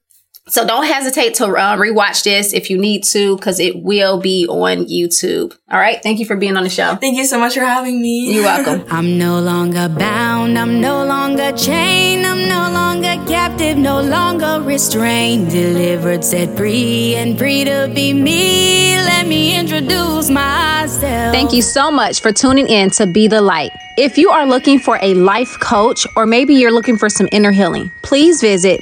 So 0.49 0.65
don't 0.65 0.85
hesitate 0.85 1.35
to 1.35 1.45
uh, 1.45 1.77
rewatch 1.77 2.23
this 2.23 2.53
if 2.53 2.69
you 2.69 2.77
need 2.77 3.03
to, 3.05 3.35
because 3.37 3.59
it 3.59 3.81
will 3.83 4.19
be 4.19 4.47
on 4.47 4.85
YouTube. 4.85 5.57
All 5.71 5.79
right. 5.79 6.01
Thank 6.01 6.19
you 6.19 6.25
for 6.25 6.35
being 6.35 6.57
on 6.57 6.63
the 6.63 6.69
show. 6.69 6.95
Thank 6.95 7.17
you 7.17 7.25
so 7.25 7.39
much 7.39 7.53
for 7.53 7.61
having 7.61 8.01
me. 8.01 8.33
You're 8.33 8.43
welcome. 8.43 8.85
I'm 8.91 9.17
no 9.17 9.39
longer 9.39 9.87
bound. 9.87 10.57
I'm 10.57 10.81
no 10.81 11.05
longer 11.05 11.51
chained. 11.51 12.25
I'm 12.25 12.47
no 12.47 12.71
longer 12.73 13.23
captive. 13.29 13.77
No 13.77 14.01
longer 14.01 14.61
restrained. 14.65 15.51
Delivered, 15.51 16.23
set 16.23 16.57
free, 16.57 17.15
and 17.15 17.37
free 17.37 17.63
to 17.65 17.91
be 17.93 18.13
me. 18.13 18.95
Let 18.95 19.27
me 19.27 19.57
introduce 19.57 20.29
myself. 20.29 21.33
Thank 21.33 21.53
you 21.53 21.61
so 21.61 21.91
much 21.91 22.21
for 22.21 22.31
tuning 22.31 22.67
in 22.67 22.89
to 22.91 23.05
Be 23.05 23.27
the 23.27 23.41
Light. 23.41 23.71
If 23.97 24.17
you 24.17 24.29
are 24.31 24.45
looking 24.45 24.79
for 24.79 24.97
a 25.01 25.13
life 25.13 25.59
coach 25.59 26.07
or 26.15 26.25
maybe 26.25 26.55
you're 26.55 26.71
looking 26.71 26.97
for 26.97 27.09
some 27.09 27.27
inner 27.31 27.51
healing, 27.51 27.91
please 28.01 28.41
visit 28.41 28.79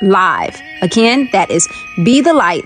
bethelight.live. 0.00 0.62
Again, 0.82 1.28
that 1.32 1.50
is 1.50 1.68
be 2.04 2.20
the 2.20 2.32
light 2.32 2.64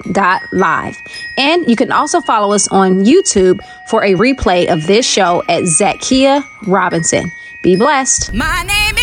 live. 0.53 1.03
And 1.37 1.69
you 1.69 1.77
can 1.77 1.93
also 1.93 2.21
follow 2.21 2.55
us 2.55 2.69
on 2.69 3.05
YouTube 3.05 3.61
for 3.89 4.05
a 4.05 4.15
replay 4.15 4.73
of 4.73 4.87
this 4.87 5.07
show 5.07 5.43
at 5.49 5.65
Zakiya 5.65 6.45
Robinson. 6.67 7.33
Be 7.63 7.77
blessed. 7.77 8.33
My 8.33 8.63
name 8.63 8.95